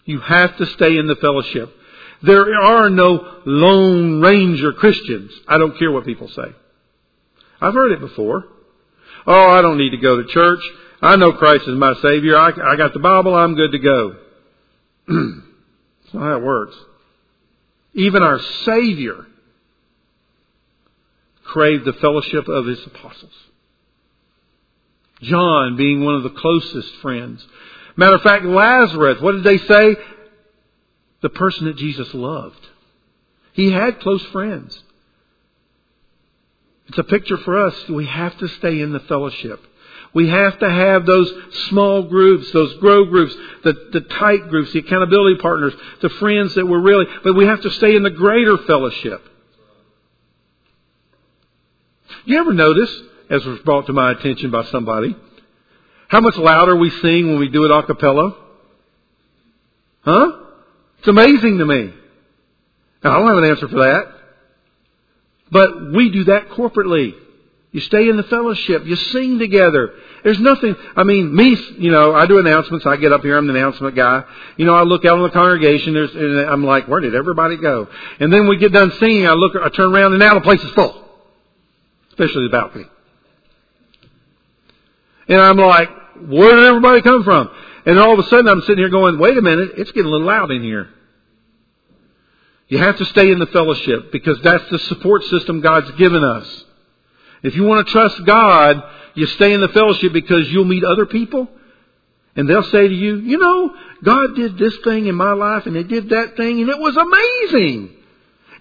You 0.06 0.20
have 0.20 0.58
to 0.58 0.66
stay 0.66 0.98
in 0.98 1.08
the 1.08 1.16
fellowship. 1.16 1.74
There 2.22 2.62
are 2.62 2.90
no 2.90 3.42
lone 3.46 4.22
ranger 4.22 4.74
Christians. 4.74 5.32
I 5.48 5.58
don't 5.58 5.78
care 5.78 5.92
what 5.92 6.06
people 6.06 6.30
say. 6.30 6.54
I've 7.62 7.74
heard 7.74 7.92
it 7.92 8.00
before. 8.00 8.46
Oh, 9.26 9.50
I 9.50 9.62
don't 9.62 9.78
need 9.78 9.92
to 9.92 9.98
go 9.98 10.22
to 10.22 10.28
church. 10.28 10.62
I 11.02 11.18
know 11.18 11.34
Christ 11.34 11.68
is 11.68 11.78
my 11.78 11.94
Savior. 12.02 12.38
I, 12.38 12.50
I 12.50 12.76
got 12.78 12.94
the 12.94 13.00
Bible. 13.00 13.36
I'm 13.36 13.56
good 13.56 13.72
to 13.74 13.80
go. 13.80 14.16
That's 15.08 16.14
not 16.14 16.24
how 16.24 16.38
it 16.38 16.44
works. 16.44 16.76
Even 17.94 18.24
our 18.24 18.40
Savior 18.66 19.26
craved 21.44 21.86
the 21.86 21.94
fellowship 21.94 22.48
of 22.48 22.66
His 22.66 22.80
apostles. 22.86 23.34
John 25.24 25.76
being 25.76 26.04
one 26.04 26.16
of 26.16 26.24
the 26.24 26.30
closest 26.30 26.96
friends. 26.98 27.46
Matter 27.96 28.16
of 28.16 28.22
fact, 28.22 28.46
Lazarus, 28.46 29.22
what 29.22 29.34
did 29.34 29.44
they 29.44 29.58
say? 29.58 29.96
The 31.22 31.30
person 31.30 31.66
that 31.66 31.78
Jesus 31.78 32.14
loved. 32.14 32.60
He 33.54 33.72
had 33.72 34.00
close 34.00 34.24
friends. 34.28 34.82
It's 36.88 36.98
a 36.98 37.04
picture 37.04 37.38
for 37.38 37.66
us. 37.66 37.90
We 37.90 38.06
have 38.06 38.38
to 38.40 38.48
stay 38.48 38.82
in 38.82 38.92
the 38.92 39.00
fellowship. 39.02 39.64
We 40.14 40.30
have 40.30 40.60
to 40.60 40.70
have 40.70 41.06
those 41.06 41.34
small 41.70 42.04
groups, 42.04 42.52
those 42.52 42.76
grow 42.76 43.06
groups, 43.06 43.36
the, 43.64 43.74
the 43.94 44.02
tight 44.02 44.48
groups, 44.50 44.72
the 44.72 44.80
accountability 44.80 45.40
partners, 45.42 45.74
the 46.02 46.10
friends 46.10 46.54
that 46.56 46.68
we're 46.68 46.82
really, 46.82 47.06
but 47.24 47.34
we 47.34 47.48
have 47.48 47.62
to 47.62 47.72
stay 47.72 47.96
in 47.96 48.04
the 48.04 48.12
greater 48.12 48.58
fellowship. 48.60 49.24
You 52.26 52.40
ever 52.40 52.54
notice 52.54 52.92
as 53.34 53.44
was 53.46 53.60
brought 53.62 53.88
to 53.88 53.94
my 53.94 54.12
attention 54.12 54.52
by 54.52 54.64
somebody. 54.66 55.16
How 56.08 56.22
much 56.22 56.38
louder 56.38 56.76
we 56.76 56.92
sing 56.92 57.30
when 57.30 57.40
we 57.40 57.50
do 57.50 57.66
it 57.66 57.72
a 57.72 57.82
cappella? 57.82 58.36
Huh? 60.02 60.32
It's 61.00 61.08
amazing 61.08 61.58
to 61.58 61.66
me. 61.66 61.94
Now, 63.04 63.12
I 63.12 63.20
don't 63.20 63.28
have 63.28 63.38
an 63.38 63.50
answer 63.50 63.68
for 63.68 63.80
that. 63.80 64.14
But 65.52 65.94
we 65.94 66.12
do 66.12 66.26
that 66.26 66.50
corporately. 66.50 67.16
You 67.72 67.82
stay 67.82 68.08
in 68.08 68.18
the 68.18 68.24
fellowship. 68.24 68.86
You 68.86 68.96
sing 68.96 69.40
together. 69.40 69.94
There's 70.24 70.40
nothing, 70.40 70.76
I 70.96 71.04
mean, 71.04 71.36
me, 71.36 71.58
you 71.80 71.90
know, 71.90 72.14
I 72.14 72.28
do 72.28 72.38
announcements. 72.38 72.86
I 72.86 72.98
get 72.98 73.12
up 73.12 73.22
here. 73.22 73.36
I'm 73.36 73.48
the 73.48 73.56
announcement 73.56 73.96
guy. 73.96 74.24
You 74.58 74.66
know, 74.66 74.76
I 74.76 74.84
look 74.84 75.06
out 75.06 75.18
on 75.18 75.24
the 75.24 75.32
congregation. 75.32 75.96
There's, 75.96 76.14
and 76.14 76.42
I'm 76.42 76.64
like, 76.64 76.88
where 76.88 77.00
did 77.00 77.16
everybody 77.16 77.58
go? 77.58 77.88
And 78.20 78.32
then 78.32 78.48
we 78.48 78.58
get 78.58 78.72
done 78.72 78.92
singing. 79.00 79.26
I 79.26 79.34
look, 79.34 79.56
I 79.56 79.70
turn 79.70 79.92
around 79.92 80.12
and 80.12 80.20
now 80.20 80.36
the 80.36 80.42
place 80.42 80.62
is 80.62 80.72
full. 80.74 81.04
Especially 82.10 82.44
the 82.44 82.52
balcony. 82.52 82.86
And 85.28 85.40
I'm 85.40 85.58
like, 85.58 85.90
where 86.28 86.56
did 86.56 86.66
everybody 86.66 87.02
come 87.02 87.24
from? 87.24 87.50
And 87.86 88.00
all 88.00 88.14
of 88.14 88.26
a 88.26 88.30
sudden 88.30 88.48
I'm 88.48 88.62
sitting 88.62 88.78
here 88.78 88.90
going, 88.90 89.20
wait 89.20 89.38
a 89.38 89.42
minute, 89.42 89.72
it's 89.78 89.92
getting 89.92 90.08
a 90.08 90.10
little 90.10 90.28
loud 90.28 90.52
in 90.52 90.64
here. 90.64 90.90
You 92.68 92.78
have 92.80 92.98
to 92.98 93.06
stay 93.06 93.32
in 93.32 93.40
the 93.40 93.46
fellowship 93.48 94.12
because 94.12 94.40
that's 94.42 94.68
the 94.70 94.80
support 94.80 95.24
system 95.26 95.62
God's 95.62 95.92
given 95.92 96.24
us. 96.24 96.66
If 97.44 97.56
you 97.56 97.64
want 97.64 97.86
to 97.86 97.92
trust 97.92 98.24
God, 98.26 98.82
you 99.16 99.26
stay 99.28 99.54
in 99.54 99.62
the 99.62 99.68
fellowship 99.70 100.14
because 100.14 100.50
you'll 100.50 100.66
meet 100.66 100.84
other 100.84 101.06
people 101.06 101.48
and 102.36 102.50
they'll 102.50 102.64
say 102.64 102.88
to 102.88 102.94
you, 102.94 103.18
you 103.18 103.38
know, 103.38 103.76
God 104.04 104.36
did 104.36 104.58
this 104.58 104.76
thing 104.84 105.08
in 105.08 105.16
my 105.16 105.34
life 105.34 105.66
and 105.66 105.76
He 105.76 105.84
did 105.84 106.10
that 106.10 106.36
thing 106.36 106.62
and 106.62 106.70
it 106.70 106.80
was 106.80 106.98
amazing. 106.98 107.96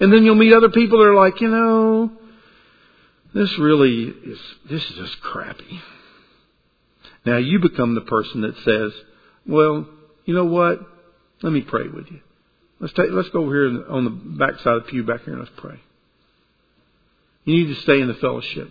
And 0.00 0.12
then 0.12 0.24
you'll 0.24 0.34
meet 0.34 0.52
other 0.52 0.68
people 0.68 0.98
that 0.98 1.06
are 1.06 1.14
like, 1.14 1.40
you 1.40 1.48
know, 1.48 2.10
this 3.34 3.56
really 3.58 4.08
is, 4.08 4.38
this 4.68 4.82
is 4.82 4.96
just 4.96 5.20
crappy. 5.20 5.80
Now 7.24 7.36
you 7.36 7.58
become 7.58 7.94
the 7.94 8.00
person 8.02 8.42
that 8.42 8.56
says, 8.64 8.92
well, 9.46 9.86
you 10.24 10.34
know 10.34 10.44
what? 10.44 10.80
Let 11.42 11.52
me 11.52 11.62
pray 11.62 11.88
with 11.88 12.10
you. 12.10 12.20
Let's 12.80 12.94
take, 12.94 13.10
let's 13.10 13.28
go 13.30 13.42
over 13.44 13.52
here 13.52 13.84
on 13.88 14.04
the 14.04 14.10
back 14.10 14.58
side 14.60 14.74
of 14.74 14.84
the 14.84 14.90
pew 14.90 15.04
back 15.04 15.22
here 15.24 15.34
and 15.34 15.42
let's 15.42 15.54
pray. 15.56 15.80
You 17.44 17.54
need 17.54 17.74
to 17.74 17.80
stay 17.82 18.00
in 18.00 18.08
the 18.08 18.14
fellowship. 18.14 18.68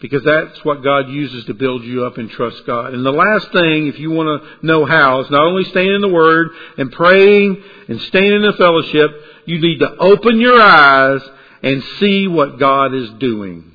Because 0.00 0.24
that's 0.24 0.64
what 0.64 0.82
God 0.82 1.10
uses 1.10 1.44
to 1.44 1.54
build 1.54 1.84
you 1.84 2.06
up 2.06 2.16
and 2.16 2.30
trust 2.30 2.64
God. 2.66 2.94
And 2.94 3.04
the 3.04 3.12
last 3.12 3.52
thing, 3.52 3.86
if 3.86 3.98
you 3.98 4.10
want 4.10 4.42
to 4.42 4.66
know 4.66 4.86
how, 4.86 5.20
is 5.20 5.30
not 5.30 5.46
only 5.46 5.64
staying 5.64 5.94
in 5.94 6.00
the 6.00 6.08
Word 6.08 6.52
and 6.78 6.90
praying 6.90 7.62
and 7.86 8.00
staying 8.02 8.32
in 8.32 8.40
the 8.40 8.54
fellowship, 8.54 9.10
you 9.44 9.60
need 9.60 9.80
to 9.80 9.96
open 9.98 10.40
your 10.40 10.58
eyes 10.58 11.20
and 11.62 11.84
see 11.98 12.26
what 12.26 12.58
God 12.58 12.94
is 12.94 13.10
doing. 13.18 13.72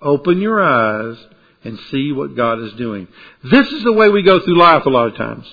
Open 0.00 0.40
your 0.40 0.62
eyes 0.62 1.16
and 1.64 1.78
see 1.90 2.12
what 2.12 2.36
God 2.36 2.60
is 2.60 2.72
doing. 2.74 3.08
This 3.42 3.66
is 3.68 3.82
the 3.82 3.92
way 3.92 4.08
we 4.08 4.22
go 4.22 4.40
through 4.40 4.58
life 4.58 4.84
a 4.84 4.90
lot 4.90 5.08
of 5.08 5.16
times. 5.16 5.46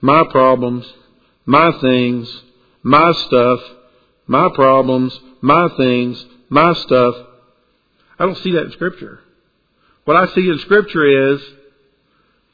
My 0.00 0.24
problems, 0.30 0.90
my 1.44 1.72
things, 1.80 2.42
my 2.82 3.12
stuff, 3.26 3.60
my 4.26 4.48
problems, 4.54 5.18
my 5.40 5.68
things, 5.76 6.24
my 6.48 6.72
stuff. 6.74 7.14
I 8.18 8.26
don't 8.26 8.38
see 8.38 8.52
that 8.52 8.66
in 8.66 8.72
Scripture. 8.72 9.20
What 10.04 10.16
I 10.16 10.32
see 10.34 10.48
in 10.48 10.58
Scripture 10.60 11.32
is, 11.34 11.40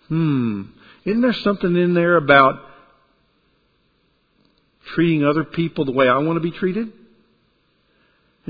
hmm, 0.09 0.63
isn't 1.05 1.21
there 1.21 1.33
something 1.33 1.77
in 1.77 1.95
there 1.95 2.17
about 2.17 2.61
treating 4.95 5.25
other 5.25 5.45
people 5.45 5.85
the 5.85 5.93
way 5.93 6.09
I 6.09 6.19
want 6.19 6.37
to 6.37 6.41
be 6.41 6.57
treated? 6.57 6.93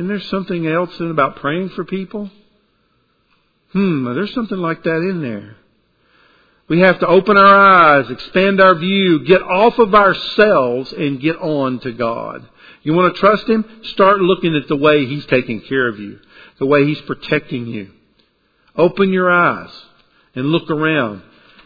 Isn't 0.01 0.09
there 0.09 0.21
something 0.21 0.67
else 0.67 0.99
in 0.99 1.11
about 1.11 1.37
praying 1.37 1.69
for 1.71 1.85
people? 1.85 2.31
Hmm, 3.75 4.05
there's 4.15 4.33
something 4.33 4.57
like 4.57 4.83
that 4.85 4.97
in 4.97 5.21
there. 5.21 5.57
We 6.69 6.81
have 6.81 7.01
to 7.01 7.07
open 7.07 7.37
our 7.37 7.45
eyes, 7.45 8.11
expand 8.11 8.63
our 8.63 8.75
view, 8.77 9.27
get 9.27 9.43
off 9.43 9.79
of 9.79 9.95
ourselves 9.95 10.91
and 10.95 11.21
get 11.21 11.37
on 11.37 11.81
to 11.81 11.93
God. 11.93 12.49
You 12.83 12.95
want 12.95 13.15
to 13.15 13.21
trust 13.21 13.47
Him? 13.47 13.63
Start 13.93 14.21
looking 14.21 14.57
at 14.57 14.69
the 14.69 14.77
way 14.77 15.05
He's 15.05 15.27
taking 15.27 15.61
care 15.61 15.89
of 15.89 15.99
you, 15.99 16.19
the 16.59 16.65
way 16.65 16.87
He's 16.87 17.03
protecting 17.03 17.67
you. 17.67 17.91
Open 18.77 19.13
your 19.13 19.31
eyes 19.31 19.83
and 20.35 20.47
look 20.47 20.71
around, 20.71 21.21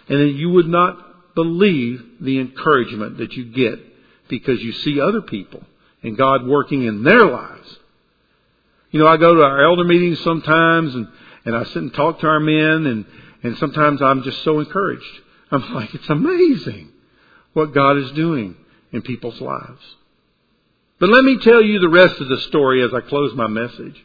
and 0.09 0.21
then 0.21 0.35
you 0.35 0.51
would 0.51 0.67
not 0.67 1.37
believe 1.37 2.05
the 2.21 2.41
encouragement 2.41 3.19
that 3.19 3.35
you 3.35 3.45
get 3.45 3.79
because 4.27 4.61
you 4.61 4.73
see 4.73 5.01
other 5.01 5.23
people 5.23 5.63
and 6.03 6.19
God 6.19 6.45
working 6.45 6.83
in 6.83 7.05
their 7.05 7.27
lives. 7.27 7.79
You 8.95 9.01
know, 9.01 9.09
I 9.09 9.17
go 9.17 9.35
to 9.35 9.43
our 9.43 9.61
elder 9.61 9.83
meetings 9.83 10.21
sometimes 10.21 10.95
and, 10.95 11.09
and 11.45 11.57
I 11.57 11.65
sit 11.65 11.79
and 11.79 11.93
talk 11.93 12.21
to 12.21 12.29
our 12.29 12.39
men 12.39 12.87
and, 12.87 13.05
and 13.43 13.59
sometimes 13.59 14.01
I'm 14.01 14.23
just 14.23 14.45
so 14.45 14.61
encouraged. 14.61 15.21
I'm 15.51 15.75
like, 15.75 15.93
it's 15.97 16.09
amazing 16.09 16.93
what 17.55 17.75
God 17.75 17.99
is 17.99 18.13
doing 18.13 18.55
in 18.93 19.03
people's 19.03 19.41
lives. 19.41 19.83
But 21.01 21.09
let 21.09 21.25
me 21.25 21.39
tell 21.39 21.61
you 21.61 21.81
the 21.81 21.89
rest 21.89 22.21
of 22.21 22.29
the 22.29 22.39
story 22.43 22.85
as 22.85 22.95
I 22.95 23.01
close 23.01 23.35
my 23.35 23.49
message. 23.49 23.97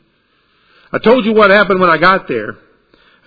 I 0.92 0.98
told 0.98 1.24
you 1.24 1.34
what 1.34 1.52
happened 1.52 1.80
when 1.80 1.92
I 1.92 2.00
got 2.00 2.28
there. 2.28 2.54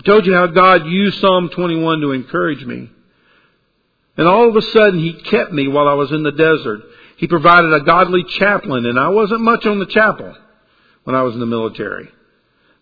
I 0.00 0.02
told 0.04 0.26
you 0.26 0.34
how 0.34 0.48
God 0.48 0.86
used 0.86 1.20
Psalm 1.20 1.48
21 1.48 2.00
to 2.00 2.10
encourage 2.10 2.64
me. 2.64 2.90
And 4.16 4.26
all 4.26 4.48
of 4.48 4.56
a 4.56 4.62
sudden, 4.62 4.98
He 4.98 5.12
kept 5.12 5.52
me 5.52 5.68
while 5.68 5.86
I 5.86 5.94
was 5.94 6.10
in 6.10 6.24
the 6.24 6.32
desert. 6.32 6.80
He 7.18 7.28
provided 7.28 7.72
a 7.72 7.84
godly 7.84 8.24
chaplain, 8.24 8.84
and 8.84 8.98
I 8.98 9.10
wasn't 9.10 9.42
much 9.42 9.64
on 9.64 9.78
the 9.78 9.86
chapel 9.86 10.34
when 11.05 11.16
I 11.16 11.22
was 11.22 11.34
in 11.34 11.40
the 11.40 11.46
military. 11.46 12.09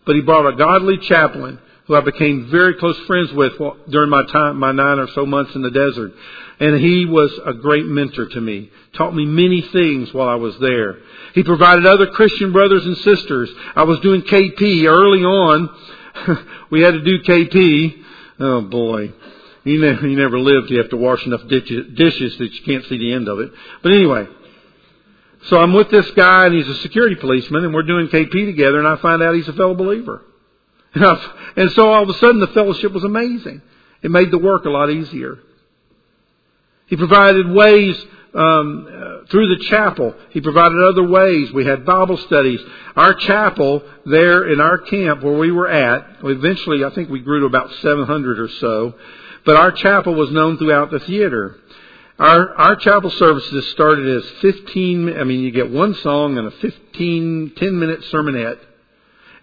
But 0.05 0.15
He 0.15 0.21
brought 0.21 0.51
a 0.51 0.55
godly 0.55 0.97
chaplain 0.97 1.59
who 1.91 1.95
I 1.97 2.01
became 2.01 2.49
very 2.49 2.75
close 2.75 2.97
friends 2.99 3.33
with 3.33 3.53
during 3.89 4.09
my 4.09 4.23
time, 4.31 4.57
my 4.57 4.71
nine 4.71 4.99
or 4.99 5.07
so 5.09 5.25
months 5.25 5.53
in 5.55 5.61
the 5.61 5.71
desert. 5.71 6.13
And 6.59 6.79
he 6.79 7.05
was 7.05 7.37
a 7.45 7.53
great 7.53 7.85
mentor 7.85 8.27
to 8.27 8.39
me. 8.39 8.69
Taught 8.93 9.15
me 9.15 9.25
many 9.25 9.61
things 9.61 10.13
while 10.13 10.29
I 10.29 10.35
was 10.35 10.57
there. 10.59 10.99
He 11.33 11.43
provided 11.43 11.85
other 11.85 12.07
Christian 12.07 12.53
brothers 12.53 12.85
and 12.85 12.95
sisters. 12.97 13.49
I 13.75 13.83
was 13.83 13.99
doing 13.99 14.21
KP 14.21 14.85
early 14.85 15.23
on. 15.23 15.69
we 16.71 16.81
had 16.81 16.93
to 16.93 17.01
do 17.01 17.23
KP. 17.23 18.03
Oh 18.39 18.61
boy. 18.61 19.11
You 19.63 19.81
never, 19.81 20.07
you 20.07 20.17
never 20.17 20.39
lived. 20.39 20.69
You 20.69 20.77
have 20.77 20.91
to 20.91 20.97
wash 20.97 21.25
enough 21.25 21.47
dishes 21.47 22.37
that 22.37 22.53
you 22.53 22.63
can't 22.63 22.85
see 22.85 22.99
the 22.99 23.11
end 23.11 23.27
of 23.27 23.39
it. 23.39 23.51
But 23.83 23.91
anyway. 23.91 24.27
So 25.45 25.57
I'm 25.59 25.73
with 25.73 25.89
this 25.89 26.09
guy 26.11 26.45
and 26.45 26.55
he's 26.55 26.67
a 26.67 26.75
security 26.81 27.15
policeman 27.15 27.65
and 27.65 27.73
we're 27.73 27.83
doing 27.83 28.07
KP 28.07 28.31
together 28.31 28.79
and 28.79 28.87
I 28.87 28.97
find 28.97 29.21
out 29.23 29.35
he's 29.35 29.47
a 29.47 29.53
fellow 29.53 29.75
believer. 29.75 30.23
And 31.53 31.69
so 31.71 31.91
all 31.91 32.03
of 32.03 32.09
a 32.09 32.13
sudden 32.13 32.39
the 32.39 32.47
fellowship 32.47 32.93
was 32.93 33.03
amazing. 33.03 33.61
It 34.01 34.09
made 34.09 34.31
the 34.31 34.37
work 34.37 34.65
a 34.65 34.69
lot 34.69 34.89
easier. 34.89 35.37
He 36.87 36.95
provided 36.95 37.49
ways 37.49 37.95
um, 38.33 38.87
uh, 38.87 39.25
through 39.27 39.57
the 39.57 39.65
chapel. 39.65 40.15
He 40.29 40.41
provided 40.41 40.77
other 40.81 41.07
ways. 41.07 41.51
We 41.51 41.65
had 41.65 41.85
Bible 41.85 42.17
studies. 42.17 42.59
Our 42.95 43.13
chapel 43.13 43.83
there 44.05 44.49
in 44.49 44.61
our 44.61 44.77
camp 44.77 45.23
where 45.23 45.37
we 45.37 45.51
were 45.51 45.69
at, 45.69 46.19
eventually 46.23 46.83
I 46.83 46.89
think 46.91 47.09
we 47.09 47.19
grew 47.19 47.41
to 47.41 47.45
about 47.45 47.71
700 47.81 48.39
or 48.39 48.47
so, 48.47 48.95
but 49.45 49.55
our 49.55 49.71
chapel 49.71 50.15
was 50.15 50.31
known 50.31 50.57
throughout 50.57 50.91
the 50.91 50.99
theater. 50.99 51.57
Our, 52.21 52.53
our 52.53 52.75
chapel 52.75 53.09
services 53.09 53.71
started 53.71 54.07
as 54.17 54.29
15, 54.41 55.17
I 55.17 55.23
mean, 55.23 55.39
you 55.39 55.49
get 55.49 55.71
one 55.71 55.95
song 55.95 56.37
and 56.37 56.45
a 56.45 56.51
15, 56.51 57.53
10 57.57 57.79
minute 57.79 58.01
sermonette. 58.11 58.59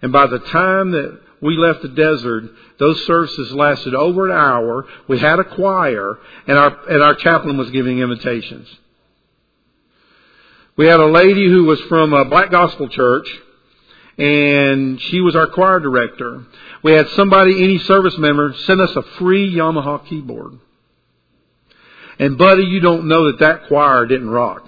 And 0.00 0.12
by 0.12 0.28
the 0.28 0.38
time 0.38 0.92
that 0.92 1.20
we 1.42 1.56
left 1.56 1.82
the 1.82 1.88
desert, 1.88 2.44
those 2.78 3.04
services 3.04 3.50
lasted 3.50 3.96
over 3.96 4.30
an 4.30 4.36
hour. 4.36 4.86
We 5.08 5.18
had 5.18 5.40
a 5.40 5.44
choir, 5.44 6.18
and 6.46 6.56
our, 6.56 6.88
and 6.88 7.02
our 7.02 7.16
chaplain 7.16 7.58
was 7.58 7.68
giving 7.72 7.98
invitations. 7.98 8.68
We 10.76 10.86
had 10.86 11.00
a 11.00 11.06
lady 11.06 11.48
who 11.48 11.64
was 11.64 11.80
from 11.88 12.12
a 12.12 12.26
black 12.26 12.52
gospel 12.52 12.88
church, 12.88 13.28
and 14.18 15.00
she 15.00 15.20
was 15.20 15.34
our 15.34 15.48
choir 15.48 15.80
director. 15.80 16.44
We 16.84 16.92
had 16.92 17.08
somebody, 17.16 17.60
any 17.60 17.80
service 17.80 18.16
member, 18.18 18.54
send 18.66 18.80
us 18.80 18.94
a 18.94 19.02
free 19.18 19.52
Yamaha 19.52 20.06
keyboard. 20.06 20.60
And 22.18 22.36
buddy, 22.36 22.64
you 22.64 22.80
don't 22.80 23.06
know 23.06 23.30
that 23.30 23.40
that 23.40 23.68
choir 23.68 24.06
didn't 24.06 24.30
rock. 24.30 24.66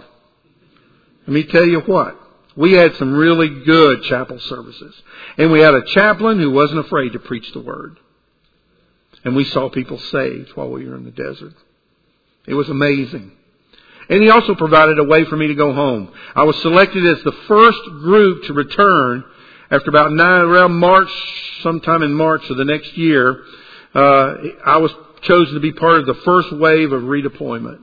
Let 1.26 1.34
me 1.34 1.44
tell 1.44 1.66
you 1.66 1.80
what. 1.80 2.16
We 2.57 2.72
had 2.72 2.94
some 2.96 3.14
really 3.14 3.64
good 3.64 4.03
chapel 4.05 4.38
services. 4.40 4.94
And 5.38 5.51
we 5.51 5.61
had 5.61 5.74
a 5.74 5.84
chaplain 5.86 6.38
who 6.38 6.51
wasn't 6.51 6.80
afraid 6.80 7.12
to 7.12 7.18
preach 7.18 7.53
the 7.53 7.61
word. 7.61 7.98
And 9.24 9.36
we 9.36 9.44
saw 9.44 9.68
people 9.68 9.98
saved 9.98 10.51
while 10.55 10.70
we 10.70 10.88
were 10.88 10.96
in 10.96 11.05
the 11.05 11.11
desert. 11.11 11.55
It 12.46 12.55
was 12.55 12.68
amazing. 12.68 13.32
And 14.09 14.22
he 14.22 14.30
also 14.30 14.55
provided 14.55 14.98
a 14.98 15.05
way 15.05 15.24
for 15.24 15.36
me 15.36 15.48
to 15.48 15.55
go 15.55 15.72
home. 15.72 16.12
I 16.34 16.44
was 16.44 16.61
selected 16.62 17.07
as 17.07 17.22
the 17.22 17.36
first 17.46 17.80
group 18.01 18.44
to 18.44 18.53
return 18.53 19.24
after 19.70 19.88
about 19.88 20.12
nine, 20.12 20.40
around 20.46 20.72
March, 20.72 21.11
sometime 21.62 22.03
in 22.03 22.12
March 22.12 22.48
of 22.51 22.57
the 22.57 22.64
next 22.64 22.96
year. 22.96 23.44
Uh, 23.94 24.34
I 24.66 24.78
was 24.78 24.92
chosen 25.22 25.54
to 25.54 25.60
be 25.60 25.72
part 25.72 26.00
of 26.00 26.06
the 26.06 26.14
first 26.24 26.52
wave 26.52 26.92
of 26.92 27.02
redeployment. 27.02 27.80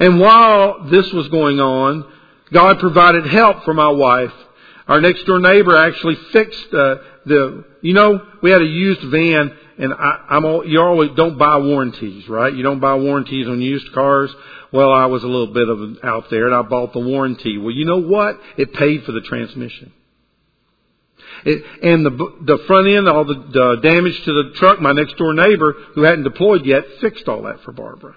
And 0.00 0.20
while 0.20 0.84
this 0.90 1.12
was 1.12 1.28
going 1.28 1.60
on, 1.60 2.10
God 2.52 2.78
provided 2.78 3.26
help 3.26 3.64
for 3.64 3.74
my 3.74 3.88
wife. 3.90 4.32
Our 4.86 5.00
next 5.00 5.24
door 5.24 5.40
neighbor 5.40 5.76
actually 5.76 6.16
fixed 6.32 6.66
uh, 6.74 6.96
the, 7.24 7.64
you 7.80 7.94
know, 7.94 8.20
we 8.42 8.50
had 8.50 8.60
a 8.60 8.66
used 8.66 9.00
van 9.02 9.56
and 9.78 9.92
I, 9.92 10.26
I'm 10.30 10.44
all, 10.44 10.66
you 10.66 10.80
always 10.80 11.10
don't 11.16 11.36
buy 11.36 11.58
warranties, 11.58 12.28
right? 12.28 12.54
You 12.54 12.62
don't 12.62 12.80
buy 12.80 12.94
warranties 12.94 13.48
on 13.48 13.60
used 13.60 13.92
cars. 13.92 14.34
Well, 14.72 14.92
I 14.92 15.06
was 15.06 15.22
a 15.24 15.26
little 15.26 15.52
bit 15.52 15.68
of 15.68 16.04
out 16.04 16.30
there, 16.30 16.46
and 16.46 16.54
I 16.54 16.62
bought 16.62 16.92
the 16.92 17.00
warranty. 17.00 17.58
Well, 17.58 17.72
you 17.72 17.84
know 17.84 18.00
what? 18.00 18.38
It 18.56 18.72
paid 18.72 19.04
for 19.04 19.12
the 19.12 19.20
transmission. 19.20 19.92
And 21.44 22.06
the 22.06 22.10
the 22.42 22.58
front 22.66 22.88
end, 22.88 23.08
all 23.08 23.24
the, 23.24 23.34
the 23.34 23.80
damage 23.82 24.18
to 24.24 24.32
the 24.32 24.52
truck, 24.54 24.80
my 24.80 24.92
next 24.92 25.16
door 25.16 25.34
neighbor 25.34 25.74
who 25.94 26.02
hadn't 26.02 26.24
deployed 26.24 26.64
yet 26.64 26.84
fixed 27.00 27.28
all 27.28 27.42
that 27.42 27.62
for 27.62 27.72
Barbara. 27.72 28.16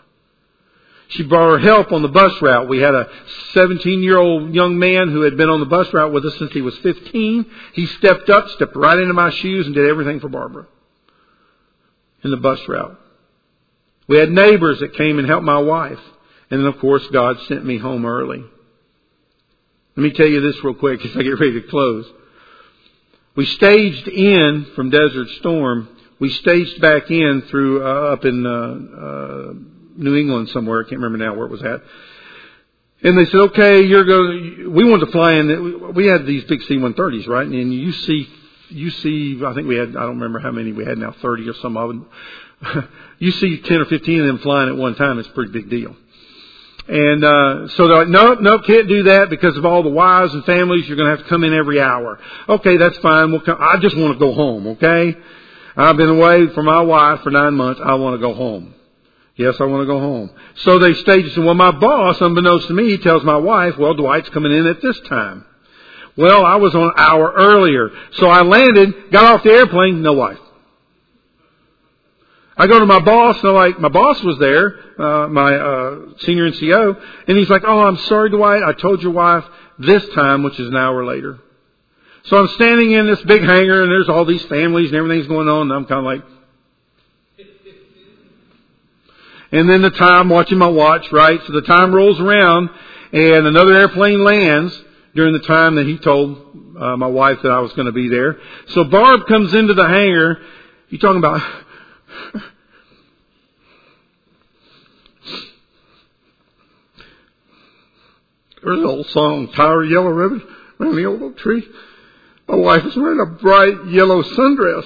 She 1.09 1.23
brought 1.23 1.51
her 1.51 1.59
help 1.59 1.91
on 1.91 2.01
the 2.01 2.09
bus 2.09 2.41
route. 2.41 2.67
We 2.67 2.79
had 2.79 2.93
a 2.93 3.09
17 3.53 4.01
year 4.01 4.17
old 4.17 4.53
young 4.53 4.77
man 4.77 5.09
who 5.09 5.21
had 5.21 5.37
been 5.37 5.49
on 5.49 5.59
the 5.59 5.65
bus 5.65 5.93
route 5.93 6.11
with 6.11 6.25
us 6.25 6.37
since 6.37 6.51
he 6.51 6.61
was 6.61 6.77
15. 6.79 7.45
He 7.73 7.85
stepped 7.85 8.29
up, 8.29 8.49
stepped 8.49 8.75
right 8.75 8.99
into 8.99 9.13
my 9.13 9.31
shoes 9.31 9.65
and 9.65 9.75
did 9.75 9.89
everything 9.89 10.19
for 10.19 10.29
Barbara 10.29 10.67
in 12.23 12.31
the 12.31 12.37
bus 12.37 12.59
route. 12.67 12.99
We 14.07 14.17
had 14.17 14.31
neighbors 14.31 14.79
that 14.79 14.95
came 14.95 15.19
and 15.19 15.27
helped 15.27 15.45
my 15.45 15.59
wife. 15.59 15.99
And 16.49 16.61
then 16.61 16.67
of 16.67 16.79
course 16.79 17.05
God 17.11 17.37
sent 17.47 17.65
me 17.65 17.77
home 17.77 18.05
early. 18.05 18.43
Let 19.95 20.03
me 20.03 20.11
tell 20.11 20.27
you 20.27 20.41
this 20.41 20.63
real 20.63 20.75
quick 20.75 21.03
as 21.03 21.11
I 21.15 21.23
get 21.23 21.39
ready 21.39 21.61
to 21.61 21.67
close. 21.67 22.05
We 23.37 23.45
staged 23.45 24.07
in 24.07 24.65
from 24.75 24.89
Desert 24.89 25.29
Storm. 25.37 25.87
We 26.19 26.31
staged 26.31 26.81
back 26.81 27.11
in 27.11 27.43
through 27.43 27.85
uh, 27.85 28.13
up 28.13 28.25
in 28.25 28.43
uh, 28.43 28.49
uh, 28.49 29.53
New 29.95 30.15
England 30.15 30.49
somewhere. 30.49 30.79
I 30.79 30.89
can't 30.89 30.99
remember 30.99 31.23
now 31.23 31.35
where 31.35 31.45
it 31.45 31.51
was 31.51 31.61
at. 31.61 31.83
And 33.03 33.15
they 33.15 33.25
said, 33.25 33.35
"Okay, 33.35 33.83
you're 33.83 34.05
going." 34.05 34.73
We 34.73 34.89
wanted 34.89 35.05
to 35.05 35.11
fly 35.11 35.33
in. 35.33 35.93
We 35.93 36.07
had 36.07 36.25
these 36.25 36.45
big 36.45 36.63
C-130s, 36.63 37.27
right? 37.27 37.45
And 37.45 37.71
you 37.71 37.91
see, 37.91 38.27
you 38.69 38.89
see. 38.89 39.39
I 39.45 39.53
think 39.53 39.67
we 39.67 39.75
had. 39.75 39.89
I 39.89 40.01
don't 40.01 40.19
remember 40.19 40.39
how 40.39 40.51
many 40.51 40.71
we 40.71 40.83
had 40.83 40.97
now. 40.97 41.13
Thirty 41.21 41.47
or 41.47 41.53
some 41.61 41.77
of 41.77 41.89
them. 41.89 42.09
you 43.19 43.29
see 43.33 43.61
ten 43.61 43.81
or 43.81 43.85
fifteen 43.85 44.19
of 44.21 44.25
them 44.25 44.39
flying 44.39 44.69
at 44.69 44.75
one 44.77 44.95
time. 44.95 45.19
It's 45.19 45.29
a 45.29 45.33
pretty 45.33 45.51
big 45.51 45.69
deal. 45.69 45.95
And 46.89 47.23
uh, 47.23 47.67
so 47.69 47.87
they're 47.87 47.97
like, 47.97 48.07
nope, 48.07 48.39
nope, 48.41 48.63
can't 48.65 48.87
do 48.87 49.03
that 49.03 49.29
because 49.29 49.57
of 49.57 49.65
all 49.65 49.83
the 49.83 49.89
wives 49.89 50.33
and 50.33 50.45
families. 50.45 50.87
You're 50.87 50.95
going 50.95 51.09
to 51.09 51.17
have 51.17 51.25
to 51.25 51.29
come 51.29 51.43
in 51.43 51.53
every 51.53 51.81
hour. 51.81 52.17
Okay, 52.47 52.77
that's 52.77 52.97
fine. 52.99 53.31
We'll 53.31 53.41
come. 53.41 53.57
I 53.59 53.77
just 53.77 53.97
want 53.97 54.13
to 54.13 54.19
go 54.19 54.33
home. 54.33 54.67
Okay, 54.67 55.17
I've 55.75 55.97
been 55.97 56.09
away 56.09 56.47
from 56.53 56.65
my 56.65 56.81
wife 56.81 57.21
for 57.23 57.29
nine 57.29 57.55
months. 57.55 57.81
I 57.83 57.95
want 57.95 58.13
to 58.15 58.25
go 58.25 58.33
home. 58.33 58.73
Yes, 59.35 59.55
I 59.59 59.65
want 59.65 59.81
to 59.81 59.85
go 59.85 59.99
home. 59.99 60.31
So 60.55 60.79
they 60.79 60.93
staged 60.95 61.37
and 61.37 61.45
well, 61.45 61.53
my 61.53 61.71
boss, 61.71 62.19
unbeknownst 62.21 62.69
to 62.69 62.73
me, 62.73 62.97
tells 62.97 63.23
my 63.23 63.37
wife, 63.37 63.77
well, 63.77 63.93
Dwight's 63.93 64.29
coming 64.29 64.51
in 64.51 64.65
at 64.65 64.81
this 64.81 64.99
time. 65.01 65.45
Well, 66.17 66.43
I 66.43 66.55
was 66.55 66.73
on 66.73 66.83
an 66.83 66.93
hour 66.97 67.31
earlier. 67.37 67.91
So 68.13 68.27
I 68.27 68.41
landed, 68.41 69.11
got 69.11 69.35
off 69.35 69.43
the 69.43 69.51
airplane, 69.51 70.01
no 70.01 70.13
wife. 70.13 70.39
I 72.57 72.65
go 72.67 72.79
to 72.79 72.85
my 72.85 72.99
boss, 72.99 73.37
and 73.37 73.49
I'm 73.49 73.55
like, 73.55 73.79
my 73.79 73.89
boss 73.89 74.21
was 74.23 74.39
there, 74.39 74.75
uh, 74.99 75.27
my 75.27 75.55
uh, 75.55 75.99
senior 76.21 76.49
NCO, 76.49 77.01
and 77.27 77.37
he's 77.37 77.49
like, 77.49 77.63
oh, 77.65 77.81
I'm 77.81 77.97
sorry, 77.97 78.31
Dwight, 78.31 78.63
I 78.63 78.73
told 78.73 79.03
your 79.03 79.11
wife 79.11 79.45
this 79.77 80.03
time, 80.15 80.41
which 80.41 80.59
is 80.59 80.67
an 80.67 80.75
hour 80.75 81.05
later. 81.05 81.39
So 82.23 82.37
I'm 82.37 82.47
standing 82.49 82.91
in 82.91 83.05
this 83.05 83.21
big 83.21 83.41
hangar, 83.41 83.83
and 83.83 83.91
there's 83.91 84.09
all 84.09 84.25
these 84.25 84.43
families 84.45 84.87
and 84.87 84.97
everything's 84.97 85.27
going 85.27 85.47
on, 85.47 85.71
and 85.71 85.73
I'm 85.73 85.85
kind 85.85 85.99
of 85.99 86.05
like, 86.05 86.23
and 89.51 89.69
then 89.69 89.81
the 89.81 89.91
time, 89.91 90.27
watching 90.27 90.57
my 90.57 90.67
watch, 90.67 91.09
right? 91.11 91.39
So 91.45 91.53
the 91.53 91.61
time 91.61 91.93
rolls 91.93 92.19
around, 92.19 92.69
and 93.13 93.47
another 93.47 93.75
airplane 93.75 94.23
lands 94.23 94.77
during 95.15 95.31
the 95.31 95.47
time 95.47 95.75
that 95.75 95.85
he 95.85 95.97
told 95.97 96.75
uh, 96.77 96.97
my 96.97 97.07
wife 97.07 97.37
that 97.43 97.51
I 97.51 97.59
was 97.59 97.71
going 97.73 97.85
to 97.85 97.93
be 97.93 98.09
there. 98.09 98.37
So 98.69 98.83
Barb 98.83 99.25
comes 99.27 99.53
into 99.53 99.73
the 99.73 99.87
hangar. 99.87 100.41
You 100.89 100.97
talking 100.97 101.19
about 101.19 101.41
There's 108.63 108.79
an 108.79 108.85
old 108.85 109.07
song, 109.07 109.47
Tie 109.53 109.63
a 109.63 109.85
Yellow 109.85 110.09
Ribbon 110.09 110.41
around 110.79 110.95
the 110.95 111.05
old 111.05 111.21
oak 111.21 111.37
tree. 111.37 111.67
My 112.47 112.55
wife 112.55 112.85
is 112.85 112.95
wearing 112.95 113.19
a 113.19 113.25
bright 113.25 113.87
yellow 113.87 114.23
sundress. 114.23 114.85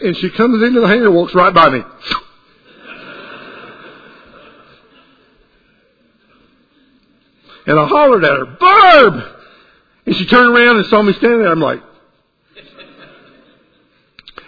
And 0.00 0.16
she 0.16 0.30
comes 0.30 0.62
into 0.62 0.80
the 0.80 0.86
hangar, 0.86 1.10
walks 1.10 1.34
right 1.34 1.52
by 1.52 1.70
me. 1.70 1.82
And 7.66 7.80
I 7.80 7.86
hollered 7.88 8.24
at 8.24 8.38
her, 8.38 8.46
Barb! 8.60 9.24
And 10.06 10.14
she 10.14 10.26
turned 10.26 10.56
around 10.56 10.76
and 10.76 10.86
saw 10.86 11.02
me 11.02 11.12
standing 11.14 11.40
there. 11.40 11.50
I'm 11.50 11.60
like, 11.60 11.82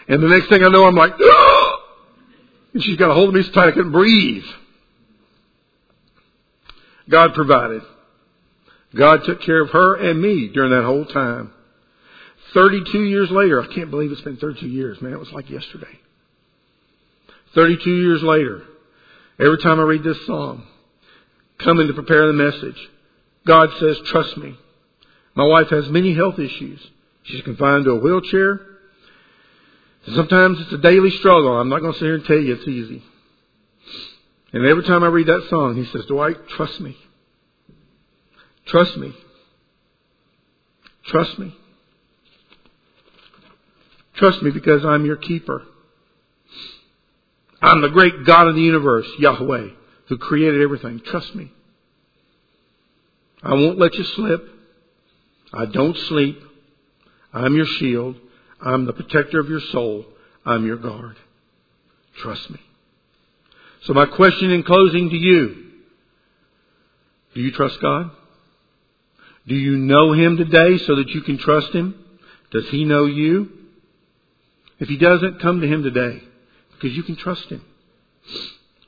and 0.09 0.23
the 0.23 0.29
next 0.29 0.49
thing 0.49 0.65
I 0.65 0.69
know, 0.69 0.85
I'm 0.87 0.95
like, 0.95 1.13
oh! 1.21 1.85
and 2.73 2.83
she's 2.83 2.97
got 2.97 3.11
a 3.11 3.15
hold 3.15 3.29
of 3.29 3.35
me 3.35 3.43
so 3.43 3.53
tight 3.53 3.69
I 3.69 3.73
couldn't 3.73 3.93
breathe. 3.93 4.45
God 7.09 7.35
provided. 7.35 7.83
God 8.95 9.25
took 9.25 9.43
care 9.43 9.63
of 9.63 9.71
her 9.71 9.97
and 9.97 10.21
me 10.21 10.49
during 10.49 10.71
that 10.71 10.85
whole 10.85 11.05
time. 11.05 11.53
32 12.55 13.03
years 13.03 13.31
later, 13.31 13.63
I 13.63 13.67
can't 13.75 13.91
believe 13.91 14.11
it's 14.11 14.21
been 14.23 14.37
32 14.37 14.67
years, 14.67 15.01
man. 15.03 15.13
It 15.13 15.19
was 15.19 15.33
like 15.33 15.51
yesterday. 15.51 15.99
32 17.55 17.91
years 17.91 18.23
later, 18.23 18.63
every 19.39 19.59
time 19.59 19.81
I 19.81 19.83
read 19.83 20.03
this 20.03 20.25
psalm, 20.27 20.67
coming 21.59 21.89
to 21.89 21.95
prepare 21.95 22.27
the 22.27 22.33
message, 22.33 22.89
God 23.47 23.71
says, 23.79 23.99
trust 24.07 24.37
me. 24.37 24.57
My 25.35 25.45
wife 25.45 25.69
has 25.71 25.89
many 25.89 26.15
health 26.15 26.39
issues. 26.39 26.81
She's 27.25 27.43
confined 27.43 27.85
to 27.85 27.93
a 27.93 28.01
wheelchair. 28.01 28.61
Sometimes 30.15 30.61
it's 30.61 30.73
a 30.73 30.79
daily 30.79 31.11
struggle. 31.11 31.57
I'm 31.57 31.69
not 31.69 31.81
going 31.81 31.93
to 31.93 31.99
sit 31.99 32.05
here 32.05 32.15
and 32.15 32.25
tell 32.25 32.37
you 32.37 32.55
it's 32.55 32.69
easy. 32.69 33.03
And 34.53 34.67
every 34.67 34.85
time 34.85 35.03
I 35.03 35.09
read 35.09 35.27
that 35.27 35.47
song, 35.51 35.77
he 35.77 35.85
says, 35.87 36.07
Dwight, 36.07 36.37
trust 36.51 36.81
me. 36.81 36.97
Trust 38.67 38.97
me. 38.97 39.15
Trust 41.07 41.39
me. 41.39 41.55
Trust 44.15 44.43
me 44.43 44.51
because 44.51 44.85
I'm 44.85 45.05
your 45.05 45.17
keeper. 45.17 45.63
I'm 47.61 47.83
the 47.83 47.89
great 47.89 48.25
God 48.25 48.49
of 48.49 48.55
the 48.55 48.61
universe, 48.61 49.07
Yahweh, 49.19 49.69
who 50.09 50.19
created 50.19 50.63
everything. 50.63 51.01
Trust 51.05 51.35
me. 51.35 51.53
I 53.43 53.55
won't 53.55 53.79
let 53.79 53.95
you 53.95 54.05
slip. 54.05 54.49
I 55.53 55.67
don't 55.67 55.97
sleep. 55.97 56.43
I'm 57.33 57.55
your 57.55 57.67
shield. 57.67 58.17
I'm 58.61 58.87
the 58.87 58.93
protector 58.93 59.41
of 59.41 59.49
your 59.49 59.61
soul. 59.61 60.07
I'm 60.45 60.67
your 60.67 60.77
guard. 60.77 61.17
Trust 62.19 62.51
me. 62.51 62.59
So 63.83 63.93
my 63.93 64.07
question 64.07 64.51
in 64.51 64.65
closing 64.65 65.11
to 65.11 65.17
you, 65.17 65.65
do 67.35 67.41
you 67.41 67.53
trust 67.53 67.81
God? 67.81 68.11
Do 69.47 69.55
you 69.55 69.77
know 69.77 70.13
Him 70.13 70.37
today 70.37 70.79
so 70.79 70.97
that 70.97 71.09
you 71.09 71.23
can 71.23 71.39
trust 71.39 71.73
Him? 71.73 72.05
Does 72.51 72.69
He 72.69 72.85
know 72.85 73.07
you? 73.07 73.51
If 74.79 74.89
He 74.89 74.97
doesn't, 74.97 75.41
come 75.41 75.61
to 75.61 75.67
Him 75.67 75.83
today 75.83 76.23
because 76.73 76.97
you 76.97 77.03
can 77.03 77.17
trust 77.17 77.49
Him. 77.49 77.65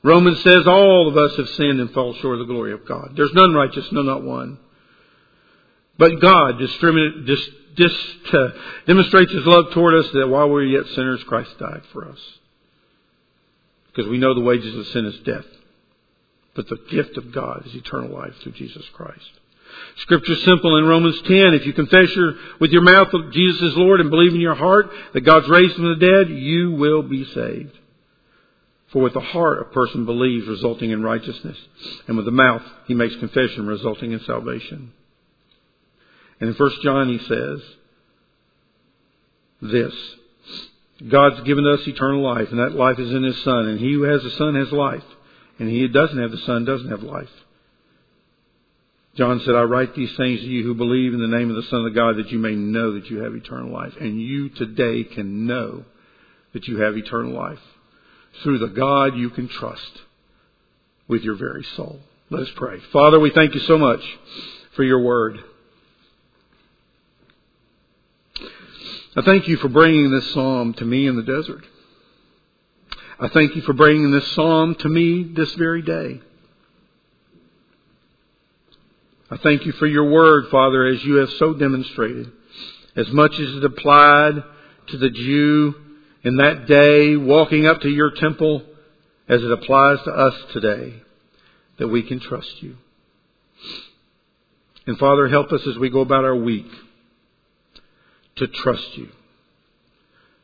Romans 0.03 0.41
says 0.41 0.67
all 0.67 1.07
of 1.07 1.17
us 1.17 1.37
have 1.37 1.49
sinned 1.49 1.79
and 1.79 1.91
fall 1.91 2.13
short 2.15 2.39
of 2.39 2.47
the 2.47 2.53
glory 2.53 2.73
of 2.73 2.85
God. 2.85 3.13
There's 3.15 3.33
none 3.33 3.53
righteous, 3.53 3.87
no, 3.91 4.01
not 4.01 4.23
one. 4.23 4.57
But 5.97 6.19
God 6.19 6.61
uh, 6.61 8.47
demonstrates 8.87 9.31
His 9.31 9.45
love 9.45 9.71
toward 9.73 9.95
us 9.95 10.11
that 10.13 10.27
while 10.27 10.47
we 10.47 10.53
were 10.53 10.63
yet 10.63 10.87
sinners, 10.95 11.23
Christ 11.23 11.57
died 11.59 11.83
for 11.93 12.07
us. 12.07 12.19
Because 13.87 14.09
we 14.09 14.17
know 14.17 14.33
the 14.33 14.41
wages 14.41 14.75
of 14.75 14.87
sin 14.87 15.05
is 15.05 15.19
death. 15.19 15.45
But 16.55 16.67
the 16.67 16.77
gift 16.89 17.17
of 17.17 17.31
God 17.31 17.65
is 17.65 17.75
eternal 17.75 18.09
life 18.09 18.33
through 18.41 18.53
Jesus 18.53 18.83
Christ. 18.93 19.29
Scripture 19.97 20.33
is 20.33 20.43
simple 20.43 20.77
in 20.77 20.85
Romans 20.85 21.21
10. 21.21 21.53
If 21.53 21.65
you 21.65 21.73
confess 21.73 22.13
your, 22.15 22.33
with 22.59 22.71
your 22.71 22.81
mouth 22.81 23.09
that 23.11 23.31
Jesus 23.31 23.61
is 23.61 23.77
Lord 23.77 24.01
and 24.01 24.09
believe 24.09 24.33
in 24.33 24.41
your 24.41 24.55
heart 24.55 24.89
that 25.13 25.21
God's 25.21 25.47
raised 25.47 25.75
from 25.75 25.89
the 25.89 26.05
dead, 26.05 26.29
you 26.29 26.71
will 26.71 27.03
be 27.03 27.25
saved. 27.25 27.77
For 28.91 29.01
with 29.01 29.13
the 29.13 29.21
heart 29.21 29.61
a 29.61 29.73
person 29.73 30.05
believes, 30.05 30.47
resulting 30.47 30.91
in 30.91 31.01
righteousness, 31.01 31.57
and 32.07 32.17
with 32.17 32.25
the 32.25 32.31
mouth 32.31 32.61
he 32.87 32.93
makes 32.93 33.15
confession, 33.15 33.65
resulting 33.65 34.11
in 34.11 34.19
salvation. 34.21 34.91
And 36.41 36.49
in 36.49 36.55
1 36.55 36.71
John 36.83 37.07
he 37.07 37.19
says 37.19 37.61
this 39.61 39.93
God's 41.09 41.41
given 41.41 41.65
us 41.65 41.87
eternal 41.87 42.21
life, 42.21 42.49
and 42.51 42.59
that 42.59 42.73
life 42.73 42.99
is 42.99 43.11
in 43.11 43.23
His 43.23 43.41
Son. 43.43 43.67
And 43.67 43.79
he 43.79 43.93
who 43.93 44.03
has 44.03 44.21
the 44.21 44.31
Son 44.31 44.55
has 44.55 44.71
life. 44.71 45.03
And 45.59 45.69
he 45.69 45.81
who 45.81 45.87
doesn't 45.87 46.17
have 46.17 46.31
the 46.31 46.37
Son 46.39 46.65
doesn't 46.65 46.89
have 46.89 47.03
life. 47.03 47.29
John 49.15 49.41
said, 49.41 49.55
I 49.55 49.63
write 49.63 49.95
these 49.95 50.15
things 50.15 50.39
to 50.39 50.45
you 50.45 50.63
who 50.63 50.73
believe 50.73 51.13
in 51.13 51.19
the 51.19 51.27
name 51.27 51.49
of 51.49 51.55
the 51.55 51.69
Son 51.69 51.85
of 51.85 51.93
God 51.93 52.17
that 52.17 52.31
you 52.31 52.39
may 52.39 52.55
know 52.55 52.93
that 52.93 53.09
you 53.09 53.23
have 53.23 53.35
eternal 53.35 53.71
life. 53.71 53.93
And 53.99 54.21
you 54.21 54.49
today 54.49 55.03
can 55.03 55.47
know 55.47 55.85
that 56.53 56.67
you 56.67 56.81
have 56.81 56.95
eternal 56.95 57.33
life 57.33 57.59
through 58.43 58.59
the 58.59 58.67
God 58.67 59.17
you 59.17 59.29
can 59.29 59.47
trust 59.47 60.01
with 61.07 61.23
your 61.23 61.35
very 61.35 61.65
soul. 61.75 61.99
Let 62.29 62.43
us 62.43 62.51
pray. 62.55 62.79
Father, 62.93 63.19
we 63.19 63.31
thank 63.31 63.53
you 63.53 63.59
so 63.61 63.77
much 63.77 64.01
for 64.75 64.83
your 64.83 65.01
word. 65.01 65.39
I 69.13 69.21
thank 69.23 69.49
you 69.49 69.57
for 69.57 69.67
bringing 69.67 70.09
this 70.09 70.31
psalm 70.31 70.73
to 70.75 70.85
me 70.85 71.05
in 71.05 71.17
the 71.17 71.23
desert. 71.23 71.65
I 73.19 73.27
thank 73.27 73.57
you 73.57 73.61
for 73.63 73.73
bringing 73.73 74.09
this 74.11 74.31
psalm 74.31 74.75
to 74.75 74.87
me 74.87 75.23
this 75.35 75.53
very 75.55 75.81
day. 75.81 76.21
I 79.29 79.35
thank 79.37 79.65
you 79.65 79.73
for 79.73 79.85
your 79.85 80.09
word, 80.09 80.45
Father, 80.49 80.85
as 80.85 81.03
you 81.03 81.15
have 81.15 81.29
so 81.31 81.53
demonstrated. 81.53 82.31
As 82.95 83.09
much 83.11 83.33
as 83.33 83.55
it 83.55 83.65
applied 83.65 84.43
to 84.87 84.97
the 84.97 85.09
Jew 85.09 85.75
in 86.23 86.37
that 86.37 86.67
day 86.67 87.17
walking 87.17 87.67
up 87.67 87.81
to 87.81 87.89
your 87.89 88.11
temple 88.11 88.63
as 89.27 89.43
it 89.43 89.51
applies 89.51 90.01
to 90.05 90.11
us 90.11 90.35
today, 90.53 91.03
that 91.79 91.89
we 91.89 92.03
can 92.03 92.21
trust 92.21 92.63
you. 92.63 92.77
And 94.87 94.97
Father, 94.97 95.27
help 95.27 95.51
us 95.51 95.67
as 95.67 95.77
we 95.77 95.89
go 95.89 95.99
about 95.99 96.23
our 96.23 96.35
week 96.35 96.71
to 98.37 98.47
trust 98.47 98.97
you. 98.97 99.09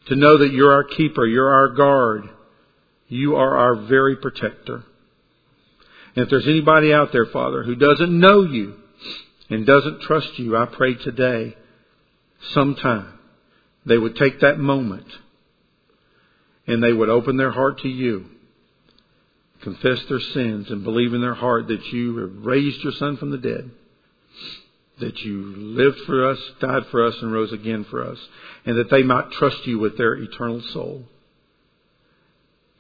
To 0.08 0.16
know 0.16 0.38
that 0.38 0.54
you're 0.54 0.74
our 0.74 0.84
keeper, 0.84 1.26
you're 1.26 1.50
our 1.50 1.70
guard, 1.70 2.30
you 3.08 3.36
are 3.36 3.58
our 3.58 3.76
very 3.88 4.16
protector. 4.18 4.84
And 6.16 6.24
if 6.26 6.30
there's 6.30 6.48
anybody 6.48 6.94
out 6.94 7.12
there, 7.12 7.26
Father, 7.28 7.64
who 7.64 7.76
doesn't 7.76 8.20
know 8.20 8.42
you 8.44 8.76
and 9.50 9.66
doesn't 9.66 10.02
trust 10.02 10.38
you, 10.40 10.58
I 10.58 10.66
pray 10.66 10.96
today, 10.96 11.56
sometime, 12.54 13.20
they 13.86 13.98
would 13.98 14.16
take 14.16 14.42
that 14.42 14.58
moment 14.58 15.08
and 16.66 16.84
they 16.84 16.92
would 16.92 17.10
open 17.10 17.38
their 17.38 17.52
heart 17.52 17.80
to 17.80 17.88
you, 17.88 18.26
confess 19.62 20.00
their 20.10 20.20
sins, 20.20 20.70
and 20.70 20.84
believe 20.84 21.14
in 21.14 21.22
their 21.22 21.34
heart 21.34 21.68
that 21.68 21.86
you 21.88 22.18
have 22.18 22.46
raised 22.46 22.84
your 22.84 22.94
Son 22.94 23.18
from 23.18 23.32
the 23.32 23.38
dead, 23.38 23.72
that 25.00 25.20
you 25.20 25.54
lived 25.56 25.98
for 26.06 26.30
us, 26.30 26.38
died 26.60 26.84
for 26.92 27.06
us, 27.06 27.16
and 27.22 27.32
rose 27.32 27.54
again 27.54 27.86
for 27.90 28.04
us, 28.04 28.18
and 28.66 28.78
that 28.78 28.90
they 28.90 29.04
might 29.04 29.32
trust 29.32 29.66
you 29.66 29.80
with 29.80 29.98
their 29.98 30.16
eternal 30.16 30.62
soul. 30.74 31.04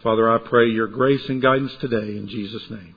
Father, 0.03 0.29
I 0.29 0.37
pray 0.37 0.67
your 0.67 0.87
grace 0.87 1.23
and 1.29 1.41
guidance 1.41 1.73
today 1.81 2.17
in 2.17 2.27
Jesus' 2.27 2.69
name. 2.69 2.95